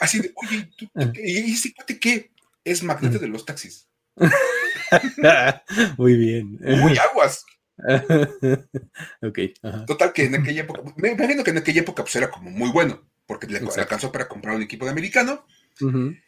Así 0.00 0.20
de, 0.20 0.32
oye, 0.34 0.70
¿tú, 0.76 0.88
¿y 1.14 1.52
ese 1.52 1.72
cuate 1.74 1.98
qué? 1.98 2.30
Es 2.64 2.82
magnate 2.82 3.18
de 3.18 3.28
los 3.28 3.44
taxis. 3.44 3.88
Muy 5.98 6.16
bien. 6.16 6.58
Muy 6.60 6.96
aguas. 6.98 7.44
ok. 9.22 9.38
Ajá. 9.62 9.84
Total, 9.86 10.12
que 10.12 10.24
en 10.24 10.36
aquella 10.36 10.62
época, 10.62 10.82
me 10.96 11.10
imagino 11.10 11.44
que 11.44 11.50
en 11.50 11.58
aquella 11.58 11.80
época 11.80 12.04
pues 12.04 12.16
era 12.16 12.30
como 12.30 12.50
muy 12.50 12.70
bueno, 12.70 13.02
porque 13.26 13.46
le 13.46 13.58
alcanzó 13.58 14.12
para 14.12 14.28
comprar 14.28 14.56
un 14.56 14.62
equipo 14.62 14.84
de 14.84 14.92
americano. 14.92 15.44
Uh 15.80 15.90
-huh. 15.90 16.22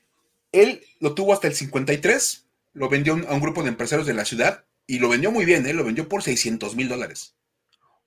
Él 0.53 0.83
lo 1.01 1.15
tuvo 1.15 1.33
hasta 1.33 1.49
el 1.49 1.55
53, 1.55 2.47
lo 2.75 2.89
vendió 2.89 3.15
a 3.29 3.35
un 3.35 3.41
grupo 3.41 3.63
de 3.63 3.69
empresarios 3.69 4.07
de 4.07 4.15
la 4.15 4.25
ciudad 4.25 4.65
y 4.87 4.99
lo 4.99 5.09
vendió 5.09 5.31
muy 5.31 5.45
bien, 5.45 5.67
¿eh? 5.67 5.73
lo 5.73 5.85
vendió 5.85 6.09
por 6.09 6.23
600 6.23 6.77
mil 6.77 6.89
dólares. 6.89 7.37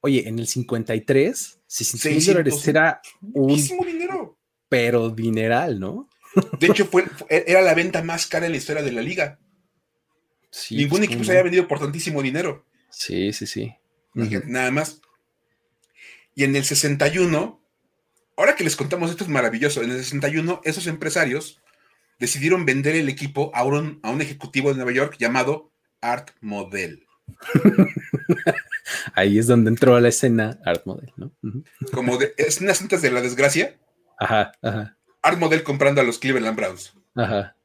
Oye, 0.01 0.27
en 0.27 0.39
el 0.39 0.47
53, 0.47 1.59
600 1.67 2.11
mil 2.11 2.25
dólares 2.25 2.67
era 2.67 3.01
un 3.33 3.85
dinero. 3.85 4.38
Pero 4.69 5.09
dineral, 5.09 5.79
¿no? 5.79 6.07
De 6.59 6.67
hecho, 6.67 6.85
fue, 6.85 7.05
era 7.29 7.61
la 7.61 7.73
venta 7.73 8.03
más 8.03 8.27
cara 8.27 8.45
en 8.45 8.51
la 8.51 8.57
historia 8.57 8.83
de 8.83 8.91
la 8.91 9.01
liga. 9.01 9.39
Sí, 10.51 10.75
Ningún 10.75 10.99
pues, 10.99 11.09
equipo 11.09 11.23
se 11.23 11.31
había 11.31 11.43
vendido 11.43 11.67
por 11.67 11.79
tantísimo 11.79 12.21
dinero. 12.21 12.65
Sí, 12.89 13.33
sí, 13.33 13.45
sí. 13.45 13.75
Uh 14.15 14.21
-huh. 14.21 14.45
Nada 14.45 14.71
más. 14.71 15.01
Y 16.35 16.43
en 16.43 16.55
el 16.55 16.63
61, 16.63 17.61
ahora 18.37 18.55
que 18.55 18.63
les 18.63 18.75
contamos 18.75 19.11
esto 19.11 19.23
es 19.23 19.29
maravilloso, 19.29 19.83
en 19.83 19.91
el 19.91 19.97
61 19.97 20.61
esos 20.63 20.87
empresarios 20.87 21.61
decidieron 22.19 22.65
vender 22.65 22.95
el 22.95 23.09
equipo 23.09 23.51
a 23.53 23.63
un, 23.63 23.99
a 24.03 24.11
un 24.11 24.21
ejecutivo 24.21 24.69
de 24.69 24.75
Nueva 24.75 24.91
York 24.91 25.15
llamado 25.19 25.71
Art 26.01 26.31
Model. 26.41 27.05
Ahí 29.13 29.37
es 29.37 29.47
donde 29.47 29.69
entró 29.69 29.95
a 29.95 30.01
la 30.01 30.09
escena 30.09 30.59
Art 30.65 30.85
Model, 30.85 31.11
¿no? 31.17 31.31
Uh 31.43 31.47
-huh. 31.47 31.91
Como 31.91 32.17
de, 32.17 32.33
es 32.37 32.59
unas 32.61 32.77
cintas 32.79 33.01
de 33.01 33.11
la 33.11 33.21
desgracia. 33.21 33.77
Ajá, 34.19 34.51
ajá. 34.61 34.97
Art 35.21 35.37
Model 35.39 35.63
comprando 35.63 36.01
a 36.01 36.03
los 36.03 36.19
Cleveland 36.19 36.55
Browns. 36.55 36.93
Ajá. 37.15 37.55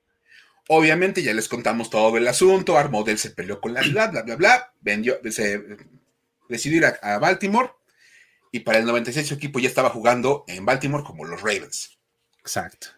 Obviamente 0.68 1.22
ya 1.22 1.34
les 1.34 1.48
contamos 1.48 1.90
todo 1.90 2.16
el 2.16 2.26
asunto, 2.26 2.78
Art 2.78 2.90
Model 2.90 3.18
se 3.18 3.30
peleó 3.30 3.60
con 3.60 3.74
la 3.74 3.82
ciudad, 3.82 4.10
bla, 4.10 4.22
bla, 4.22 4.36
bla, 4.36 4.72
vendió, 4.80 5.18
se 5.30 5.62
decidió 6.48 6.78
ir 6.78 6.86
a, 6.86 6.98
a, 7.02 7.18
Baltimore 7.18 7.70
y 8.50 8.60
para 8.60 8.78
el 8.78 8.86
96 8.86 9.28
su 9.28 9.34
equipo 9.34 9.58
ya 9.58 9.68
estaba 9.68 9.90
jugando 9.90 10.44
en 10.48 10.64
Baltimore 10.64 11.04
como 11.04 11.26
los 11.26 11.42
Ravens. 11.42 11.98
Exacto. 12.38 12.88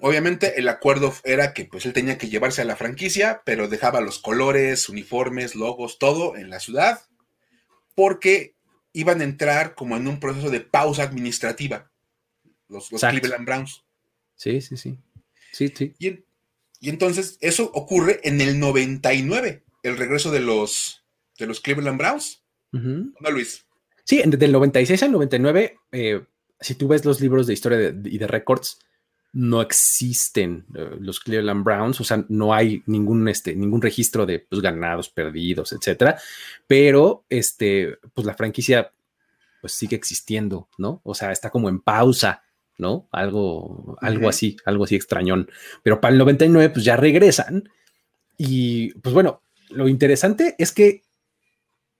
Obviamente 0.00 0.58
el 0.58 0.68
acuerdo 0.68 1.14
era 1.24 1.52
que 1.54 1.64
pues 1.64 1.86
él 1.86 1.92
tenía 1.92 2.18
que 2.18 2.28
llevarse 2.28 2.62
a 2.62 2.66
la 2.66 2.76
franquicia, 2.76 3.42
pero 3.44 3.68
dejaba 3.68 4.00
los 4.00 4.18
colores, 4.18 4.88
uniformes, 4.88 5.54
logos, 5.54 5.98
todo 5.98 6.36
en 6.36 6.50
la 6.50 6.60
ciudad, 6.60 7.00
porque 7.94 8.54
iban 8.92 9.20
a 9.20 9.24
entrar 9.24 9.74
como 9.74 9.96
en 9.96 10.08
un 10.08 10.20
proceso 10.20 10.50
de 10.50 10.60
pausa 10.60 11.04
administrativa, 11.04 11.90
los, 12.72 12.90
los 12.90 13.00
Cleveland 13.00 13.46
Browns. 13.46 13.84
Sí, 14.34 14.60
sí, 14.60 14.76
sí. 14.76 14.98
Sí, 15.52 15.68
sí. 15.68 15.94
Y, 15.98 16.24
y 16.80 16.88
entonces 16.90 17.38
eso 17.40 17.70
ocurre 17.74 18.20
en 18.24 18.40
el 18.40 18.58
99, 18.58 19.62
el 19.82 19.96
regreso 19.96 20.30
de 20.30 20.40
los, 20.40 21.04
de 21.38 21.46
los 21.46 21.60
Cleveland 21.60 21.98
Browns. 21.98 22.42
Uh 22.72 22.78
-huh. 22.78 23.14
¿No, 23.20 23.30
Luis? 23.30 23.64
Sí, 24.04 24.22
del 24.26 24.52
96 24.52 25.02
al 25.02 25.12
99, 25.12 25.78
eh, 25.92 26.22
si 26.58 26.74
tú 26.74 26.88
ves 26.88 27.04
los 27.04 27.20
libros 27.20 27.46
de 27.46 27.52
historia 27.52 27.78
de, 27.78 28.10
y 28.10 28.18
de 28.18 28.26
récords, 28.26 28.78
no 29.32 29.62
existen 29.62 30.66
uh, 30.70 31.00
los 31.00 31.20
Cleveland 31.20 31.64
Browns, 31.64 32.00
o 32.00 32.04
sea, 32.04 32.24
no 32.28 32.52
hay 32.52 32.82
ningún, 32.86 33.26
este, 33.28 33.54
ningún 33.54 33.80
registro 33.80 34.26
de 34.26 34.40
pues, 34.40 34.60
ganados, 34.60 35.08
perdidos, 35.08 35.72
etcétera. 35.72 36.18
Pero 36.66 37.24
este, 37.28 37.98
pues 38.14 38.26
la 38.26 38.34
franquicia 38.34 38.92
pues 39.60 39.72
sigue 39.72 39.96
existiendo, 39.96 40.68
¿no? 40.76 41.00
O 41.04 41.14
sea, 41.14 41.30
está 41.30 41.48
como 41.48 41.68
en 41.68 41.80
pausa 41.80 42.42
¿no? 42.78 43.08
Algo, 43.12 43.96
algo 44.00 44.26
uh 44.26 44.26
-huh. 44.26 44.30
así, 44.30 44.56
algo 44.64 44.84
así 44.84 44.96
extrañón. 44.96 45.50
Pero 45.82 46.00
para 46.00 46.12
el 46.12 46.18
99, 46.18 46.70
pues 46.70 46.84
ya 46.84 46.96
regresan. 46.96 47.68
Y 48.36 48.92
pues 49.00 49.14
bueno, 49.14 49.42
lo 49.70 49.88
interesante 49.88 50.54
es 50.58 50.72
que 50.72 51.02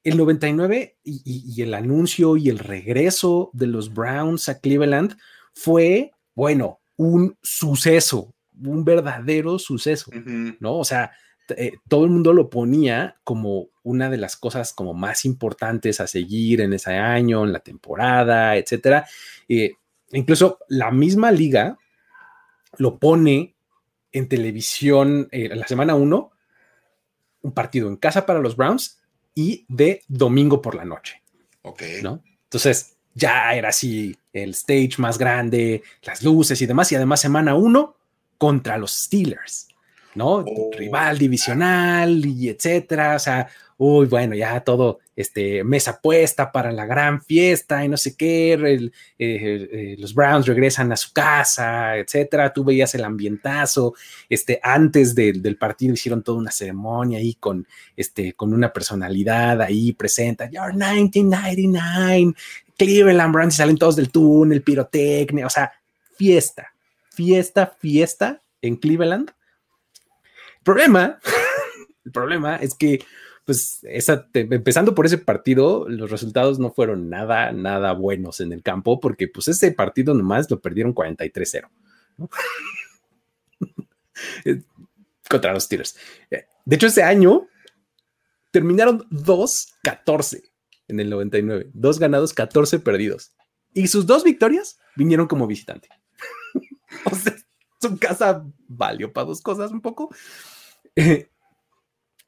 el 0.04 0.16
99 0.16 0.96
y, 1.04 1.22
y, 1.24 1.54
y, 1.54 1.62
el 1.62 1.74
anuncio 1.74 2.36
y 2.36 2.48
el 2.48 2.58
regreso 2.58 3.50
de 3.52 3.68
los 3.68 3.94
Browns 3.94 4.48
a 4.48 4.58
Cleveland 4.58 5.16
fue, 5.54 6.10
bueno, 6.34 6.80
un 6.96 7.36
suceso, 7.42 8.34
un 8.60 8.84
verdadero 8.84 9.58
suceso, 9.58 10.10
uh 10.10 10.18
-huh. 10.18 10.56
¿no? 10.58 10.78
O 10.78 10.84
sea, 10.84 11.12
eh, 11.56 11.72
todo 11.88 12.04
el 12.04 12.10
mundo 12.10 12.32
lo 12.32 12.48
ponía 12.48 13.16
como 13.24 13.68
una 13.82 14.08
de 14.10 14.16
las 14.16 14.36
cosas 14.36 14.72
como 14.72 14.94
más 14.94 15.24
importantes 15.24 16.00
a 16.00 16.06
seguir 16.06 16.60
en 16.60 16.72
ese 16.72 16.92
año, 16.94 17.44
en 17.44 17.52
la 17.52 17.60
temporada, 17.60 18.56
etcétera. 18.56 19.06
Eh, 19.48 19.74
incluso 20.18 20.58
la 20.68 20.90
misma 20.90 21.30
liga 21.30 21.78
lo 22.78 22.98
pone 22.98 23.54
en 24.12 24.28
televisión 24.28 25.28
eh, 25.32 25.48
la 25.54 25.66
semana 25.66 25.94
1, 25.94 26.30
un 27.42 27.52
partido 27.52 27.88
en 27.88 27.96
casa 27.96 28.26
para 28.26 28.40
los 28.40 28.56
Browns 28.56 29.00
y 29.34 29.64
de 29.68 30.02
domingo 30.08 30.60
por 30.60 30.74
la 30.74 30.84
noche. 30.84 31.22
Ok. 31.62 31.82
¿no? 32.02 32.22
Entonces 32.44 32.96
ya 33.14 33.54
era 33.54 33.70
así 33.70 34.16
el 34.32 34.50
stage 34.50 34.94
más 34.98 35.18
grande, 35.18 35.82
las 36.02 36.22
luces 36.22 36.60
y 36.62 36.66
demás, 36.66 36.90
y 36.92 36.96
además 36.96 37.20
semana 37.20 37.54
1 37.54 37.96
contra 38.38 38.78
los 38.78 38.92
Steelers, 38.92 39.68
¿no? 40.14 40.44
Oh. 40.46 40.70
Rival 40.76 41.18
divisional 41.18 42.24
y 42.24 42.48
etcétera, 42.48 43.16
o 43.16 43.18
sea, 43.18 43.48
uy, 43.76 44.06
bueno, 44.06 44.34
ya 44.34 44.60
todo, 44.60 45.00
este, 45.14 45.62
mesa 45.64 46.00
puesta 46.00 46.50
para 46.50 46.72
la 46.72 46.86
gran 46.86 47.22
fiesta 47.22 47.84
y 47.84 47.88
no 47.88 47.96
sé 47.96 48.16
qué, 48.16 48.54
eh, 48.54 48.90
eh, 49.18 49.96
los 49.98 50.14
Browns 50.14 50.46
regresan 50.46 50.90
a 50.92 50.96
su 50.96 51.12
casa, 51.12 51.96
etcétera, 51.96 52.52
tú 52.52 52.64
veías 52.64 52.94
el 52.94 53.04
ambientazo, 53.04 53.94
este, 54.28 54.58
antes 54.62 55.14
de, 55.14 55.32
del 55.34 55.56
partido 55.56 55.94
hicieron 55.94 56.22
toda 56.22 56.38
una 56.38 56.50
ceremonia 56.50 57.18
ahí 57.18 57.34
con, 57.34 57.66
este, 57.96 58.32
con 58.32 58.54
una 58.54 58.72
personalidad 58.72 59.60
ahí 59.60 59.92
presenta, 59.92 60.50
You're 60.50 60.72
1999, 60.72 62.34
Cleveland 62.78 63.34
Browns, 63.34 63.54
y 63.54 63.56
salen 63.58 63.76
todos 63.76 63.96
del 63.96 64.10
túnel, 64.10 64.62
pirotecnia, 64.62 65.46
o 65.46 65.50
sea, 65.50 65.72
fiesta, 66.16 66.72
fiesta, 67.10 67.76
fiesta 67.78 68.40
en 68.62 68.76
Cleveland. 68.76 69.30
El 70.58 70.62
problema, 70.64 71.18
el 72.04 72.12
problema 72.12 72.56
es 72.56 72.74
que, 72.74 73.04
pues, 73.45 73.80
esa, 73.82 74.28
empezando 74.34 74.95
por 74.95 75.07
ese 75.07 75.18
partido, 75.18 75.88
los 75.88 76.11
resultados 76.11 76.59
no 76.59 76.70
fueron 76.70 77.11
nada, 77.11 77.53
nada 77.53 77.93
buenos 77.93 78.40
en 78.40 78.53
el 78.53 78.62
campo, 78.62 79.01
porque 79.01 79.28
pues 79.28 79.49
ese 79.49 79.72
partido 79.72 80.14
nomás 80.14 80.51
lo 80.51 80.61
perdieron 80.61 80.95
43-0. 80.95 81.68
Contra 85.28 85.53
los 85.53 85.64
Steelers. 85.64 85.97
De 86.64 86.76
hecho, 86.76 86.86
ese 86.86 87.03
año 87.03 87.49
terminaron 88.51 89.09
2-14 89.11 90.43
en 90.88 91.01
el 91.01 91.11
99. 91.11 91.70
Dos 91.72 91.99
ganados, 91.99 92.34
14 92.34 92.78
perdidos. 92.78 93.32
Y 93.74 93.88
sus 93.88 94.07
dos 94.07 94.22
victorias 94.22 94.78
vinieron 94.95 95.26
como 95.26 95.47
visitante. 95.47 95.88
o 97.11 97.14
sea, 97.14 97.34
su 97.80 97.99
casa 97.99 98.45
valió 98.68 99.12
para 99.12 99.26
dos 99.26 99.40
cosas 99.40 99.72
un 99.72 99.80
poco. 99.80 100.14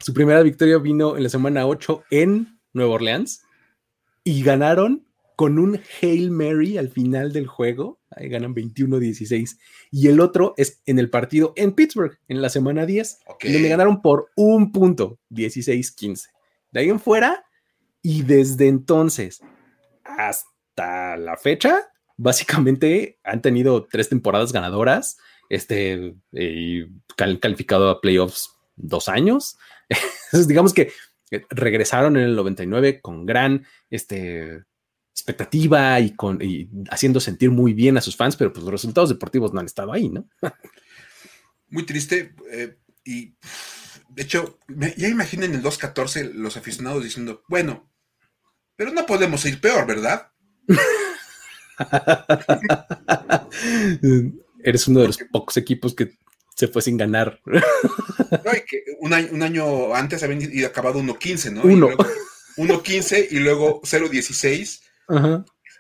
Su 0.05 0.13
primera 0.13 0.43
victoria 0.43 0.77
vino 0.77 1.17
en 1.17 1.23
la 1.23 1.31
semana 1.31 1.67
8 1.67 2.05
en 2.11 2.61
Nueva 2.75 2.97
Orleans 2.97 3.43
y 4.23 4.43
ganaron 4.43 5.09
con 5.35 5.59
un 5.59 5.81
Hail 6.03 6.31
Mary 6.31 6.77
al 6.77 6.91
final 6.91 7.33
del 7.33 7.47
juego. 7.47 8.03
Ahí 8.11 8.29
ganan 8.29 8.55
21-16. 8.55 9.59
Y 9.91 10.09
el 10.09 10.21
otro 10.21 10.53
es 10.59 10.83
en 10.85 10.99
el 10.99 11.09
partido 11.09 11.55
en 11.57 11.73
Pittsburgh, 11.73 12.19
en 12.29 12.43
la 12.43 12.51
semana 12.51 12.85
10, 12.85 13.21
donde 13.45 13.67
ganaron 13.67 14.03
por 14.03 14.29
un 14.37 14.73
punto, 14.73 15.19
16-15. 15.31 16.27
De 16.71 16.81
ahí 16.81 16.91
en 16.91 17.01
fuera, 17.01 17.43
y 18.03 18.25
desde 18.25 18.69
entonces 18.69 19.41
hasta 20.05 21.17
la 21.17 21.39
fecha, 21.39 21.81
básicamente 22.19 23.19
han 23.25 23.41
tenido 23.41 23.87
tres 23.87 24.11
temporadas 24.11 24.53
ganadoras, 24.53 25.17
este, 25.49 26.15
y 26.31 26.85
calificado 27.17 27.89
a 27.89 28.03
playoffs 28.03 28.54
dos 28.77 29.09
años. 29.09 29.57
Entonces, 29.89 30.49
digamos 30.49 30.72
que 30.72 30.93
regresaron 31.51 32.16
en 32.16 32.25
el 32.25 32.37
99 32.37 33.01
con 33.01 33.27
gran 33.27 33.66
este, 33.91 34.62
expectativa 35.12 35.99
y, 36.01 36.14
con, 36.14 36.41
haciendo 36.91 37.20
sentir 37.20 37.51
muy 37.51 37.72
bien 37.72 37.97
a 37.97 38.01
sus 38.01 38.16
fans, 38.16 38.37
pero 38.37 38.53
pues 38.53 38.64
los 38.64 38.72
resultados 38.72 39.09
deportivos 39.09 39.53
no 39.53 39.61
han 39.61 39.66
estado 39.66 39.93
ahí, 39.93 40.09
¿no? 40.09 40.29
muy 41.68 41.85
triste. 41.85 42.35
Eh, 42.51 42.77
y 43.05 43.35
de 44.09 44.22
hecho, 44.22 44.59
ya 44.97 45.09
imaginen 45.09 45.55
el 45.55 45.62
2-14 45.62 46.33
los 46.35 46.57
aficionados 46.57 47.05
diciendo, 47.05 47.43
bueno, 47.49 47.91
pero 48.77 48.93
no 48.93 49.07
podemos 49.07 49.45
ir 49.45 49.61
peor, 49.61 49.87
¿verdad? 49.87 50.31
Eres 54.62 54.89
uno 54.89 55.01
de 55.01 55.09
los 55.09 55.18
pocos 55.31 55.57
equipos 55.57 55.95
que 55.95 56.16
se 56.55 56.69
fue 56.69 56.83
sin 56.83 56.97
ganar. 56.97 57.41
un, 59.01 59.43
año, 59.43 59.95
antes 59.95 60.23
habían 60.23 60.43
ido 60.43 60.67
acabado 60.67 61.01
1-15, 61.01 61.53
¿no? 61.53 61.63
1-15 62.57 63.29
y 63.31 63.39
luego 63.41 63.83
0-16. 63.83 64.81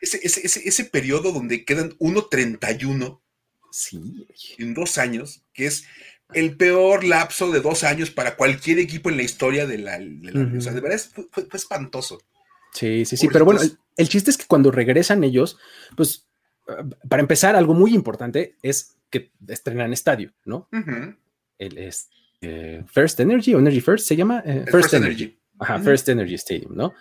Ese, 0.00 0.20
ese, 0.22 0.68
ese, 0.68 0.84
periodo 0.84 1.32
donde 1.32 1.64
quedan 1.64 1.96
1-31 1.98 3.20
sí. 3.70 4.26
en 4.58 4.74
dos 4.74 4.98
años, 4.98 5.42
que 5.54 5.66
es 5.66 5.84
el 6.32 6.56
peor 6.56 7.04
lapso 7.04 7.50
de 7.50 7.60
dos 7.60 7.84
años 7.84 8.10
para 8.10 8.36
cualquier 8.36 8.78
equipo 8.78 9.08
en 9.08 9.16
la 9.16 9.22
historia 9.22 9.66
de 9.66 9.78
la. 9.78 9.98
O 10.56 10.60
sea, 10.60 10.72
de 10.72 10.80
verdad 10.80 11.00
fue, 11.30 11.46
espantoso. 11.52 12.20
Sí, 12.72 13.04
sí, 13.04 13.16
sí, 13.16 13.28
pero 13.32 13.44
bueno, 13.44 13.60
el, 13.96 14.08
chiste 14.08 14.30
es 14.30 14.36
que 14.36 14.46
cuando 14.46 14.72
regresan 14.72 15.22
ellos, 15.22 15.58
pues, 15.96 16.26
para 17.08 17.22
empezar, 17.22 17.54
algo 17.54 17.72
muy 17.72 17.94
importante 17.94 18.56
es 18.62 18.96
que 19.14 19.30
estrenan 19.46 19.92
estadio, 19.92 20.32
¿no? 20.44 20.68
El 21.56 21.78
es, 21.78 22.10
eh, 22.40 22.82
First 22.86 23.20
Energy 23.20 23.54
o 23.54 23.60
Energy 23.60 23.80
First 23.80 24.08
se 24.08 24.16
llama 24.16 24.42
eh, 24.44 24.64
First, 24.68 24.94
Energy. 24.94 25.38
Ajá, 25.58 25.78
First 25.78 26.08
Energy 26.08 26.34
Stadium, 26.34 26.74
¿no? 26.74 26.94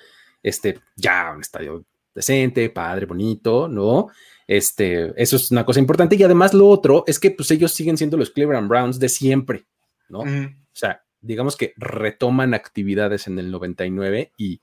Este, 0.44 0.80
ya 0.96 1.32
un 1.34 1.42
estadio 1.42 1.84
decente, 2.14 2.70
padre, 2.70 3.08
bonito, 3.08 3.68
¿no? 3.68 4.10
Este, 4.48 5.12
eso 5.22 5.38
es 5.38 5.50
una 5.50 5.66
cosa 5.66 5.80
importante. 5.80 6.16
Y 6.16 6.24
además 6.24 6.54
lo 6.54 6.68
otro 6.68 7.04
es 7.08 7.20
que 7.20 7.32
pues 7.32 7.50
ellos 7.50 7.72
siguen 7.72 7.98
siendo 7.98 8.16
los 8.16 8.30
Cleveland 8.30 8.70
Browns 8.70 9.00
de 9.00 9.10
siempre, 9.10 9.66
¿no? 10.10 10.20
O 10.20 10.76
sea, 10.76 11.04
digamos 11.20 11.58
que 11.58 11.74
retoman 11.78 12.54
actividades 12.54 13.26
en 13.28 13.40
el 13.40 13.50
99 13.50 14.34
y 14.38 14.62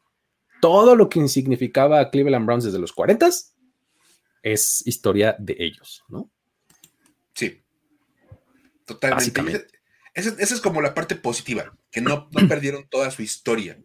todo 0.60 0.94
lo 0.94 1.08
que 1.08 1.26
significaba 1.26 2.10
Cleveland 2.10 2.46
Browns 2.46 2.64
desde 2.64 2.78
los 2.78 2.92
40 2.92 3.28
es 4.42 4.86
historia 4.86 5.34
de 5.38 5.56
ellos, 5.58 6.04
¿no? 6.08 6.30
Sí. 7.40 7.62
Totalmente. 8.84 9.66
Esa, 10.12 10.34
es 10.38 10.60
como 10.60 10.82
la 10.82 10.92
parte 10.92 11.16
positiva, 11.16 11.72
que 11.90 12.02
no, 12.02 12.28
no 12.32 12.48
perdieron 12.48 12.86
toda 12.88 13.10
su 13.10 13.22
historia. 13.22 13.78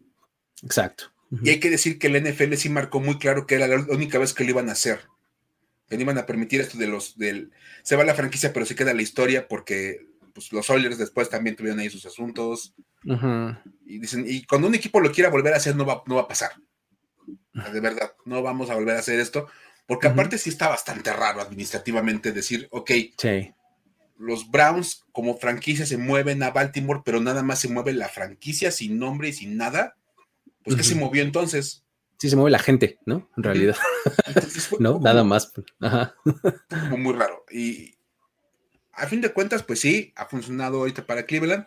Exacto. 0.62 1.12
Y 1.42 1.48
hay 1.48 1.60
que 1.60 1.70
decir 1.70 1.98
que 1.98 2.08
el 2.08 2.22
NFL 2.22 2.54
sí 2.54 2.68
marcó 2.68 3.00
muy 3.00 3.18
claro 3.18 3.46
que 3.46 3.54
era 3.54 3.66
la 3.66 3.76
única 3.88 4.18
vez 4.18 4.34
que 4.34 4.44
lo 4.44 4.50
iban 4.50 4.68
a 4.68 4.72
hacer. 4.72 5.00
Que 5.88 5.96
no 5.96 6.02
iban 6.02 6.18
a 6.18 6.26
permitir 6.26 6.60
esto 6.60 6.76
de 6.76 6.86
los 6.86 7.16
del 7.16 7.50
se 7.82 7.96
va 7.96 8.04
la 8.04 8.14
franquicia, 8.14 8.52
pero 8.52 8.66
se 8.66 8.74
queda 8.74 8.92
la 8.92 9.02
historia 9.02 9.48
porque 9.48 10.06
pues, 10.34 10.52
los 10.52 10.68
Oilers 10.68 10.98
después 10.98 11.30
también 11.30 11.56
tuvieron 11.56 11.80
ahí 11.80 11.88
sus 11.88 12.04
asuntos. 12.04 12.74
Y 13.86 13.98
dicen, 13.98 14.24
y 14.28 14.44
cuando 14.44 14.68
un 14.68 14.74
equipo 14.74 15.00
lo 15.00 15.12
quiera 15.12 15.30
volver 15.30 15.54
a 15.54 15.58
hacer, 15.58 15.76
no 15.76 15.86
va, 15.86 16.02
no 16.06 16.16
va 16.16 16.22
a 16.22 16.28
pasar. 16.28 16.50
de 17.72 17.80
verdad, 17.80 18.12
no 18.26 18.42
vamos 18.42 18.68
a 18.68 18.74
volver 18.74 18.96
a 18.96 19.00
hacer 19.00 19.18
esto. 19.18 19.48
Porque 19.86 20.08
aparte 20.08 20.38
sí 20.38 20.50
está 20.50 20.68
bastante 20.68 21.12
raro 21.12 21.40
administrativamente 21.40 22.32
decir, 22.32 22.68
ok, 22.70 22.90
los 24.18 24.50
Browns 24.50 25.04
como 25.12 25.36
franquicia 25.36 25.86
se 25.86 25.96
mueven 25.96 26.42
a 26.42 26.50
Baltimore, 26.50 27.02
pero 27.04 27.20
nada 27.20 27.42
más 27.42 27.60
se 27.60 27.68
mueve 27.68 27.92
la 27.92 28.08
franquicia 28.08 28.70
sin 28.70 28.98
nombre 28.98 29.28
y 29.28 29.32
sin 29.32 29.56
nada 29.56 29.96
pues, 30.66 30.76
¿qué 30.76 30.82
se 30.82 30.96
movió 30.96 31.22
entonces? 31.22 31.84
Sí, 32.18 32.28
se 32.28 32.34
mueve 32.34 32.50
la 32.50 32.58
gente, 32.58 32.98
¿no? 33.06 33.30
En 33.36 33.42
realidad. 33.44 33.76
no, 34.80 34.98
nada 34.98 35.22
más. 35.22 35.52
Ajá. 35.80 36.16
muy 36.98 37.14
raro. 37.14 37.44
Y 37.52 37.94
a 38.92 39.06
fin 39.06 39.20
de 39.20 39.32
cuentas, 39.32 39.62
pues 39.62 39.80
sí, 39.80 40.12
ha 40.16 40.26
funcionado 40.26 40.78
ahorita 40.78 41.06
para 41.06 41.24
Cleveland, 41.24 41.66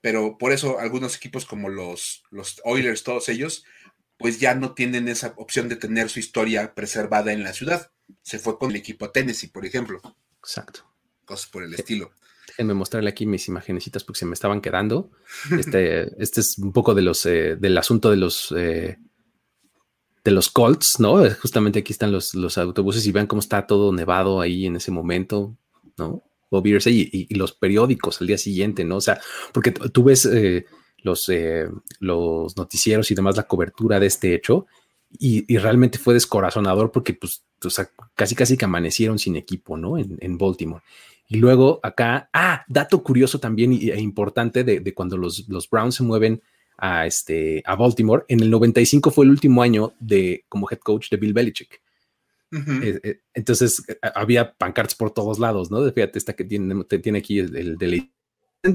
pero 0.00 0.38
por 0.38 0.52
eso 0.52 0.80
algunos 0.80 1.14
equipos 1.14 1.44
como 1.44 1.68
los, 1.68 2.24
los 2.30 2.62
Oilers, 2.64 3.02
todos 3.02 3.28
ellos, 3.28 3.64
pues 4.22 4.40
ya 4.40 4.54
no 4.54 4.72
tienen 4.72 5.08
esa 5.08 5.34
opción 5.36 5.68
de 5.68 5.76
tener 5.76 6.08
su 6.08 6.20
historia 6.20 6.74
preservada 6.74 7.32
en 7.32 7.42
la 7.42 7.52
ciudad. 7.52 7.90
Se 8.22 8.38
fue 8.38 8.58
con 8.58 8.70
el 8.70 8.76
equipo 8.76 9.10
Tennessee, 9.10 9.48
por 9.48 9.66
ejemplo. 9.66 10.00
Exacto. 10.38 10.80
Cosas 11.24 11.50
por 11.50 11.64
el 11.64 11.74
estilo. 11.74 12.12
Déjenme 12.46 12.74
mostrarle 12.74 13.10
aquí 13.10 13.26
mis 13.26 13.48
imagenecitas 13.48 14.04
porque 14.04 14.20
se 14.20 14.26
me 14.26 14.34
estaban 14.34 14.60
quedando. 14.60 15.10
Este, 15.58 16.12
este 16.22 16.40
es 16.40 16.58
un 16.58 16.72
poco 16.72 16.94
de 16.94 17.02
los, 17.02 17.26
eh, 17.26 17.56
del 17.56 17.76
asunto 17.76 18.10
de 18.10 18.16
los, 18.16 18.54
eh, 18.56 18.98
de 20.24 20.30
los 20.30 20.50
Colts, 20.50 21.00
¿no? 21.00 21.28
Justamente 21.40 21.80
aquí 21.80 21.92
están 21.92 22.12
los, 22.12 22.34
los 22.34 22.58
autobuses 22.58 23.04
y 23.06 23.12
vean 23.12 23.26
cómo 23.26 23.40
está 23.40 23.66
todo 23.66 23.92
nevado 23.92 24.40
ahí 24.40 24.66
en 24.66 24.76
ese 24.76 24.90
momento, 24.90 25.56
¿no? 25.98 26.22
y, 26.60 27.26
y, 27.30 27.34
los 27.34 27.52
periódicos 27.52 28.20
al 28.20 28.26
día 28.26 28.36
siguiente, 28.36 28.84
¿no? 28.84 28.96
O 28.96 29.00
sea, 29.00 29.20
porque 29.52 29.70
tú 29.70 30.04
ves 30.04 30.26
eh, 30.26 30.66
los, 31.02 31.30
los 32.00 32.56
noticieros 32.56 33.10
y 33.10 33.14
demás, 33.14 33.36
la 33.36 33.46
cobertura 33.46 34.00
de 34.00 34.06
este 34.06 34.34
hecho, 34.34 34.66
y, 35.18 35.58
realmente 35.58 35.98
fue 35.98 36.14
descorazonador 36.14 36.90
porque, 36.90 37.14
pues, 37.14 37.44
casi 38.14 38.34
casi 38.34 38.56
que 38.56 38.64
amanecieron 38.64 39.18
sin 39.18 39.36
equipo, 39.36 39.76
¿no? 39.76 39.98
En, 39.98 40.16
en 40.20 40.38
Baltimore. 40.38 40.82
Y 41.28 41.36
luego 41.36 41.80
acá, 41.82 42.28
ah, 42.32 42.64
dato 42.68 43.02
curioso 43.02 43.38
también 43.40 43.72
e 43.72 44.00
importante 44.00 44.64
de, 44.64 44.94
cuando 44.94 45.16
los, 45.16 45.48
los, 45.48 45.68
Browns 45.68 45.94
se 45.94 46.02
mueven 46.02 46.42
a, 46.76 47.06
este, 47.06 47.62
a 47.64 47.76
Baltimore, 47.76 48.24
en 48.28 48.40
el 48.40 48.50
95 48.50 49.10
fue 49.10 49.24
el 49.24 49.30
último 49.30 49.62
año 49.62 49.94
de, 49.98 50.44
como 50.48 50.68
head 50.70 50.80
coach 50.80 51.10
de 51.10 51.16
Bill 51.16 51.32
Belichick. 51.32 51.80
Eh, 52.52 53.00
eh, 53.02 53.20
entonces 53.32 53.82
había 54.14 54.52
pancartas 54.52 54.94
por 54.94 55.10
todos 55.10 55.38
lados, 55.38 55.70
¿no? 55.70 55.90
Fíjate, 55.90 56.18
esta 56.18 56.34
que 56.34 56.44
tiene, 56.44 56.84
tiene 56.84 57.20
aquí 57.20 57.38
el, 57.38 57.56
el 57.56 57.78
de 57.78 58.10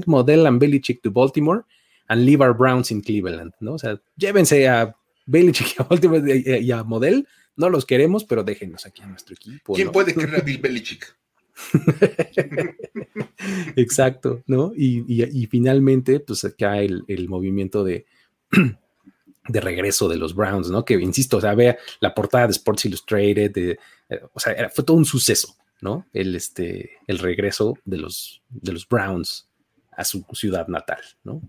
model 0.06 0.46
and 0.46 0.60
Belichick 0.60 1.00
to 1.00 1.12
Baltimore 1.12 1.62
and 2.08 2.24
leave 2.24 2.42
our 2.42 2.56
Browns 2.56 2.90
in 2.90 3.00
Cleveland, 3.00 3.52
¿no? 3.60 3.74
O 3.74 3.78
sea, 3.78 4.00
llévense 4.16 4.68
a 4.68 4.94
Belichick 5.26 5.78
y 5.78 5.82
a 5.82 5.84
Baltimore 5.84 6.60
y 6.60 6.72
a 6.72 6.82
Model, 6.82 7.26
no 7.56 7.70
los 7.70 7.84
queremos, 7.84 8.24
pero 8.24 8.44
déjenos 8.44 8.86
aquí 8.86 9.02
a 9.02 9.06
nuestro 9.06 9.34
equipo. 9.34 9.74
¿Quién 9.74 9.90
puede 9.90 10.14
querer 10.14 10.36
a 10.36 10.40
Bill 10.40 10.58
Belichick? 10.58 11.16
Exacto, 13.76 14.42
¿no? 14.46 14.72
Y, 14.76 15.46
finalmente, 15.50 16.20
pues 16.20 16.44
acá 16.44 16.80
el, 16.80 17.04
el 17.08 17.28
movimiento 17.28 17.84
de, 17.84 18.06
de 19.48 19.60
regreso 19.60 20.08
de 20.08 20.16
los 20.16 20.34
Browns, 20.34 20.70
¿no? 20.70 20.84
Que 20.84 20.94
insisto, 20.94 21.38
o 21.38 21.40
sea, 21.40 21.54
vea 21.54 21.76
la 22.00 22.14
portada 22.14 22.46
de 22.46 22.52
Sports 22.52 22.84
Illustrated, 22.84 23.50
de, 23.50 23.78
eh, 24.08 24.20
o 24.32 24.40
sea, 24.40 24.70
fue 24.70 24.84
todo 24.84 24.96
un 24.96 25.04
suceso, 25.04 25.56
¿no? 25.80 26.06
El, 26.12 26.36
este, 26.36 26.90
el 27.06 27.18
regreso 27.18 27.74
de 27.84 27.98
los, 27.98 28.42
de 28.48 28.72
los 28.72 28.88
Browns 28.88 29.48
a 29.96 30.04
su 30.04 30.24
ciudad 30.32 30.68
natal, 30.68 31.02
¿no? 31.24 31.42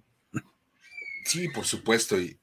Sí, 1.29 1.47
por 1.47 1.65
supuesto. 1.65 2.19
Y 2.19 2.39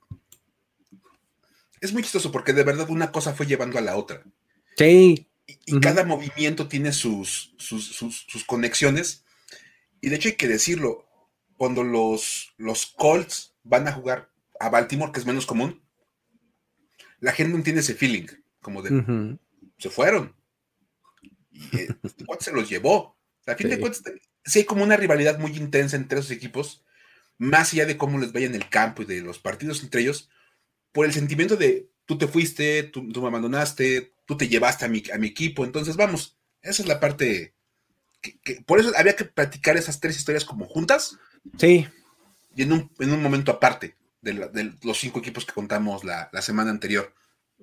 es 1.80 1.92
muy 1.92 2.04
chistoso 2.04 2.30
porque 2.30 2.52
de 2.52 2.62
verdad 2.62 2.88
una 2.88 3.10
cosa 3.10 3.34
fue 3.34 3.46
llevando 3.46 3.78
a 3.78 3.82
la 3.82 3.96
otra. 3.96 4.22
Sí, 4.76 5.28
y, 5.44 5.80
cada 5.80 6.04
movimiento 6.04 6.68
tiene 6.68 6.92
sus 6.92 7.52
sus, 7.58 7.84
sus, 7.96 8.44
conexiones. 8.44 9.24
Y 10.00 10.08
de 10.08 10.16
hecho 10.16 10.28
hay 10.28 10.36
que 10.36 10.46
decirlo, 10.46 11.04
cuando 11.56 11.82
los, 11.82 12.54
los 12.58 12.86
Colts 12.86 13.56
van 13.64 13.88
a 13.88 13.92
jugar 13.92 14.30
a 14.60 14.68
Baltimore, 14.68 15.10
que 15.10 15.18
es 15.18 15.26
menos 15.26 15.46
común, 15.46 15.82
la 17.18 17.32
gente 17.32 17.56
no 17.58 17.64
tiene 17.64 17.80
ese 17.80 17.94
feeling, 17.94 18.26
como 18.60 18.82
de, 18.82 19.36
se 19.78 19.90
fueron. 19.90 20.36
Y 21.50 21.76
eh, 21.76 21.88
este 22.04 22.24
se 22.38 22.52
los 22.52 22.68
llevó. 22.68 23.18
a 23.46 23.56
fin 23.56 23.68
de 23.68 23.80
cuentas, 23.80 24.04
sí 24.44 24.60
hay 24.60 24.64
como 24.64 24.84
una 24.84 24.96
rivalidad 24.96 25.40
muy 25.40 25.56
intensa 25.56 25.96
entre 25.96 26.20
esos 26.20 26.30
equipos, 26.30 26.84
más 27.38 27.72
allá 27.72 27.86
de 27.86 27.96
cómo 27.96 28.18
les 28.18 28.32
vaya 28.32 28.46
en 28.46 28.54
el 28.54 28.68
campo 28.68 29.02
y 29.02 29.06
de 29.06 29.20
los 29.20 29.38
partidos 29.38 29.82
entre 29.82 30.02
ellos, 30.02 30.30
por 30.92 31.06
el 31.06 31.12
sentimiento 31.12 31.56
de 31.56 31.88
tú 32.06 32.18
te 32.18 32.28
fuiste, 32.28 32.84
tú, 32.84 33.02
me 33.02 33.28
abandonaste, 33.28 34.12
tú 34.24 34.36
te 34.36 34.48
llevaste 34.48 34.84
a 34.84 34.88
mi, 34.88 35.02
a 35.12 35.18
mi 35.18 35.28
equipo, 35.28 35.64
entonces 35.64 35.96
vamos, 35.96 36.36
esa 36.62 36.82
es 36.82 36.88
la 36.88 37.00
parte 37.00 37.54
que, 38.20 38.62
por 38.66 38.80
eso 38.80 38.92
había 38.96 39.16
que 39.16 39.24
practicar 39.24 39.76
esas 39.76 40.00
tres 40.00 40.16
historias 40.16 40.44
como 40.44 40.66
juntas. 40.66 41.18
Sí. 41.58 41.86
Y 42.54 42.62
en 42.62 42.72
un, 42.72 42.90
en 42.98 43.12
un 43.12 43.22
momento 43.22 43.52
aparte 43.52 43.96
de, 44.22 44.74
los 44.82 44.98
cinco 44.98 45.20
equipos 45.20 45.44
que 45.44 45.52
contamos 45.52 46.04
la, 46.04 46.30
semana 46.40 46.70
anterior. 46.70 47.12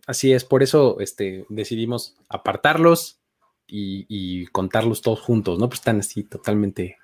Así 0.08 0.34
es, 0.34 0.46
por 0.46 0.64
eso 0.64 1.00
este, 1.00 1.46
decidimos 1.50 2.16
apartarlos 2.30 3.20
y, 3.68 4.46
contarlos 4.48 5.02
todos 5.02 5.20
juntos, 5.20 5.58
¿no? 5.58 5.68
Pues 5.68 5.80
están 5.80 6.00
así 6.00 6.24
totalmente 6.24 6.98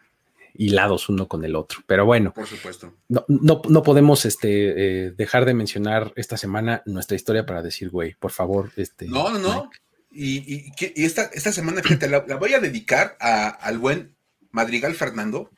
hilados 0.59 1.07
uno 1.07 1.27
con 1.27 1.45
el 1.45 1.55
otro. 1.55 1.79
Pero 1.87 2.05
bueno, 2.05 2.33
por 2.33 2.45
supuesto. 2.45 2.93
No, 3.07 3.25
no, 3.27 3.81
podemos 3.81 4.25
este, 4.25 5.05
eh, 5.05 5.11
dejar 5.11 5.45
de 5.45 5.53
mencionar 5.53 6.11
esta 6.17 6.35
semana 6.35 6.83
nuestra 6.85 7.15
historia 7.15 7.45
para 7.45 7.61
decir, 7.61 7.89
güey, 7.89 8.13
por 8.15 8.31
favor. 8.31 8.69
Este, 8.75 9.07
no, 9.07 9.31
no, 9.31 9.39
no. 9.39 9.71
Y, 10.11 10.71
esta, 11.01 11.23
esta, 11.33 11.53
semana, 11.53 11.81
fíjate, 11.81 12.09
la, 12.09 12.19
voy 12.19 12.53
a 12.53 12.59
dedicar 12.59 13.15
al 13.19 13.77
buen 13.77 14.15
Madrigal 14.51 14.95
Fernando, 14.95 15.49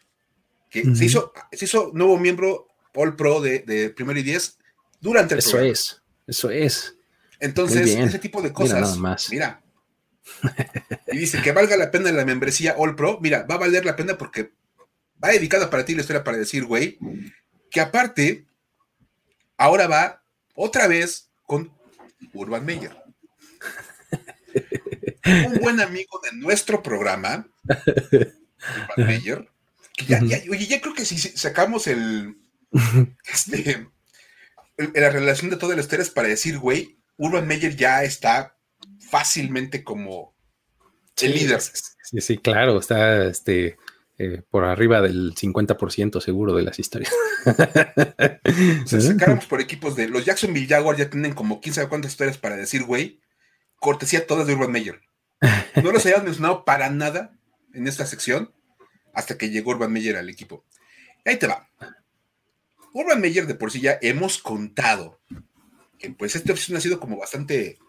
que 0.70 0.84
se, 0.96 1.06
hizo, 1.06 1.34
se 1.52 1.66
hizo 1.66 1.90
nuevo 1.94 2.20
miembro 2.20 2.68
All 2.94 3.16
Pro 3.16 3.42
de, 3.42 3.60
de 3.60 3.90
Primero 3.90 4.20
y 4.20 4.24
Diez 4.24 4.60
durante 5.00 5.34
el 5.34 5.40
Eso 5.40 5.60
es, 5.60 6.04
eso 6.28 6.52
es. 6.52 6.96
Entonces, 7.40 7.96
ese 7.96 8.20
tipo 8.20 8.44
de 8.44 8.54
cosas, 8.54 8.98
mira, 8.98 9.02
más. 9.02 9.30
mira. 9.32 9.62
y 11.12 11.18
dice 11.18 11.42
que 11.42 11.54
valga 11.54 11.76
la 11.76 11.90
pena 11.90 12.12
la 12.12 12.24
membresía 12.24 12.76
All 12.78 12.96
Pro, 12.96 13.18
mira, 13.20 13.48
va 13.50 13.56
a 13.56 13.60
valer 13.60 13.84
la 13.84 13.96
pena 13.96 14.16
porque 14.16 14.52
va 15.24 15.30
dedicada 15.30 15.70
para 15.70 15.86
ti 15.86 15.94
la 15.96 16.02
historia 16.02 16.24
para 16.24 16.38
decir, 16.38 16.66
güey, 16.66 16.98
que 17.70 17.82
aparte, 17.82 18.46
ahora 19.58 19.88
va 19.88 20.24
otra 20.56 20.88
vez 20.88 21.30
con 21.46 21.72
Urban 22.34 22.66
Meyer. 22.66 22.96
Un 25.26 25.60
buen 25.62 25.80
amigo 25.80 26.20
de 26.24 26.38
nuestro 26.38 26.82
programa, 26.82 27.48
Urban 27.64 29.08
Meyer, 29.08 29.50
que 29.94 30.06
ya, 30.06 30.20
oye, 30.50 30.66
ya 30.68 30.82
creo 30.82 30.94
que 30.94 31.06
si 31.06 31.18
sacamos 31.18 31.88
el, 31.88 32.38
este, 33.32 33.88
la 34.78 35.10
relación 35.10 35.52
de 35.52 35.58
todas 35.58 35.78
las 35.78 35.86
historias 35.86 36.10
para 36.10 36.28
decir, 36.28 36.58
güey, 36.58 36.98
Urban 37.18 37.48
Meyer 37.48 37.76
ya 37.76 38.04
está 38.04 38.58
fácilmente 39.10 39.84
como 39.84 40.36
el 41.22 41.34
líder. 41.34 41.62
Sí, 41.62 42.20
sí, 42.20 42.38
claro, 42.38 42.80
está 42.80 43.26
este, 43.26 43.78
eh, 44.24 44.44
por 44.52 44.66
arriba 44.66 45.02
del 45.02 45.34
50% 45.34 46.22
seguro 46.22 46.54
de 46.54 46.62
las 46.62 46.78
historias. 46.78 47.12
Se 48.86 49.02
sacáramos 49.02 49.48
por 49.48 49.62
equipos 49.62 49.96
de 49.96 50.08
los 50.08 50.26
Jacksonville 50.26 50.68
Jaguars 50.68 51.00
ya 51.00 51.10
tienen 51.10 51.34
como 51.34 51.60
15 51.60 51.88
cuántas 51.88 52.12
historias 52.12 52.38
para 52.38 52.56
decir, 52.56 52.84
güey, 52.84 53.20
cortesía 53.78 54.28
todas 54.28 54.46
de 54.46 54.54
Urban 54.54 54.72
Meyer. 54.72 55.02
No 55.82 55.92
los 55.92 56.06
habíamos 56.06 56.26
mencionado 56.26 56.66
para 56.66 56.92
nada 56.92 57.36
en 57.74 57.88
esta 57.88 58.06
sección 58.06 58.54
hasta 59.12 59.40
que 59.40 59.50
llegó 59.50 59.72
Urban 59.72 59.92
Meyer 59.92 60.16
al 60.18 60.30
equipo. 60.30 60.66
ahí 61.26 61.38
te 61.38 61.48
va. 61.48 61.68
Urban 62.94 63.22
Meyer 63.22 63.48
de 63.48 63.56
por 63.56 63.72
sí 63.72 63.82
ya 63.82 63.98
hemos 64.04 64.38
contado 64.38 65.20
que 65.98 66.12
pues 66.12 66.36
este 66.36 66.52
opción 66.52 66.78
ha 66.78 66.82
sido 66.82 67.00
como 67.00 67.18
bastante 67.18 67.80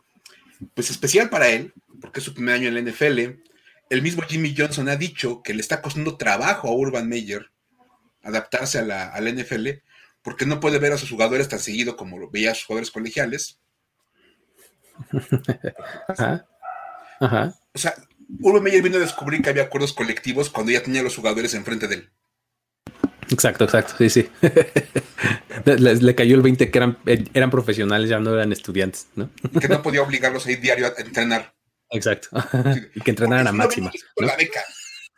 pues 0.72 0.90
especial 0.90 1.28
para 1.28 1.50
él, 1.50 1.74
porque 2.00 2.20
es 2.20 2.24
su 2.24 2.32
primer 2.32 2.54
año 2.54 2.68
en 2.68 2.74
la 2.74 2.90
NFL. 2.90 3.51
El 3.92 4.00
mismo 4.00 4.22
Jimmy 4.22 4.54
Johnson 4.56 4.88
ha 4.88 4.96
dicho 4.96 5.42
que 5.42 5.52
le 5.52 5.60
está 5.60 5.82
costando 5.82 6.16
trabajo 6.16 6.66
a 6.66 6.72
Urban 6.72 7.06
Meyer 7.06 7.50
adaptarse 8.22 8.78
a 8.78 8.82
la, 8.82 9.20
NFL, 9.20 9.68
porque 10.22 10.46
no 10.46 10.60
puede 10.60 10.78
ver 10.78 10.94
a 10.94 10.96
sus 10.96 11.10
jugadores 11.10 11.46
tan 11.50 11.58
seguido 11.58 11.94
como 11.94 12.16
lo 12.18 12.30
veía 12.30 12.52
a 12.52 12.54
sus 12.54 12.64
jugadores 12.64 12.90
colegiales. 12.90 13.60
Ajá. 16.08 16.46
Ajá. 17.20 17.54
O 17.74 17.78
sea, 17.78 17.94
Urban 18.40 18.62
Meyer 18.62 18.80
vino 18.80 18.96
a 18.96 19.00
descubrir 19.00 19.42
que 19.42 19.50
había 19.50 19.64
acuerdos 19.64 19.92
colectivos 19.92 20.48
cuando 20.48 20.72
ya 20.72 20.82
tenía 20.82 21.02
a 21.02 21.04
los 21.04 21.16
jugadores 21.16 21.52
enfrente 21.52 21.86
de 21.86 21.96
él. 21.96 22.10
Exacto, 23.28 23.64
exacto, 23.64 23.92
sí, 23.98 24.08
sí. 24.08 24.30
le, 25.66 26.14
cayó 26.14 26.34
el 26.36 26.40
20 26.42 26.70
que 26.70 26.78
eran, 26.78 26.96
eran 27.04 27.50
profesionales, 27.50 28.08
ya 28.08 28.20
no 28.20 28.32
eran 28.32 28.52
estudiantes, 28.52 29.08
¿no? 29.16 29.28
que 29.60 29.68
no 29.68 29.82
podía 29.82 30.00
obligarlos 30.00 30.46
a 30.46 30.52
ir 30.52 30.62
diario 30.62 30.86
a 30.86 30.98
entrenar. 30.98 31.52
Exacto. 31.92 32.28
y 32.94 33.00
que 33.00 33.10
entrenaran 33.10 33.46
a 33.46 33.52
máxima. 33.52 33.92
¿no? 34.18 34.26
La 34.26 34.36
beca. 34.36 34.64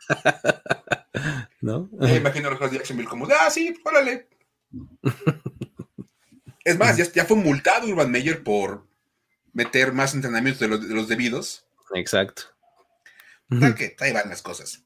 ¿No? 1.61 1.89
Me 1.93 2.17
imagino 2.17 2.49
a 2.49 2.51
los 2.51 2.71
de 2.71 2.77
Jacksonville 2.77 3.09
como, 3.09 3.27
ah, 3.27 3.49
sí, 3.49 3.73
órale. 3.83 4.27
es 6.63 6.77
más, 6.77 6.97
ya, 6.97 7.25
fue 7.25 7.37
multado 7.37 7.87
Urban 7.87 8.11
Meyer 8.11 8.43
por 8.43 8.85
meter 9.53 9.93
más 9.93 10.13
entrenamientos 10.13 10.59
de 10.59 10.67
los, 10.67 11.07
debidos. 11.07 11.65
Exacto. 11.93 12.43
que 13.49 13.95
ahí 13.99 14.11
van 14.11 14.29
las 14.29 14.41
cosas. 14.41 14.83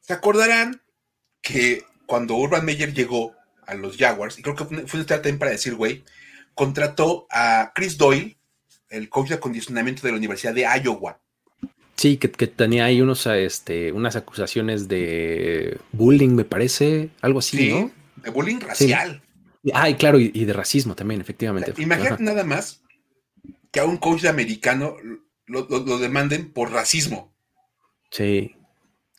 ¿Se 0.00 0.12
acordarán 0.12 0.80
que 1.42 1.84
cuando 2.06 2.36
Urban 2.36 2.64
Meyer 2.64 2.94
llegó 2.94 3.34
a 3.66 3.74
los 3.74 3.96
Jaguars, 3.98 4.38
y 4.38 4.42
creo 4.42 4.54
que 4.54 4.64
fue 4.64 5.00
una 5.00 5.06
también 5.06 5.38
para 5.38 5.50
decir, 5.50 5.74
güey, 5.74 6.04
contrató 6.54 7.26
a 7.30 7.72
Chris 7.74 7.98
Doyle, 7.98 8.37
el 8.90 9.08
coach 9.08 9.28
de 9.28 9.34
acondicionamiento 9.36 10.02
de 10.02 10.12
la 10.12 10.18
Universidad 10.18 10.54
de 10.54 10.66
Iowa. 10.82 11.20
Sí, 11.96 12.16
que, 12.16 12.28
tenía 12.28 12.84
ahí 12.84 13.00
unos, 13.00 13.26
este, 13.26 13.90
unas 13.90 14.14
acusaciones 14.14 14.86
de 14.86 15.78
bullying, 15.92 16.30
me 16.30 16.44
parece, 16.44 17.10
algo 17.20 17.40
así, 17.40 17.56
sí, 17.56 17.70
¿no? 17.70 17.90
De 18.22 18.30
bullying 18.30 18.60
racial. 18.60 19.20
Ay, 19.74 19.94
claro, 19.94 20.20
y, 20.20 20.30
de 20.30 20.52
racismo 20.52 20.94
también, 20.94 21.20
efectivamente. 21.20 21.74
Imagínate 21.78 22.22
nada 22.22 22.44
más 22.44 22.82
que 23.72 23.80
a 23.80 23.84
un 23.84 23.96
coach 23.96 24.26
americano 24.26 24.96
lo, 25.46 25.98
demanden 25.98 26.52
por 26.52 26.70
racismo. 26.70 27.34
Sí. 28.10 28.54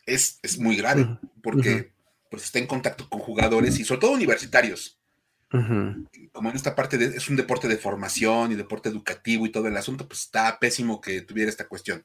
Es, 0.06 0.40
muy 0.58 0.76
grave, 0.76 1.18
porque 1.42 1.92
pues 2.30 2.44
está 2.44 2.58
en 2.58 2.66
contacto 2.66 3.08
con 3.08 3.20
jugadores 3.20 3.78
y 3.78 3.84
sobre 3.84 4.00
todo 4.00 4.12
universitarios. 4.12 4.99
Como 5.50 6.50
en 6.50 6.56
esta 6.56 6.76
parte 6.76 6.96
es 7.04 7.28
un 7.28 7.36
deporte 7.36 7.66
de 7.66 7.76
formación 7.76 8.52
y 8.52 8.54
deporte 8.54 8.88
educativo 8.88 9.46
y 9.46 9.50
todo 9.50 9.66
el 9.66 9.76
asunto, 9.76 10.06
pues 10.06 10.20
está 10.20 10.58
pésimo 10.58 11.00
que 11.00 11.22
tuviera 11.22 11.50
esta 11.50 11.66
cuestión. 11.66 12.04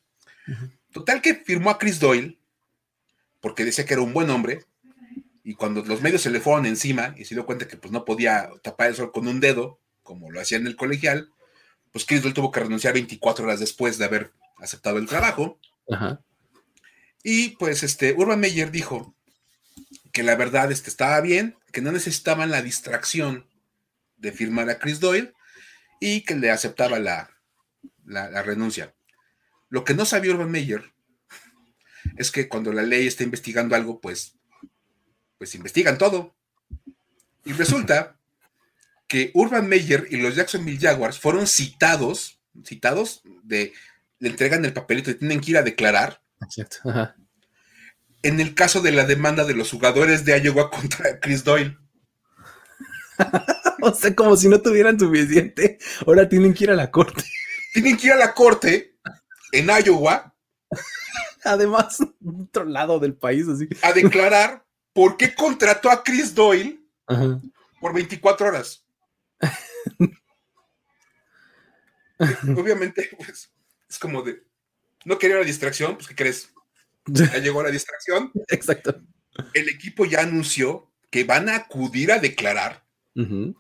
Total 0.92 1.22
que 1.22 1.36
firmó 1.36 1.70
a 1.70 1.78
Chris 1.78 2.00
Doyle 2.00 2.40
porque 3.42 3.66
decía 3.66 3.86
que 3.86 3.94
era 3.94 4.02
un 4.02 4.14
buen 4.14 4.30
hombre 4.30 4.66
y 5.44 5.54
cuando 5.54 5.84
los 5.84 6.02
medios 6.02 6.22
se 6.22 6.32
le 6.32 6.40
fueron 6.40 6.66
encima 6.66 7.14
y 7.18 7.26
se 7.26 7.36
dio 7.36 7.46
cuenta 7.46 7.68
que 7.68 7.78
pues 7.78 7.92
no 7.92 8.04
podía 8.04 8.50
tapar 8.64 8.88
el 8.88 8.96
sol 8.96 9.12
con 9.12 9.28
un 9.28 9.40
dedo, 9.40 9.80
como 10.02 10.32
lo 10.32 10.42
hacía 10.42 10.58
en 10.58 10.66
el 10.66 10.76
colegial, 10.76 11.30
pues 11.92 12.06
Chris 12.06 12.24
Doyle 12.24 12.34
tuvo 12.34 12.52
que 12.52 12.62
renunciar 12.62 12.94
24 12.94 13.46
horas 13.46 13.60
después 13.60 14.00
de 14.00 14.06
haber 14.06 14.32
aceptado 14.58 14.98
el 14.98 15.06
trabajo. 15.06 15.60
Y 17.24 17.50
pues 17.58 17.84
este 17.84 18.14
Urban 18.18 18.40
Meyer 18.40 18.72
dijo, 18.72 19.16
que 20.16 20.24
la 20.24 20.36
verdad 20.36 20.72
es 20.72 20.82
que 20.82 20.90
estaba 20.90 21.20
bien, 21.20 21.58
que 21.76 21.82
no 21.82 21.92
necesitaban 21.92 22.52
la 22.52 22.62
distracción 22.62 23.50
de 24.16 24.32
firmar 24.32 24.70
a 24.70 24.80
Chris 24.80 25.02
Doyle 25.02 25.34
y 26.00 26.22
que 26.22 26.34
le 26.34 26.50
aceptaba 26.50 27.00
la, 27.00 27.30
renuncia. 28.44 28.96
Lo 29.68 29.84
que 29.84 29.94
no 29.94 30.06
sabía 30.06 30.32
Urban 30.32 30.50
Meyer 30.50 30.94
es 32.16 32.32
que 32.32 32.48
cuando 32.48 32.72
la 32.72 32.84
ley 32.84 33.06
está 33.06 33.26
investigando 33.26 33.76
algo, 33.76 34.00
pues, 34.00 34.38
pues 35.38 35.54
investigan 35.54 35.98
todo. 35.98 36.34
Y 37.44 37.52
resulta 37.52 38.22
que 39.10 39.32
Urban 39.34 39.68
Meyer 39.68 40.08
y 40.10 40.16
los 40.16 40.36
Jacksonville 40.36 40.80
Jaguars 40.80 41.20
fueron 41.20 41.46
citados, 41.46 42.40
citados 42.64 43.22
de, 43.44 43.74
le 44.20 44.30
entregan 44.30 44.64
el 44.64 44.72
papelito 44.72 45.12
y 45.12 45.16
tienen 45.16 45.42
que 45.42 45.52
ir 45.52 45.58
a 45.58 45.64
declarar. 45.64 46.22
Ajá 46.86 47.18
en 48.26 48.40
el 48.40 48.56
caso 48.56 48.82
de 48.82 48.92
la 48.92 49.06
demanda 49.06 49.46
de 49.46 49.54
los 49.54 49.70
jugadores 49.70 50.26
de 50.26 50.40
Iowa 50.42 50.72
contra 50.72 51.20
Chris 51.20 51.44
Doyle. 51.44 51.78
o 53.82 53.94
sea, 53.94 54.16
como 54.16 54.36
si 54.36 54.50
no 54.50 54.62
tuvieran 54.62 55.00
suficiente, 55.00 55.78
ahora 56.06 56.28
tienen 56.28 56.54
que 56.54 56.64
ir 56.66 56.72
a 56.72 56.76
la 56.76 56.90
corte. 56.90 57.24
Tienen 57.72 57.98
que 57.98 58.08
ir 58.08 58.14
a 58.14 58.18
la 58.18 58.34
corte 58.34 58.98
en 59.52 59.68
Iowa. 59.68 60.34
Además, 61.44 62.00
otro 62.26 62.66
lado 62.66 63.00
del 63.00 63.14
país, 63.14 63.48
así. 63.48 63.70
A 63.84 63.94
declarar 63.94 64.66
por 64.92 65.18
qué 65.18 65.36
contrató 65.36 65.92
a 65.92 66.04
Chris 66.04 66.34
Doyle 66.34 66.84
por 67.80 67.94
24 67.94 68.48
horas. 68.48 68.84
Obviamente, 72.58 73.12
pues, 73.18 73.52
es 73.88 74.00
como 74.00 74.24
de, 74.24 74.42
no 75.04 75.20
quería 75.20 75.38
la 75.38 75.44
distracción, 75.44 75.96
pues, 75.96 76.08
¿qué 76.08 76.16
crees? 76.16 76.55
Ya 77.08 77.38
llegó 77.40 77.64
la 77.64 77.72
distracción. 77.72 78.32
Exacto. 78.48 79.02
el 79.54 79.70
equipo 79.70 80.06
ya 80.06 80.22
anunció 80.22 80.92
que 81.10 81.24
van 81.24 81.50
a 81.50 81.56
acudir 81.56 82.12
a 82.12 82.20
declarar, 82.20 82.84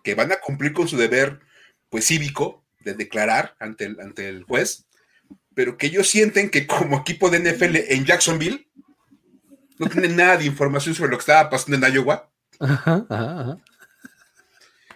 que 0.03 0.15
van 0.15 0.33
a 0.33 0.41
cumplir 0.41 0.73
con 0.73 0.87
su 0.87 0.97
deber 0.97 1.39
pues 1.89 2.07
cívico 2.07 2.65
de 2.81 2.93
declarar 2.93 3.55
ante 3.59 3.85
el, 3.85 3.99
ante 4.01 4.27
el 4.27 4.43
juez, 4.43 4.85
pero 5.53 5.77
que 5.77 5.87
ellos 5.87 6.09
sienten 6.09 6.49
que 6.49 6.67
como 6.67 6.99
equipo 6.99 7.29
de 7.29 7.39
NFL 7.39 7.77
en 7.93 8.05
Jacksonville 8.05 8.69
no 9.79 9.87
tienen 9.87 10.15
nada 10.15 10.37
de 10.37 10.45
información 10.45 10.95
sobre 10.95 11.11
lo 11.11 11.17
que 11.17 11.21
estaba 11.21 11.49
pasando 11.49 11.77
en 11.77 11.93
Iowa. 11.93 12.29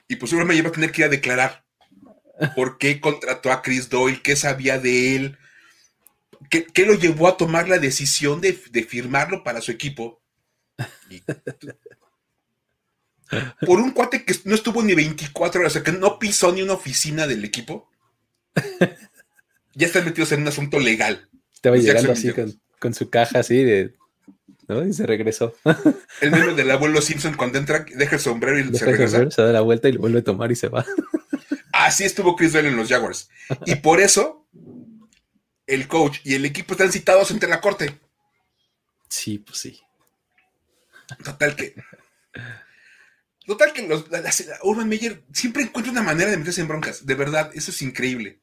Y 0.07 0.15
pues 0.15 0.29
seguramente 0.29 0.59
iba 0.59 0.69
a 0.69 0.73
tener 0.73 0.91
que 0.91 1.01
ir 1.01 1.05
a 1.05 1.09
declarar 1.09 1.63
por 2.55 2.77
qué 2.77 2.99
contrató 2.99 3.51
a 3.51 3.61
Chris 3.61 3.89
Doyle, 3.89 4.21
qué 4.21 4.35
sabía 4.35 4.79
de 4.79 5.15
él, 5.15 5.37
qué, 6.49 6.85
lo 6.85 6.93
llevó 6.93 7.27
a 7.27 7.37
tomar 7.37 7.67
la 7.67 7.79
decisión 7.79 8.41
de, 8.41 8.53
firmarlo 8.53 9.43
para 9.43 9.61
su 9.61 9.71
equipo. 9.71 10.21
por 13.65 13.79
un 13.79 13.91
cuate 13.91 14.23
que 14.23 14.33
no 14.45 14.55
estuvo 14.55 14.81
ni 14.81 14.95
24 14.95 15.61
horas, 15.61 15.71
o 15.71 15.73
sea, 15.73 15.83
que 15.83 15.91
no 15.91 16.17
pisó 16.17 16.51
ni 16.51 16.61
una 16.61 16.73
oficina 16.73 17.27
del 17.27 17.43
equipo, 17.43 17.89
ya 19.75 19.87
están 19.87 20.05
metidos 20.05 20.31
en 20.31 20.41
un 20.41 20.47
asunto 20.47 20.79
legal. 20.79 21.29
Estaba 21.53 21.77
llegando 21.77 22.11
así 22.11 22.31
con, 22.79 22.93
su 22.93 23.09
caja 23.09 23.39
así 23.39 23.63
de. 23.63 23.93
¿no? 24.67 24.85
Y 24.85 24.93
se 24.93 25.05
regresó. 25.05 25.55
El 26.21 26.31
meme 26.31 26.53
del 26.53 26.71
abuelo 26.71 27.01
Simpson 27.01 27.35
cuando 27.35 27.57
entra, 27.57 27.85
deja 27.95 28.15
el 28.15 28.21
sombrero 28.21 28.59
y 28.59 28.77
se 28.77 28.85
regresa. 28.85 29.29
se 29.29 29.41
da 29.41 29.51
la 29.51 29.61
vuelta 29.61 29.89
y 29.89 29.93
lo 29.93 30.01
vuelve 30.01 30.19
a 30.19 30.23
tomar 30.23 30.51
y 30.51 30.55
se 30.55 30.69
va. 30.69 30.85
Así 31.73 32.03
estuvo 32.03 32.35
Chris 32.35 32.53
Bell 32.53 32.67
en 32.67 32.75
los 32.75 32.87
Jaguars. 32.87 33.29
Y 33.65 33.75
por 33.75 33.99
eso 33.99 34.38
el 35.69 35.87
coach 35.87 36.19
y 36.23 36.33
el 36.33 36.45
equipo 36.45 36.73
están 36.73 36.91
citados 36.91 37.31
ante 37.31 37.47
la 37.47 37.61
corte. 37.61 37.97
Sí, 39.07 39.39
pues 39.39 39.59
sí. 39.59 39.81
Total 41.23 41.55
que. 41.55 41.75
Total 43.45 43.73
que 43.73 43.87
los, 43.87 44.05
Urban 44.63 44.87
Meyer 44.87 45.23
siempre 45.33 45.63
encuentra 45.63 45.91
una 45.91 46.03
manera 46.03 46.29
de 46.29 46.37
meterse 46.37 46.61
en 46.61 46.67
broncas. 46.67 47.05
De 47.05 47.15
verdad, 47.15 47.51
eso 47.55 47.71
es 47.71 47.81
increíble. 47.81 48.39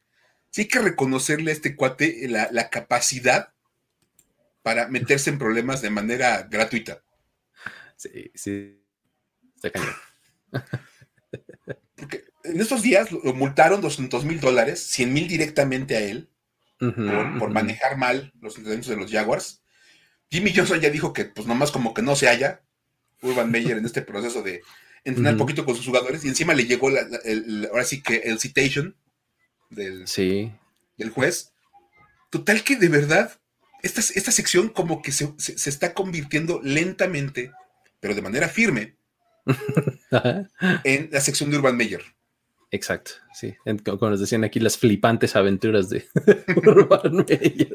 Sí 0.50 0.62
hay 0.62 0.68
que 0.68 0.80
reconocerle 0.80 1.50
a 1.50 1.54
este 1.54 1.76
cuate 1.76 2.26
la, 2.28 2.48
la 2.50 2.70
capacidad 2.70 3.52
para 4.62 4.88
meterse 4.88 5.30
en 5.30 5.38
problemas 5.38 5.80
de 5.80 5.90
manera 5.90 6.42
gratuita. 6.50 7.02
Sí, 7.96 8.32
sí. 8.34 8.82
Se 9.60 9.70
cayó. 9.70 9.94
Porque 11.94 12.24
en 12.44 12.60
estos 12.60 12.82
días 12.82 13.10
lo 13.12 13.32
multaron 13.32 13.80
200 13.80 14.24
mil 14.24 14.40
dólares, 14.40 14.80
100 14.80 15.12
mil 15.12 15.28
directamente 15.28 15.96
a 15.96 16.00
él, 16.00 16.28
por, 16.78 17.50
manejar 17.50 17.96
mal 17.96 18.32
los 18.40 18.56
entrenamientos 18.56 18.90
de 18.90 18.96
los 18.96 19.10
Jaguars. 19.10 19.62
Jimmy 20.30 20.52
Johnson 20.54 20.80
ya 20.80 20.90
dijo 20.90 21.12
que, 21.12 21.24
pues 21.24 21.46
nomás 21.46 21.70
como 21.70 21.94
que 21.94 22.02
no 22.02 22.16
se 22.16 22.28
halla, 22.28 22.62
Urban 23.22 23.50
Meyer 23.50 23.78
en 23.78 23.86
este 23.86 24.02
proceso 24.02 24.42
de 24.42 24.62
entrenar 25.04 25.34
un 25.34 25.38
poquito 25.38 25.64
con 25.64 25.76
sus 25.76 25.86
jugadores, 25.86 26.24
y 26.24 26.28
encima 26.28 26.52
le 26.52 26.66
llegó 26.66 26.88
ahora 26.88 27.84
sí 27.84 28.02
que 28.02 28.16
el 28.16 28.40
citation 28.40 28.96
del, 29.70 30.06
sí. 30.08 30.52
del 30.96 31.10
juez. 31.10 31.52
Total 32.30 32.62
que 32.64 32.76
de 32.76 32.88
verdad, 32.88 33.38
esta, 33.82 34.00
esta 34.00 34.32
sección 34.32 34.68
como 34.68 35.00
que 35.00 35.12
se, 35.12 35.32
se 35.38 35.70
está 35.70 35.94
convirtiendo 35.94 36.60
lentamente, 36.62 37.52
pero 38.00 38.14
de 38.14 38.22
manera 38.22 38.48
firme, 38.48 38.96
en 40.84 41.08
la 41.12 41.20
sección 41.20 41.50
de 41.50 41.58
Urban 41.58 41.76
Meyer. 41.76 42.15
Exacto, 42.70 43.12
sí. 43.32 43.54
Como 43.84 44.10
nos 44.10 44.20
decían 44.20 44.44
aquí, 44.44 44.58
las 44.58 44.76
flipantes 44.76 45.36
aventuras 45.36 45.88
de 45.88 46.06
Urban 46.56 47.24
Meyer. 47.28 47.74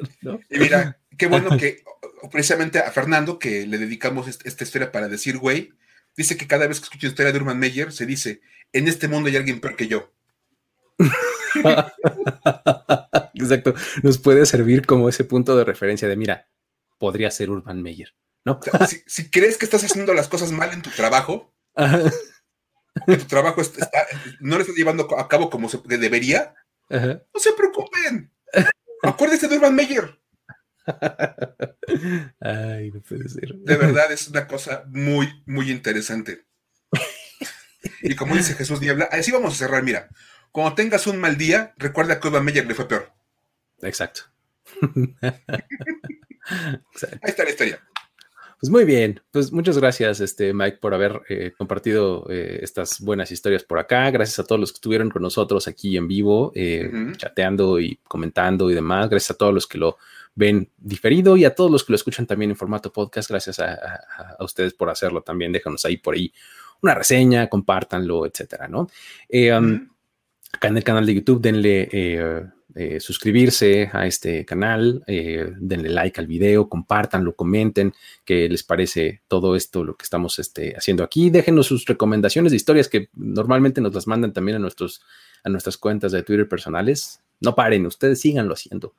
Y 0.49 0.59
mira, 0.59 0.99
qué 1.17 1.27
bueno 1.27 1.57
que 1.57 1.83
precisamente 2.31 2.79
a 2.79 2.91
Fernando, 2.91 3.39
que 3.39 3.65
le 3.65 3.77
dedicamos 3.77 4.27
esta 4.27 4.63
historia 4.63 4.91
para 4.91 5.07
decir, 5.07 5.37
güey, 5.37 5.73
dice 6.15 6.37
que 6.37 6.47
cada 6.47 6.67
vez 6.67 6.79
que 6.79 6.85
escucha 6.85 7.07
la 7.07 7.11
historia 7.11 7.31
de 7.31 7.39
Urban 7.39 7.59
Meyer, 7.59 7.93
se 7.93 8.05
dice, 8.05 8.41
en 8.73 8.87
este 8.87 9.07
mundo 9.07 9.29
hay 9.29 9.37
alguien 9.37 9.61
peor 9.61 9.75
que 9.75 9.87
yo. 9.87 10.11
Exacto, 13.33 13.73
nos 14.03 14.17
puede 14.17 14.45
servir 14.45 14.85
como 14.85 15.09
ese 15.09 15.23
punto 15.23 15.55
de 15.55 15.63
referencia 15.63 16.07
de, 16.07 16.17
mira, 16.17 16.49
podría 16.97 17.31
ser 17.31 17.49
Urban 17.49 17.81
Meyer, 17.81 18.13
¿no? 18.45 18.59
si 19.07 19.29
crees 19.29 19.57
que 19.57 19.65
estás 19.65 19.83
haciendo 19.83 20.13
las 20.13 20.27
cosas 20.27 20.51
mal 20.51 20.71
en 20.73 20.81
tu 20.81 20.89
trabajo, 20.91 21.53
tu 23.05 23.25
trabajo 23.27 23.61
está, 23.61 23.89
no 24.39 24.55
lo 24.55 24.61
estás 24.61 24.75
llevando 24.75 25.07
a 25.17 25.27
cabo 25.27 25.49
como 25.49 25.69
se 25.69 25.79
debería, 25.85 26.53
no 26.89 27.39
se 27.39 27.53
preocupen. 27.53 28.31
Acuérdense 29.03 29.47
de 29.47 29.55
Urban 29.57 29.75
Meyer. 29.75 30.19
Ay, 32.39 32.91
no 32.91 33.01
puede 33.01 33.29
ser. 33.29 33.53
De 33.55 33.77
verdad 33.77 34.11
es 34.11 34.27
una 34.27 34.47
cosa 34.47 34.83
muy, 34.87 35.43
muy 35.45 35.71
interesante. 35.71 36.45
Y 38.01 38.15
como 38.15 38.35
dice 38.35 38.53
Jesús 38.53 38.81
Niebla, 38.81 39.05
así 39.11 39.31
vamos 39.31 39.53
a 39.53 39.57
cerrar. 39.57 39.83
Mira, 39.83 40.09
cuando 40.51 40.75
tengas 40.75 41.07
un 41.07 41.19
mal 41.19 41.37
día, 41.37 41.73
recuerda 41.77 42.19
que 42.19 42.27
Urban 42.27 42.45
Meyer 42.45 42.65
le 42.65 42.75
fue 42.75 42.87
peor. 42.87 43.13
Exacto. 43.81 44.23
Ahí 46.43 46.79
está 47.23 47.43
la 47.43 47.49
historia. 47.49 47.81
Pues 48.61 48.69
muy 48.69 48.85
bien, 48.85 49.19
pues 49.31 49.51
muchas 49.51 49.75
gracias, 49.79 50.19
este 50.19 50.53
Mike, 50.53 50.77
por 50.79 50.93
haber 50.93 51.23
eh, 51.29 51.51
compartido 51.57 52.27
eh, 52.29 52.59
estas 52.61 53.01
buenas 53.01 53.31
historias 53.31 53.63
por 53.63 53.79
acá. 53.79 54.11
Gracias 54.11 54.37
a 54.37 54.43
todos 54.43 54.61
los 54.61 54.71
que 54.71 54.75
estuvieron 54.75 55.09
con 55.09 55.23
nosotros 55.23 55.67
aquí 55.67 55.97
en 55.97 56.07
vivo, 56.07 56.51
eh, 56.53 56.87
chateando 57.17 57.79
y 57.79 57.95
comentando 58.07 58.69
y 58.69 58.75
demás. 58.75 59.09
Gracias 59.09 59.31
a 59.31 59.37
todos 59.39 59.51
los 59.51 59.65
que 59.65 59.79
lo 59.79 59.97
ven 60.35 60.69
diferido 60.77 61.37
y 61.37 61.45
a 61.45 61.55
todos 61.55 61.71
los 61.71 61.83
que 61.83 61.93
lo 61.93 61.95
escuchan 61.95 62.27
también 62.27 62.51
en 62.51 62.55
formato 62.55 62.93
podcast. 62.93 63.31
Gracias 63.31 63.57
a, 63.57 63.79
ustedes 64.41 64.75
por 64.75 64.91
hacerlo 64.91 65.23
también. 65.23 65.51
Déjanos 65.51 65.83
ahí 65.85 65.97
por 65.97 66.13
ahí 66.13 66.31
una 66.83 66.93
reseña, 66.93 67.49
compártanlo, 67.49 68.27
etcétera, 68.27 68.67
¿no? 68.67 68.81
Um, 69.57 69.89
acá 70.53 70.67
en 70.67 70.77
el 70.77 70.83
canal 70.83 71.07
de 71.07 71.15
YouTube 71.15 71.41
denle 71.41 72.51
eh, 72.75 72.99
suscribirse 72.99 73.89
a 73.91 74.07
este 74.07 74.45
canal, 74.45 75.03
eh, 75.07 75.51
denle 75.59 75.89
like 75.89 76.19
al 76.21 76.27
video, 76.27 76.69
compartanlo, 76.69 77.35
comenten 77.35 77.93
qué 78.23 78.47
les 78.47 78.63
parece 78.63 79.21
todo 79.27 79.55
esto, 79.55 79.83
lo 79.83 79.97
que 79.97 80.03
estamos 80.03 80.39
este, 80.39 80.75
haciendo 80.77 81.03
aquí. 81.03 81.29
Déjenos 81.29 81.67
sus 81.67 81.85
recomendaciones 81.85 82.51
de 82.51 82.55
historias 82.55 82.87
que 82.87 83.09
normalmente 83.13 83.81
nos 83.81 83.93
las 83.93 84.07
mandan 84.07 84.31
también 84.33 84.57
a, 84.57 84.59
nuestros, 84.59 85.01
a 85.43 85.49
nuestras 85.49 85.77
cuentas 85.77 86.11
de 86.11 86.23
Twitter 86.23 86.47
personales. 86.47 87.19
No 87.41 87.55
paren, 87.55 87.85
ustedes 87.85 88.21
síganlo 88.21 88.53
haciendo. 88.53 88.93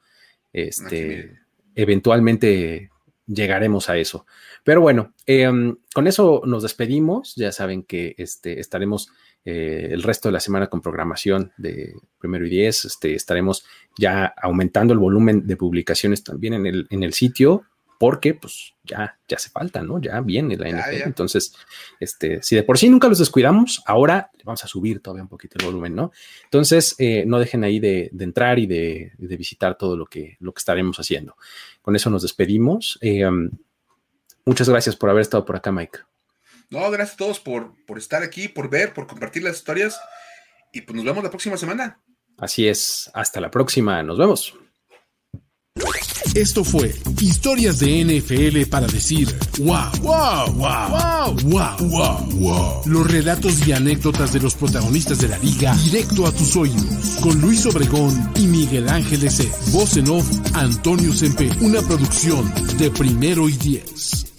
Este, 0.52 1.38
eventualmente 1.74 2.90
llegaremos 3.26 3.88
a 3.88 3.96
eso. 3.96 4.26
Pero 4.64 4.80
bueno, 4.80 5.14
em, 5.26 5.76
con 5.94 6.06
eso 6.06 6.42
nos 6.44 6.62
despedimos. 6.62 7.34
Ya 7.36 7.52
saben 7.52 7.82
que 7.82 8.14
este, 8.18 8.60
estaremos 8.60 9.10
eh, 9.44 9.88
el 9.90 10.02
resto 10.02 10.28
de 10.28 10.32
la 10.32 10.40
semana 10.40 10.68
con 10.68 10.80
programación 10.80 11.52
de 11.56 11.94
primero 12.18 12.46
y 12.46 12.50
diez. 12.50 12.84
Este, 12.84 13.14
estaremos 13.14 13.64
ya 13.98 14.32
aumentando 14.40 14.92
el 14.92 14.98
volumen 14.98 15.46
de 15.46 15.56
publicaciones 15.56 16.22
también 16.22 16.54
en 16.54 16.66
el, 16.66 16.86
en 16.90 17.02
el 17.02 17.12
sitio, 17.12 17.64
porque 17.98 18.34
pues 18.34 18.74
ya, 18.82 19.16
ya 19.28 19.36
hace 19.36 19.50
falta, 19.50 19.82
¿no? 19.82 20.00
Ya 20.00 20.20
viene 20.20 20.56
la 20.56 20.68
NFL. 20.68 21.02
Entonces, 21.06 21.54
este, 22.00 22.42
si 22.42 22.56
de 22.56 22.64
por 22.64 22.76
sí 22.76 22.88
nunca 22.88 23.08
los 23.08 23.18
descuidamos, 23.18 23.82
ahora 23.86 24.30
le 24.36 24.42
vamos 24.44 24.64
a 24.64 24.66
subir 24.66 25.00
todavía 25.00 25.22
un 25.22 25.28
poquito 25.28 25.56
el 25.58 25.66
volumen, 25.66 25.94
¿no? 25.94 26.10
Entonces, 26.44 26.96
eh, 26.98 27.24
no 27.26 27.38
dejen 27.38 27.62
ahí 27.62 27.78
de, 27.78 28.10
entrar 28.18 28.58
y 28.58 28.66
de, 28.66 29.12
visitar 29.18 29.78
todo 29.78 29.96
lo 29.96 30.06
que, 30.06 30.36
lo 30.40 30.52
que 30.52 30.58
estaremos 30.58 30.98
haciendo. 30.98 31.36
Con 31.80 31.94
eso 31.94 32.10
nos 32.10 32.22
despedimos. 32.22 32.98
Eh, 33.02 33.24
muchas 34.44 34.68
gracias 34.68 34.96
por 34.96 35.10
haber 35.10 35.22
estado 35.22 35.44
por 35.44 35.54
acá, 35.54 35.70
Mike. 35.70 36.00
No, 36.72 36.90
gracias 36.90 37.14
a 37.14 37.18
todos 37.18 37.38
por, 37.38 37.74
por 37.84 37.98
estar 37.98 38.22
aquí, 38.22 38.48
por 38.48 38.70
ver, 38.70 38.94
por 38.94 39.06
compartir 39.06 39.42
las 39.42 39.58
historias. 39.58 40.00
Y 40.72 40.80
pues 40.80 40.96
nos 40.96 41.04
vemos 41.04 41.22
la 41.22 41.28
próxima 41.28 41.58
semana. 41.58 42.00
Así 42.38 42.66
es, 42.66 43.10
hasta 43.12 43.42
la 43.42 43.50
próxima, 43.50 44.02
nos 44.02 44.16
vemos. 44.16 44.54
Esto 46.34 46.64
fue 46.64 46.94
Historias 47.20 47.78
de 47.78 48.04
NFL 48.04 48.70
para 48.70 48.86
decir 48.86 49.28
wow, 49.58 49.90
wow, 50.00 50.50
wow, 50.54 50.88
wow, 50.90 51.36
wow, 51.44 51.88
wow, 51.88 52.30
wow. 52.40 52.82
Los 52.86 53.10
relatos 53.10 53.66
y 53.66 53.72
anécdotas 53.72 54.32
de 54.32 54.40
los 54.40 54.54
protagonistas 54.54 55.18
de 55.18 55.28
la 55.28 55.38
liga 55.38 55.74
directo 55.84 56.26
a 56.26 56.32
tus 56.32 56.56
oídos. 56.56 57.18
Con 57.22 57.38
Luis 57.42 57.66
Obregón 57.66 58.32
y 58.36 58.46
Miguel 58.46 58.88
Ángeles 58.88 59.36
C. 59.36 59.50
Voz 59.72 59.98
en 59.98 60.08
off, 60.08 60.26
Antonio 60.54 61.12
Sempe. 61.12 61.50
Una 61.60 61.82
producción 61.82 62.50
de 62.78 62.90
primero 62.90 63.46
y 63.50 63.58
diez. 63.58 64.31